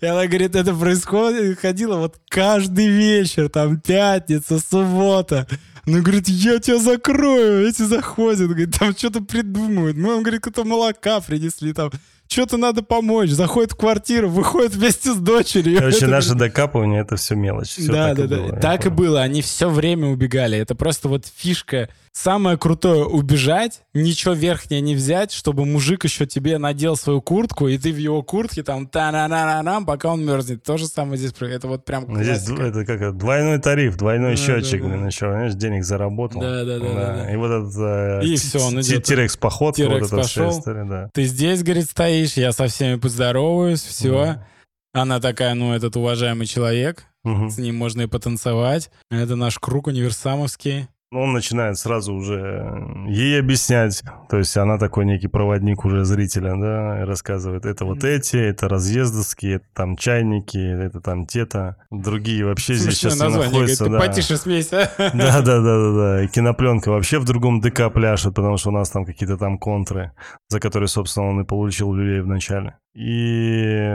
И 0.00 0.06
она 0.06 0.26
говорит, 0.26 0.56
это 0.56 0.74
происходит, 0.74 1.58
ходила 1.58 1.98
вот 1.98 2.18
каждый 2.30 2.88
вечер, 2.88 3.50
там, 3.50 3.78
пятница, 3.82 4.60
суббота. 4.60 5.46
Ну, 5.84 6.00
говорит, 6.00 6.26
я 6.28 6.58
тебя 6.58 6.78
закрою. 6.78 7.68
Эти 7.68 7.82
заходят, 7.82 8.48
говорит, 8.48 8.78
там 8.78 8.96
что-то 8.96 9.20
придумывают. 9.20 9.98
Мы 9.98 10.14
вам, 10.14 10.22
говорит, 10.22 10.40
какое-то 10.40 10.66
молока 10.66 11.20
принесли, 11.20 11.74
там, 11.74 11.90
что-то 12.28 12.56
надо 12.56 12.82
помочь. 12.82 13.30
Заходит 13.30 13.72
в 13.72 13.76
квартиру, 13.76 14.28
выходит 14.28 14.74
вместе 14.74 15.12
с 15.12 15.16
дочерью. 15.16 15.78
Короче, 15.78 15.98
Это, 15.98 16.06
наше 16.08 16.34
докапывание— 16.34 17.00
это 17.02 17.16
все 17.16 17.34
мелочь. 17.34 17.68
Всё 17.70 17.92
да, 17.92 18.14
так 18.14 18.16
да, 18.16 18.24
и 18.24 18.28
да. 18.28 18.36
было, 18.36 18.60
так 18.60 18.86
и 18.86 18.88
было. 18.90 19.22
Они 19.22 19.42
все 19.42 19.68
время 19.68 20.08
убегали. 20.08 20.58
Это 20.58 20.74
просто 20.74 21.08
вот 21.08 21.24
фишка. 21.26 21.88
Самое 22.12 22.56
крутое 22.56 23.04
убежать, 23.04 23.82
ничего 23.92 24.32
верхнее 24.32 24.80
не 24.80 24.94
взять, 24.94 25.32
чтобы 25.32 25.66
мужик 25.66 26.04
еще 26.04 26.24
тебе 26.24 26.56
надел 26.56 26.96
свою 26.96 27.20
куртку, 27.20 27.68
и 27.68 27.76
ты 27.76 27.92
в 27.92 27.98
его 27.98 28.22
куртке 28.22 28.62
там 28.62 28.86
та 28.86 29.12
на 29.12 29.28
на 29.28 29.62
на 29.62 29.82
пока 29.82 30.08
он 30.14 30.24
мерзнет. 30.24 30.62
То 30.62 30.78
же 30.78 30.86
самое 30.86 31.18
здесь. 31.18 31.32
Это 31.38 31.68
вот 31.68 31.84
прям 31.84 32.06
Ну, 32.08 32.22
Здесь 32.22 32.38
классика. 32.46 32.62
дв- 32.62 32.68
это 32.70 32.84
как 32.86 33.18
двойной 33.18 33.58
тариф, 33.58 33.98
двойной 33.98 34.30
Да, 34.30 34.36
счетчик, 34.42 34.80
да, 34.80 34.88
да. 34.88 34.94
блин, 34.94 35.06
еще, 35.08 35.30
знаешь, 35.30 35.52
денег 35.56 35.84
заработал. 35.84 36.40
Да, 36.40 36.64
да, 36.64 36.78
да, 36.78 36.88
да, 36.88 37.16
да. 37.16 37.32
И 37.34 37.36
вот 37.36 37.50
этот 37.50 37.74
э, 37.76 38.20
И 38.24 38.36
всё, 38.36 38.60
он 38.66 38.80
идет. 38.80 39.04
Тирекс 39.04 39.36
походка, 39.36 39.82
вот 39.82 39.88
Тирекс 39.90 40.06
эта 40.10 40.22
вся 40.22 40.40
пошел. 40.44 40.58
история, 40.58 40.84
да. 40.84 41.10
Ты 41.12 41.24
здесь, 41.24 41.62
говорит, 41.62 41.84
стоишь, 41.90 42.15
я 42.36 42.52
со 42.52 42.66
всеми 42.68 42.96
поздороваюсь, 42.96 43.82
все. 43.82 44.12
Да. 44.12 44.46
Она 44.92 45.20
такая, 45.20 45.54
ну, 45.54 45.74
этот 45.74 45.96
уважаемый 45.96 46.46
человек, 46.46 47.04
Мгм. 47.24 47.50
с 47.50 47.58
ним 47.58 47.76
можно 47.76 48.02
и 48.02 48.06
потанцевать. 48.06 48.90
Это 49.10 49.36
наш 49.36 49.58
круг 49.58 49.88
универсамовский. 49.88 50.88
Он 51.16 51.32
начинает 51.32 51.78
сразу 51.78 52.14
уже 52.14 53.06
ей 53.08 53.40
объяснять. 53.40 54.02
То 54.28 54.38
есть 54.38 54.56
она 54.56 54.78
такой 54.78 55.06
некий 55.06 55.28
проводник 55.28 55.84
уже 55.84 56.04
зрителя, 56.04 56.54
да, 56.56 57.02
и 57.02 57.04
рассказывает, 57.04 57.64
это 57.66 57.84
вот 57.84 58.04
эти, 58.04 58.36
это 58.36 58.68
разъездовские, 58.68 59.56
это 59.56 59.66
там 59.74 59.96
чайники, 59.96 60.58
это 60.58 61.00
там 61.00 61.26
те-то. 61.26 61.76
Другие 61.90 62.44
вообще 62.44 62.74
здесь 62.74 62.98
Смешное 62.98 63.10
сейчас 63.12 63.20
название, 63.20 63.50
говорит, 63.50 63.80
находятся. 63.80 63.84
ты 63.84 63.90
да. 63.90 63.98
потише 63.98 64.36
смейся. 64.36 64.90
Да, 65.16 65.40
да, 65.40 65.60
да, 65.60 65.78
да, 65.78 65.92
да. 65.92 66.22
И 66.22 66.28
кинопленка 66.28 66.90
вообще 66.90 67.18
в 67.18 67.24
другом 67.24 67.60
ДК 67.60 67.92
пляшет, 67.92 68.34
потому 68.34 68.56
что 68.56 68.68
у 68.68 68.72
нас 68.72 68.90
там 68.90 69.04
какие-то 69.04 69.36
там 69.36 69.58
контры, 69.58 70.12
за 70.48 70.60
которые, 70.60 70.88
собственно, 70.88 71.28
он 71.28 71.40
и 71.40 71.44
получил 71.44 71.92
люлей 71.92 72.20
в 72.20 72.26
начале. 72.26 72.76
И 72.94 73.94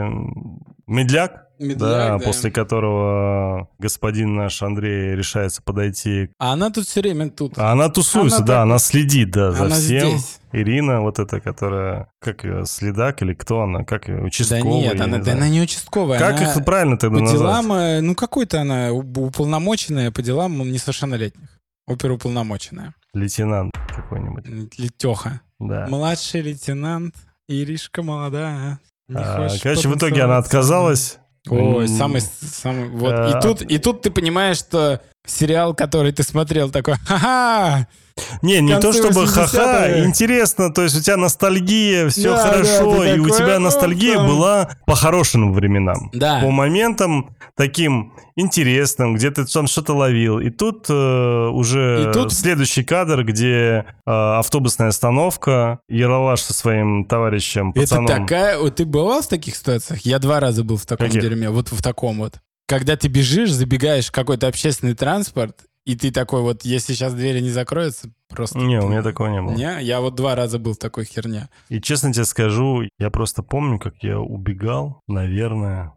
медляк, 0.86 1.48
да, 1.76 2.18
после 2.18 2.50
которого 2.50 3.68
господин 3.78 4.34
наш 4.36 4.62
Андрей 4.62 5.14
решается 5.14 5.62
подойти. 5.62 6.30
А 6.38 6.52
она 6.52 6.70
тут 6.70 6.86
все 6.86 7.00
время 7.00 7.30
тут. 7.30 7.58
А 7.58 7.72
она 7.72 7.88
тусуется, 7.88 8.38
Она 8.38 8.46
да, 8.46 8.52
так- 8.54 8.62
она 8.62 8.78
следит, 8.78 9.30
да, 9.30 9.52
за 9.52 9.64
Она 9.66 9.74
всем. 9.76 10.08
здесь. 10.18 10.38
Ирина, 10.54 11.00
вот 11.00 11.18
эта, 11.18 11.40
которая, 11.40 12.08
как 12.20 12.44
ее, 12.44 12.66
следак 12.66 13.22
или 13.22 13.32
кто 13.32 13.62
она, 13.62 13.84
как 13.84 14.08
ее, 14.08 14.18
Да 14.18 14.22
участковый? 14.24 14.80
нет, 14.82 15.00
она, 15.00 15.16
не 15.18 15.24
да 15.24 15.32
она 15.32 15.48
не 15.48 15.62
участковая. 15.62 16.18
Как 16.18 16.36
она 16.40 16.52
их 16.52 16.64
правильно 16.64 16.98
тогда 16.98 17.16
по 17.18 17.22
назвать? 17.24 17.40
делам, 17.40 17.72
э, 17.72 18.00
ну 18.02 18.14
какой-то 18.14 18.60
она 18.60 18.88
уп- 18.90 19.18
уполномоченная 19.28 20.10
по 20.10 20.20
делам 20.20 20.58
несовершеннолетних. 20.70 21.48
Оперуполномоченная. 21.86 22.94
Лейтенант 23.14 23.72
какой-нибудь, 23.94 24.44
Летеха. 24.78 25.40
да. 25.58 25.86
Младший 25.88 26.42
лейтенант 26.42 27.14
Иришка 27.48 28.02
молодая. 28.02 28.78
Не 29.08 29.16
А, 29.16 29.48
Короче, 29.62 29.88
в 29.88 29.96
итоге 29.96 30.22
она 30.22 30.38
отказалась. 30.38 31.18
Ой, 31.48 31.88
самый, 31.88 32.20
самый, 32.20 32.88
вот. 32.88 33.12
И 33.12 33.40
тут, 33.40 33.62
и 33.62 33.78
тут 33.78 34.02
ты 34.02 34.10
понимаешь, 34.10 34.58
что 34.58 35.02
сериал, 35.26 35.74
который 35.74 36.12
ты 36.12 36.22
смотрел, 36.22 36.70
такой, 36.70 36.94
ха-ха, 37.06 37.86
Не, 38.42 38.60
не 38.60 38.78
то 38.80 38.92
чтобы 38.92 39.26
ха-ха, 39.26 39.86
80-х. 39.88 40.04
интересно, 40.04 40.72
то 40.72 40.82
есть 40.82 40.96
у 40.96 41.00
тебя 41.00 41.16
ностальгия, 41.16 42.08
все 42.08 42.34
Да, 42.34 42.46
хорошо, 42.50 42.98
да, 42.98 43.14
и 43.14 43.18
у 43.18 43.28
тебя 43.28 43.56
«Оп, 43.56 43.62
ностальгия 43.62 44.16
там». 44.16 44.26
была 44.26 44.70
по 44.86 44.94
хорошим 44.94 45.52
временам. 45.52 46.10
Да. 46.12 46.40
По 46.40 46.50
моментам 46.50 47.36
таким 47.56 48.12
интересным, 48.36 49.14
где 49.14 49.30
ты 49.30 49.44
там 49.44 49.66
что-то 49.66 49.94
ловил. 49.94 50.40
И 50.40 50.50
тут 50.50 50.86
э, 50.88 50.92
уже 51.52 52.08
И 52.08 52.12
тут- 52.12 52.32
следующий 52.32 52.82
кадр, 52.82 53.24
где 53.24 53.84
э, 54.06 54.10
автобусная 54.10 54.88
остановка, 54.88 55.78
Яралаш 55.88 56.40
со 56.40 56.52
своим 56.52 57.04
товарищем, 57.04 57.72
пацаном. 57.72 58.06
Это 58.06 58.16
такая... 58.16 58.58
вот 58.58 58.76
Ты 58.76 58.84
бывал 58.86 59.22
в 59.22 59.28
таких 59.28 59.54
ситуациях? 59.56 60.00
Я 60.00 60.18
два 60.18 60.40
раза 60.40 60.64
был 60.64 60.76
в 60.78 60.86
таком 60.86 61.06
Каких? 61.06 61.22
дерьме. 61.22 61.50
Вот 61.50 61.70
в 61.70 61.82
таком 61.82 62.18
вот. 62.18 62.34
Когда 62.72 62.96
ты 62.96 63.08
бежишь, 63.08 63.52
забегаешь 63.52 64.06
в 64.06 64.12
какой-то 64.12 64.48
общественный 64.48 64.94
транспорт, 64.94 65.66
и 65.84 65.94
ты 65.94 66.10
такой 66.10 66.40
вот, 66.40 66.64
если 66.64 66.94
сейчас 66.94 67.12
двери 67.12 67.40
не 67.40 67.50
закроются, 67.50 68.10
просто... 68.30 68.58
Не, 68.60 68.80
у 68.80 68.88
меня 68.88 69.02
такого 69.02 69.28
не 69.28 69.42
было. 69.42 69.52
Не, 69.52 69.84
я 69.84 70.00
вот 70.00 70.14
два 70.14 70.34
раза 70.34 70.58
был 70.58 70.72
в 70.72 70.78
такой 70.78 71.04
херне. 71.04 71.50
И 71.68 71.82
честно 71.82 72.14
тебе 72.14 72.24
скажу, 72.24 72.84
я 72.98 73.10
просто 73.10 73.42
помню, 73.42 73.78
как 73.78 74.02
я 74.02 74.18
убегал, 74.18 75.02
наверное, 75.06 75.92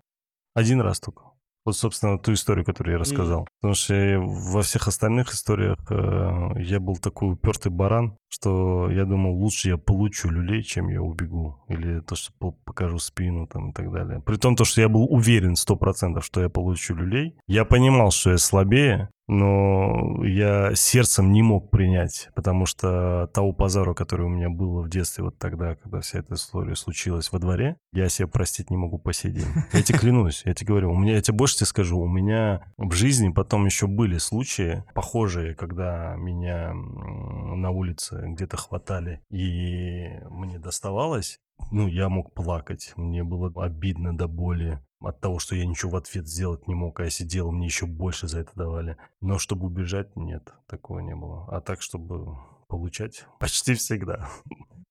один 0.54 0.82
раз 0.82 1.00
только. 1.00 1.22
Вот, 1.64 1.78
собственно, 1.78 2.20
ту 2.20 2.34
историю, 2.34 2.66
которую 2.66 2.96
я 2.96 3.00
рассказал. 3.00 3.48
Потому 3.62 3.74
что 3.76 3.96
я 3.96 4.20
во 4.20 4.62
всех 4.62 4.90
остальных 4.90 5.34
историях 5.34 5.78
э, 5.90 6.62
я 6.62 6.82
был 6.82 6.98
такой 6.98 7.32
упертый 7.36 7.72
баран, 7.72 8.18
что 8.36 8.90
я 8.92 9.06
думал, 9.06 9.34
лучше 9.34 9.70
я 9.70 9.78
получу 9.78 10.30
люлей, 10.30 10.62
чем 10.62 10.90
я 10.90 11.02
убегу. 11.02 11.58
Или 11.70 12.02
то, 12.02 12.16
что 12.16 12.34
по- 12.38 12.52
покажу 12.52 13.00
спину 13.00 13.48
там 13.48 13.70
и 13.70 13.74
так 13.74 13.92
далее. 13.92 14.22
При 14.26 14.36
том, 14.36 14.56
то, 14.56 14.66
что 14.66 14.82
я 14.82 14.90
был 14.90 15.06
уверен 15.06 15.56
сто 15.56 15.76
процентов, 15.78 16.26
что 16.26 16.42
я 16.42 16.50
получу 16.50 16.96
люлей. 16.96 17.36
Я 17.48 17.64
понимал, 17.64 18.12
что 18.12 18.32
я 18.32 18.38
слабее, 18.38 19.10
но 19.28 20.24
я 20.24 20.76
сердцем 20.76 21.32
не 21.32 21.42
мог 21.42 21.72
принять, 21.72 22.30
потому 22.36 22.66
что 22.66 23.30
того 23.34 23.54
позора, 23.54 23.94
который 23.94 24.28
у 24.28 24.30
меня 24.30 24.50
было 24.50 24.82
в 24.84 24.90
детстве, 24.90 25.24
вот 25.24 25.38
тогда, 25.40 25.76
когда 25.76 26.02
вся 26.02 26.20
эта 26.20 26.36
история 26.36 26.76
случилась 26.76 27.32
во 27.32 27.40
дворе, 27.40 27.78
я 27.92 28.08
себе 28.10 28.28
простить 28.28 28.70
не 28.70 28.78
могу 28.78 29.00
по 29.00 29.14
сей 29.14 29.32
день. 29.32 29.48
Я 29.74 29.82
тебе 29.82 29.98
клянусь, 29.98 30.44
я 30.46 30.54
тебе 30.54 30.68
говорю, 30.68 30.92
у 30.92 30.98
меня, 30.98 31.14
я 31.14 31.22
тебе 31.22 31.38
больше 31.38 31.58
тебе 31.58 31.66
скажу, 31.66 32.00
у 32.00 32.08
меня 32.08 32.62
в 32.78 32.94
жизни 32.94 33.30
потом 33.30 33.66
еще 33.66 33.88
были 33.88 34.20
случаи 34.20 34.84
похожие, 34.94 35.56
когда 35.56 36.16
меня 36.18 36.74
на 36.74 37.72
улице 37.72 38.25
где-то 38.34 38.58
хватали, 38.58 39.22
и 39.30 40.20
мне 40.30 40.60
доставалось, 40.60 41.40
ну, 41.72 41.88
я 41.88 42.10
мог 42.10 42.34
плакать, 42.34 42.94
мне 42.96 43.24
было 43.24 43.52
обидно 43.64 44.16
до 44.16 44.28
боли. 44.28 44.80
от 45.02 45.20
того, 45.22 45.40
что 45.40 45.56
я 45.56 45.66
ничего 45.66 45.92
в 45.92 45.96
ответ 45.98 46.28
сделать 46.28 46.68
не 46.68 46.74
мог, 46.74 47.00
а 47.00 47.04
я 47.04 47.10
сидел, 47.10 47.52
мне 47.52 47.68
еще 47.68 47.86
больше 47.86 48.28
за 48.28 48.40
это 48.40 48.52
давали. 48.56 48.98
Но 49.22 49.38
чтобы 49.38 49.68
убежать, 49.68 50.16
нет, 50.16 50.54
такого 50.68 51.00
не 51.00 51.16
было. 51.16 51.48
А 51.50 51.62
так, 51.62 51.82
чтобы 51.82 52.38
получать, 52.68 53.26
почти 53.40 53.76
всегда. 53.76 54.28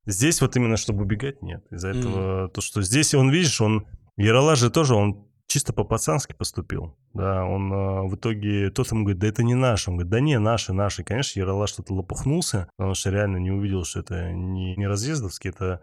Здесь 0.07 0.41
вот 0.41 0.57
именно, 0.57 0.77
чтобы 0.77 1.03
убегать, 1.03 1.43
нет. 1.43 1.65
Из-за 1.71 1.89
этого, 1.89 2.49
то, 2.49 2.61
что 2.61 2.83
здесь 2.83 3.15
он, 3.15 3.31
видишь, 3.31 3.61
он, 3.61 3.87
Яралаш 4.17 4.61
же 4.61 4.71
тоже, 4.71 4.95
он 4.95 5.27
чисто 5.47 5.73
по-пацански 5.73 6.33
поступил. 6.33 6.97
Да, 7.13 7.45
он 7.45 7.73
э, 7.73 8.03
в 8.09 8.15
итоге, 8.17 8.71
тот 8.71 8.91
ему 8.91 9.03
говорит, 9.05 9.21
да 9.21 9.29
это 9.29 9.43
не 9.43 9.55
наш. 9.55 9.89
Он 9.89 9.95
говорит, 9.95 10.11
да 10.11 10.21
не, 10.21 10.39
наши, 10.39 10.73
наши. 10.73 11.03
И, 11.03 11.05
конечно, 11.05 11.39
Яралаш 11.39 11.71
что-то 11.71 11.95
лопухнулся, 11.95 12.69
потому 12.77 12.95
что 12.95 13.11
реально 13.11 13.37
не 13.39 13.51
увидел, 13.51 13.85
что 13.85 14.01
это 14.01 14.33
не, 14.33 14.75
не 14.77 14.87
разъездовский, 14.87 15.51
это... 15.51 15.81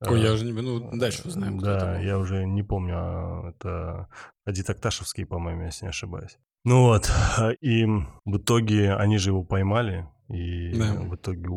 э, 0.00 0.10
Ой, 0.10 0.20
я 0.20 0.32
уже 0.32 0.44
не... 0.44 0.52
Ну, 0.52 0.90
дальше 0.96 1.22
узнаем, 1.28 1.58
кто 1.58 1.66
Да, 1.66 1.98
я 2.00 2.18
уже 2.18 2.44
не 2.44 2.62
помню, 2.62 2.94
а 2.96 3.48
это 3.50 4.08
Адит 4.44 4.68
Акташевский, 4.70 5.24
по-моему, 5.26 5.64
если 5.64 5.84
не 5.84 5.90
ошибаюсь. 5.90 6.38
Ну 6.64 6.82
вот, 6.86 7.10
и 7.60 7.84
в 7.86 8.36
итоге 8.36 8.94
они 8.94 9.18
же 9.18 9.30
его 9.30 9.44
поймали, 9.44 10.08
и 10.28 10.72
Да. 10.76 10.94
в 10.94 11.14
итоге, 11.14 11.48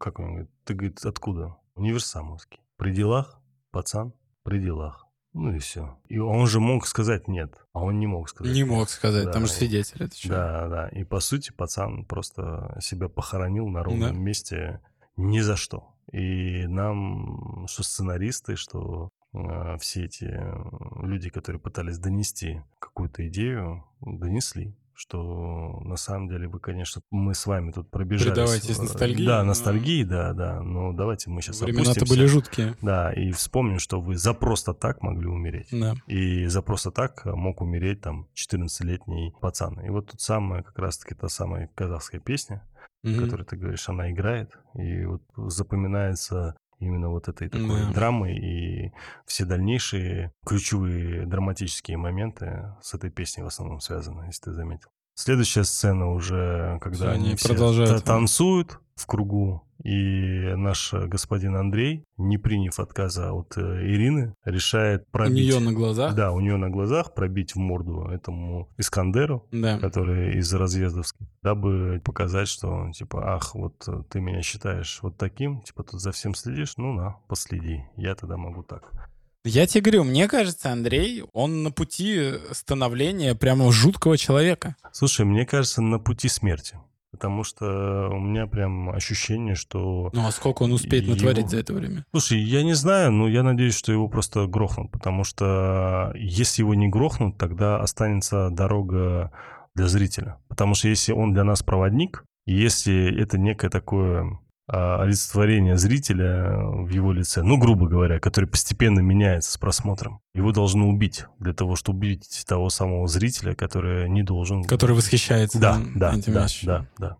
как 0.00 0.18
он 0.18 0.26
говорит, 0.30 0.50
ты, 0.64 0.74
говорит, 0.74 1.04
откуда? 1.04 1.56
Универсамовский. 1.76 2.60
При 2.76 2.92
делах, 2.92 3.40
пацан, 3.72 4.12
при 4.44 4.58
делах. 4.58 5.03
Ну 5.34 5.52
и 5.52 5.58
все. 5.58 5.98
И 6.08 6.18
он 6.18 6.46
же 6.46 6.60
мог 6.60 6.86
сказать 6.86 7.26
нет, 7.28 7.52
а 7.72 7.80
он 7.82 7.98
не 7.98 8.06
мог 8.06 8.28
сказать 8.28 8.52
Не 8.54 8.60
нет. 8.60 8.68
мог 8.70 8.88
сказать, 8.88 9.24
там 9.32 9.42
Да, 9.42 9.46
же 9.48 9.52
и- 9.52 9.56
свидетели. 9.56 10.06
Это? 10.06 10.28
Да, 10.28 10.68
да. 10.68 10.88
И 10.88 11.02
по 11.04 11.18
сути 11.20 11.50
пацан 11.52 12.04
просто 12.04 12.78
себя 12.80 13.08
похоронил 13.08 13.66
на 13.68 13.82
ровном 13.82 14.12
Да. 14.14 14.18
месте 14.18 14.80
ни 15.16 15.40
за 15.40 15.56
что. 15.56 15.88
И 16.12 16.66
нам, 16.68 17.66
что 17.68 17.82
сценаристы, 17.82 18.54
что 18.56 19.10
э, 19.32 19.76
все 19.80 20.04
эти 20.04 20.26
э, 20.30 21.04
люди, 21.04 21.28
которые 21.30 21.58
пытались 21.60 21.98
донести 21.98 22.62
какую-то 22.78 23.26
идею, 23.26 23.84
донесли 24.00 24.72
что 24.94 25.80
на 25.84 25.96
самом 25.96 26.28
деле 26.28 26.48
вы, 26.48 26.60
конечно, 26.60 27.02
мы 27.10 27.34
с 27.34 27.46
вами 27.46 27.72
тут 27.72 27.90
пробежались. 27.90 28.32
Предавайтесь 28.32 28.78
э, 28.78 28.82
ностальгии, 28.82 29.26
Да, 29.26 29.38
но- 29.42 29.48
ностальгии, 29.48 30.04
да, 30.04 30.32
да. 30.32 30.62
Но 30.62 30.92
давайте 30.92 31.30
мы 31.30 31.42
сейчас 31.42 31.60
Времена-то 31.60 32.06
были 32.06 32.26
жуткие. 32.26 32.74
Да, 32.82 33.12
и 33.12 33.32
вспомним, 33.32 33.78
что 33.78 34.00
вы 34.00 34.16
за 34.16 34.34
просто 34.34 34.72
так 34.74 35.02
могли 35.02 35.26
умереть. 35.26 35.68
Да. 35.72 35.94
И 36.06 36.46
за 36.46 36.62
просто 36.62 36.90
так 36.90 37.24
мог 37.24 37.60
умереть 37.60 38.00
там 38.00 38.28
14-летний 38.34 39.32
пацан. 39.40 39.80
И 39.80 39.90
вот 39.90 40.10
тут 40.10 40.20
самая, 40.20 40.62
как 40.62 40.78
раз-таки 40.78 41.14
та 41.14 41.28
самая 41.28 41.68
казахская 41.74 42.20
песня, 42.20 42.62
Мгм. 43.02 43.24
которую 43.24 43.44
ты 43.46 43.56
говоришь, 43.56 43.86
она 43.90 44.10
играет, 44.10 44.50
и 44.74 45.04
вот 45.04 45.22
запоминается 45.36 46.56
именно 46.78 47.08
вот 47.08 47.28
этой 47.28 47.48
такой 47.48 47.80
Да. 47.86 47.92
драмой, 47.92 48.36
и 48.36 48.92
все 49.26 49.44
дальнейшие 49.44 50.32
ключевые 50.46 51.26
драматические 51.26 51.96
моменты 51.96 52.74
с 52.82 52.94
этой 52.94 53.10
песней 53.10 53.42
в 53.44 53.46
основном 53.46 53.80
связаны, 53.80 54.24
если 54.24 54.44
ты 54.44 54.52
заметил. 54.52 54.90
Следующая 55.14 55.64
сцена 55.64 56.10
уже, 56.10 56.78
когда 56.82 56.96
Всё, 57.06 57.10
они 57.10 57.34
все 57.36 57.48
продолжают. 57.50 57.90
та- 57.90 58.00
танцуют 58.00 58.80
в 58.96 59.06
кругу, 59.06 59.62
и 59.84 60.54
наш 60.56 60.92
э, 60.94 61.06
господин 61.06 61.56
Андрей, 61.56 62.04
не 62.16 62.38
приняв 62.38 62.78
отказа 62.80 63.32
от 63.32 63.56
э, 63.56 63.60
Ирины, 63.86 64.34
решает 64.44 65.02
У 65.08 65.10
пробить... 65.12 65.34
нее 65.34 65.58
на 65.60 65.72
глазах. 65.72 66.14
Да, 66.14 66.32
у 66.32 66.40
нее 66.40 66.56
на 66.56 66.70
глазах 66.70 67.14
пробить 67.14 67.54
в 67.54 67.58
морду 67.58 68.06
этому 68.08 68.68
Искандеру, 68.78 69.46
Да. 69.52 69.78
который 69.78 70.38
из 70.38 70.52
разъездовских, 70.54 71.26
дабы 71.42 72.00
показать, 72.04 72.48
что, 72.48 72.90
типа, 72.92 73.34
ах, 73.34 73.54
вот 73.54 73.84
э, 73.88 74.02
ты 74.10 74.20
меня 74.20 74.42
считаешь 74.42 74.98
вот 75.02 75.16
таким, 75.16 75.60
типа, 75.62 75.82
тут 75.84 76.00
за 76.00 76.12
всем 76.12 76.34
следишь, 76.34 76.74
ну 76.76 76.92
на, 76.92 77.16
последи, 77.28 77.84
я 77.96 78.14
тогда 78.14 78.36
могу 78.36 78.62
так. 78.62 79.10
Я 79.44 79.66
тебе 79.66 79.82
говорю, 79.82 80.04
мне 80.04 80.26
кажется, 80.26 80.72
Андрей, 80.72 81.22
он 81.34 81.62
на 81.62 81.70
пути 81.70 82.32
становления 82.52 83.34
прямо 83.34 83.70
жуткого 83.70 84.16
человека. 84.16 84.74
Слушай, 84.90 85.26
мне 85.26 85.44
кажется, 85.44 85.82
на 85.82 85.98
пути 85.98 86.28
смерти, 86.28 86.78
потому 87.10 87.44
что 87.44 88.08
у 88.10 88.18
меня 88.18 88.46
прям 88.46 88.88
ощущение, 88.88 89.54
что... 89.54 90.08
Ну 90.14 90.26
а 90.26 90.30
сколько 90.32 90.62
он 90.62 90.72
успеет 90.72 91.04
Его- 91.04 91.14
натворить 91.14 91.50
за 91.50 91.58
это 91.58 91.74
время? 91.74 92.06
Слушай, 92.10 92.40
я 92.40 92.62
не 92.62 92.72
знаю, 92.72 93.12
но 93.12 93.28
я 93.28 93.42
надеюсь, 93.42 93.76
что 93.76 93.92
его 93.92 94.08
просто 94.08 94.46
грохнут, 94.46 94.90
потому 94.90 95.24
что 95.24 96.12
если 96.16 96.62
его 96.62 96.74
не 96.74 96.88
грохнут, 96.88 97.36
тогда 97.36 97.80
останется 97.80 98.48
дорога 98.50 99.30
для 99.74 99.88
зрителя. 99.88 100.38
Потому 100.48 100.74
что 100.74 100.88
если 100.88 101.12
он 101.12 101.34
для 101.34 101.44
нас 101.44 101.62
проводник, 101.62 102.24
если 102.46 103.20
это 103.20 103.36
некое 103.36 103.68
такое 103.68 104.38
олицетворение 104.66 105.76
зрителя 105.76 106.56
в 106.56 106.88
его 106.88 107.12
лице, 107.12 107.42
ну, 107.42 107.58
грубо 107.58 107.88
говоря, 107.88 108.18
который 108.18 108.46
постепенно 108.46 109.00
меняется 109.00 109.52
с 109.52 109.58
просмотром, 109.58 110.20
его 110.34 110.52
должны 110.52 110.84
убить 110.84 111.26
для 111.38 111.52
того, 111.52 111.76
чтобы 111.76 111.98
убить 112.04 112.44
того 112.46 112.70
самого 112.70 113.06
зрителя, 113.08 113.54
который 113.54 114.08
не 114.08 114.22
должен... 114.22 114.64
Который 114.64 114.96
восхищается 114.96 115.58
Да, 115.58 115.80
да, 115.94 116.14
этим 116.16 116.32
да, 116.32 116.44
вещам. 116.44 116.66
да, 116.66 117.08
да. 117.08 117.16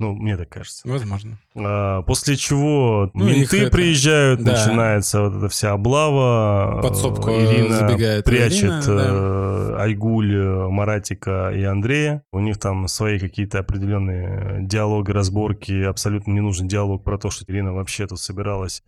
Ну, 0.00 0.14
мне 0.14 0.36
так 0.36 0.48
кажется. 0.48 0.82
Возможно. 0.88 1.38
А, 1.54 2.02
После 2.02 2.36
чего 2.36 3.10
Ну, 3.14 3.26
менты 3.26 3.62
это- 3.62 3.70
приезжают, 3.70 4.42
да. 4.42 4.52
начинается 4.52 5.20
вот 5.22 5.36
эта 5.36 5.48
вся 5.48 5.72
облава. 5.72 6.80
Подсобку 6.82 7.30
Э, 7.30 7.44
Ирина 7.54 7.76
забегает 7.76 8.24
прячет 8.24 8.62
Ирина, 8.64 8.82
да. 8.86 9.06
э, 9.08 9.76
Айгуль, 9.80 10.34
э, 10.34 10.68
Маратика 10.68 11.50
и 11.54 11.62
Андрея. 11.62 12.22
У 12.32 12.40
них 12.40 12.58
там 12.58 12.88
свои 12.88 13.18
какие-то 13.18 13.58
определенные 13.60 14.66
диалоги, 14.66 15.10
разборки. 15.12 15.82
Абсолютно 15.84 16.32
не 16.32 16.40
нужен 16.40 16.66
диалог 16.66 17.04
про 17.04 17.18
то, 17.18 17.30
что 17.30 17.44
Ирина 17.48 17.72
вообще 17.72 18.06
тут 18.06 18.18
собиралась 18.20 18.82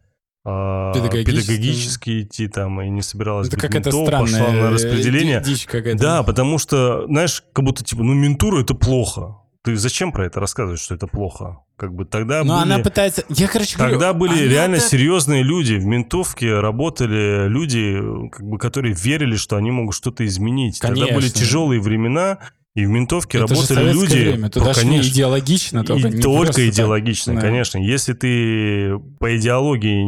а, 0.45 0.93
Педагогически. 0.93 1.51
педагогически 1.53 2.23
идти 2.23 2.49
там 2.49 2.81
и 2.83 2.89
не 2.91 3.03
собиралась 3.03 3.47
Это 3.47 3.59
быть 3.59 3.73
ментом, 3.75 4.07
пошла 4.07 4.51
на 4.51 4.71
распределение. 4.71 5.41
ди- 5.41 5.53
дичь 5.55 5.67
какая-то. 5.67 6.03
Да, 6.03 6.23
потому 6.25 6.59
что, 6.59 7.07
знаешь, 7.07 7.45
как 7.53 7.65
будто 7.65 7.85
типа, 7.85 8.03
ну 8.03 8.13
ментура 8.15 8.61
это 8.63 8.75
плохо. 8.75 9.37
Ты 9.65 9.77
зачем 9.77 10.11
про 10.11 10.27
это 10.27 10.41
рассказываешь, 10.41 10.81
что 10.81 10.97
это 10.97 11.07
плохо? 11.07 11.59
Как 11.77 11.95
бы 11.95 12.05
тогда 12.05 12.43
Но 12.43 12.61
были... 12.61 12.73
она 12.73 12.79
пытается... 12.83 13.25
Я, 13.29 13.47
короче, 13.47 13.77
говорю, 13.77 13.93
Тогда 13.95 14.13
были 14.13 14.49
реально 14.49 14.79
так- 14.79 14.89
серьезные 14.89 15.45
люди. 15.45 15.75
В 15.75 15.85
ментовке 15.85 16.59
работали 16.59 17.47
люди, 17.47 17.97
как 18.33 18.45
бы, 18.45 18.59
которые 18.59 18.93
верили, 18.95 19.37
что 19.37 19.57
они 19.57 19.71
могут 19.71 19.95
что-то 19.95 20.27
изменить. 20.27 20.81
Тогда 20.81 21.03
были 21.07 21.15
Конечно. 21.15 21.41
тяжелые 21.41 21.81
времена, 21.81 22.39
и 22.75 22.87
в 22.87 22.89
ментовке 22.89 23.39
Это 23.39 23.49
работали 23.55 23.93
люди. 23.93 24.15
время. 24.15 24.49
Туда 24.49 24.67
Ну, 24.69 24.75
конечно. 24.75 25.11
идеологично 25.11 25.85
только. 25.85 26.09
И 26.09 26.13
не 26.13 26.23
только 26.23 26.45
просто 26.45 26.69
идеологично, 26.71 27.35
Да. 27.35 27.41
конечно. 27.43 27.79
Если 27.79 28.13
ты 28.15 28.99
по 29.21 29.37
идеологии 29.37 30.05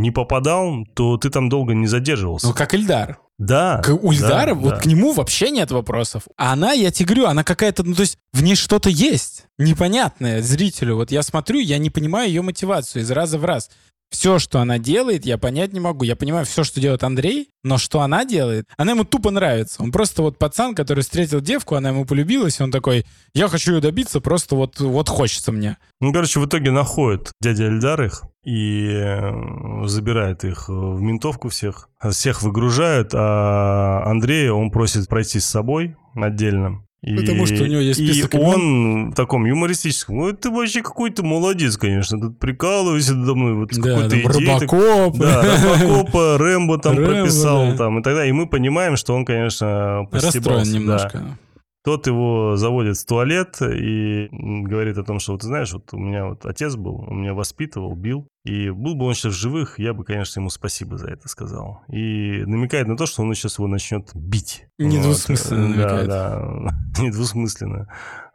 не 0.00 0.10
попадал, 0.10 0.86
то 0.94 1.16
ты 1.18 1.28
там 1.30 1.48
долго 1.48 1.74
не 1.74 1.86
задерживался. 1.86 2.46
Ну, 2.46 2.54
как 2.54 2.72
Ильдар. 2.74 3.18
да. 3.38 3.82
К- 3.84 3.90
у 3.92 4.10
Ильдара, 4.12 4.54
да, 4.54 4.60
вот 4.60 4.70
да. 4.74 4.80
к 4.80 4.86
нему 4.86 5.12
вообще 5.12 5.50
нет 5.50 5.70
вопросов. 5.70 6.22
А 6.38 6.52
она, 6.54 6.72
я 6.72 6.90
тебе 6.90 7.06
говорю, 7.08 7.26
она 7.26 7.44
какая-то, 7.44 7.82
ну, 7.82 7.94
то 7.94 8.02
есть 8.02 8.16
в 8.32 8.42
ней 8.42 8.54
что-то 8.54 8.88
есть 8.88 9.44
непонятное 9.58 10.40
зрителю. 10.42 10.96
Вот 10.96 11.10
я 11.10 11.22
смотрю, 11.22 11.58
я 11.58 11.76
не 11.78 11.90
понимаю 11.90 12.28
ее 12.28 12.40
мотивацию 12.42 13.02
из 13.02 13.10
раза 13.10 13.38
в 13.38 13.44
раз. 13.44 13.68
Все, 14.12 14.38
что 14.38 14.60
она 14.60 14.78
делает, 14.78 15.24
я 15.24 15.38
понять 15.38 15.72
не 15.72 15.80
могу. 15.80 16.04
Я 16.04 16.16
понимаю 16.16 16.44
все, 16.44 16.64
что 16.64 16.80
делает 16.80 17.02
Андрей, 17.02 17.48
но 17.64 17.78
что 17.78 18.02
она 18.02 18.26
делает, 18.26 18.68
она 18.76 18.92
ему 18.92 19.04
тупо 19.04 19.30
нравится. 19.30 19.82
Он 19.82 19.90
просто 19.90 20.22
вот 20.22 20.38
пацан, 20.38 20.74
который 20.74 21.00
встретил 21.00 21.40
девку, 21.40 21.76
она 21.76 21.88
ему 21.88 22.04
полюбилась, 22.04 22.60
и 22.60 22.62
он 22.62 22.70
такой, 22.70 23.06
я 23.32 23.48
хочу 23.48 23.74
ее 23.74 23.80
добиться, 23.80 24.20
просто 24.20 24.54
вот, 24.54 24.78
вот 24.80 25.08
хочется 25.08 25.50
мне. 25.50 25.78
Ну, 26.00 26.12
короче, 26.12 26.40
в 26.40 26.46
итоге 26.46 26.70
находит 26.70 27.32
дядя 27.40 27.68
Эльдар 27.68 28.02
их 28.02 28.24
и 28.44 28.86
э, 28.92 29.86
забирает 29.86 30.44
их 30.44 30.68
в 30.68 31.00
ментовку 31.00 31.48
всех. 31.48 31.88
Всех 32.10 32.42
выгружают, 32.42 33.12
а 33.14 34.02
Андрея 34.04 34.52
он 34.52 34.70
просит 34.70 35.08
пройти 35.08 35.40
с 35.40 35.46
собой 35.46 35.96
отдельно. 36.14 36.84
И, 37.02 37.16
Потому 37.16 37.46
что 37.46 37.64
у 37.64 37.66
него 37.66 37.80
есть 37.80 37.98
список 37.98 38.32
И 38.32 38.36
имен. 38.38 38.46
он 38.48 39.10
в 39.10 39.14
таком 39.16 39.44
юмористическом. 39.44 40.18
Ой, 40.18 40.34
ты 40.36 40.50
вообще 40.50 40.82
какой-то 40.82 41.24
молодец, 41.24 41.76
конечно. 41.76 42.20
Тут 42.20 42.38
прикалывайся 42.38 43.14
надо 43.14 43.34
мной. 43.34 43.54
Вот 43.54 43.70
Да, 43.72 43.82
какой-то 43.82 44.10
там, 44.38 44.60
так- 44.60 44.72
Робокоп. 44.72 45.18
Да, 45.18 45.42
Робокопа, 45.82 46.38
Рэмбо 46.38 46.78
там 46.78 46.96
Рэмбо, 46.96 47.12
прописал 47.12 47.70
да. 47.72 47.76
там 47.76 47.98
и 47.98 48.02
так 48.04 48.14
далее. 48.14 48.30
И 48.30 48.32
мы 48.32 48.46
понимаем, 48.46 48.96
что 48.96 49.14
он, 49.14 49.24
конечно, 49.24 50.06
постебался. 50.12 50.58
Расстроен 50.60 50.86
да. 50.86 51.36
Тот 51.84 52.06
его 52.06 52.54
заводит 52.56 52.96
в 52.96 53.06
туалет 53.06 53.60
и 53.60 54.28
говорит 54.30 54.98
о 54.98 55.02
том, 55.04 55.18
что, 55.18 55.32
вот 55.32 55.40
ты 55.40 55.48
знаешь, 55.48 55.72
вот 55.72 55.92
у 55.92 55.98
меня 55.98 56.26
вот 56.26 56.46
отец 56.46 56.76
был, 56.76 57.04
он 57.08 57.22
меня 57.22 57.34
воспитывал, 57.34 57.96
бил, 57.96 58.28
и 58.44 58.70
был 58.70 58.94
бы 58.94 59.06
он 59.06 59.14
сейчас 59.14 59.32
живых, 59.34 59.80
я 59.80 59.92
бы, 59.92 60.04
конечно, 60.04 60.38
ему 60.38 60.48
спасибо 60.50 60.96
за 60.96 61.08
это 61.08 61.28
сказал. 61.28 61.82
И 61.88 62.44
намекает 62.46 62.86
на 62.86 62.96
то, 62.96 63.06
что 63.06 63.22
он 63.22 63.34
сейчас 63.34 63.58
его 63.58 63.66
начнет 63.66 64.10
бить. 64.14 64.66
Недвусмысленно 64.78 65.66
Вот. 65.66 65.76
намекает. 65.76 66.08
Да, 66.08 66.30
да, 66.40 66.70
недвусмысленно. 67.02 67.88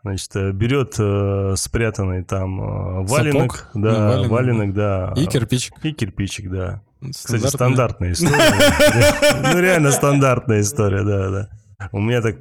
Значит, 0.03 0.35
э, 0.35 0.51
берет 0.51 0.95
э, 0.99 1.53
спрятанный 1.57 2.23
там 2.23 2.61
э, 2.61 3.07
валенок, 3.07 3.55
Сапог? 3.55 3.71
да, 3.75 3.91
Ну, 3.91 4.29
валенок, 4.29 4.29
валенок, 4.31 4.73
да. 4.73 5.13
И 5.15 5.25
кирпич. 5.25 5.71
И 5.83 5.91
кирпичик, 5.93 6.49
да. 6.49 6.81
Кстати, 6.99 7.45
Стандартная. 7.47 8.13
стандартная 8.13 8.13
история. 8.13 9.51
Ну, 9.53 9.59
реально 9.59 9.91
стандартная 9.91 10.61
история, 10.61 11.03
да, 11.03 11.29
да. 11.29 11.49
У 11.91 11.99
меня 11.99 12.21
так, 12.21 12.37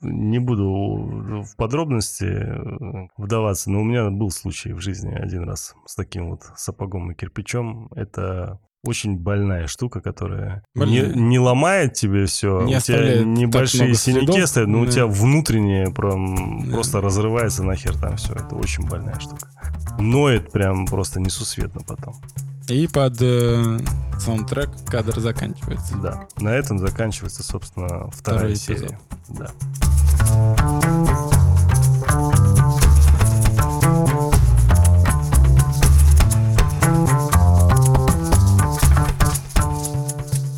не 0.00 0.40
буду 0.40 1.44
в 1.44 1.56
подробности 1.56 2.24
э, 2.24 3.08
вдаваться, 3.16 3.70
но 3.70 3.80
у 3.80 3.84
меня 3.84 4.10
был 4.10 4.30
случай 4.30 4.72
в 4.72 4.80
жизни 4.80 5.14
один 5.14 5.44
раз 5.44 5.76
с 5.86 5.94
таким 5.94 6.30
вот 6.30 6.42
сапогом 6.56 7.12
и 7.12 7.14
кирпичом. 7.14 7.88
Это 7.94 8.58
очень 8.84 9.16
больная 9.16 9.66
штука, 9.68 10.00
которая 10.00 10.64
не, 10.74 11.00
не 11.14 11.38
ломает 11.38 11.94
тебе 11.94 12.26
все. 12.26 12.62
Не 12.62 12.76
у 12.76 12.80
тебя 12.80 13.22
небольшие 13.22 13.94
синяки 13.94 14.26
следов. 14.32 14.48
стоят, 14.48 14.68
но 14.68 14.80
у 14.80 14.86
Да. 14.86 14.90
тебя 14.92 15.06
внутреннее 15.06 15.92
прям 15.92 16.66
Да. 16.66 16.74
просто 16.74 17.00
разрывается 17.00 17.62
нахер 17.62 17.96
там 17.96 18.16
все. 18.16 18.32
Это 18.34 18.56
очень 18.56 18.86
больная 18.88 19.18
штука. 19.20 19.48
Ноет 19.98 20.50
прям 20.50 20.86
просто 20.86 21.20
несусветно 21.20 21.82
потом. 21.86 22.14
И 22.68 22.86
под 22.88 23.20
э, 23.20 23.78
саундтрек 24.18 24.70
кадр 24.86 25.18
заканчивается. 25.20 25.96
Да. 25.98 26.26
На 26.38 26.50
этом 26.50 26.78
заканчивается, 26.78 27.42
собственно, 27.42 28.08
вторая 28.10 28.54
Второй 28.54 28.56
серия. 28.56 28.98
эпизод. 29.28 29.48
Да. 29.48 31.31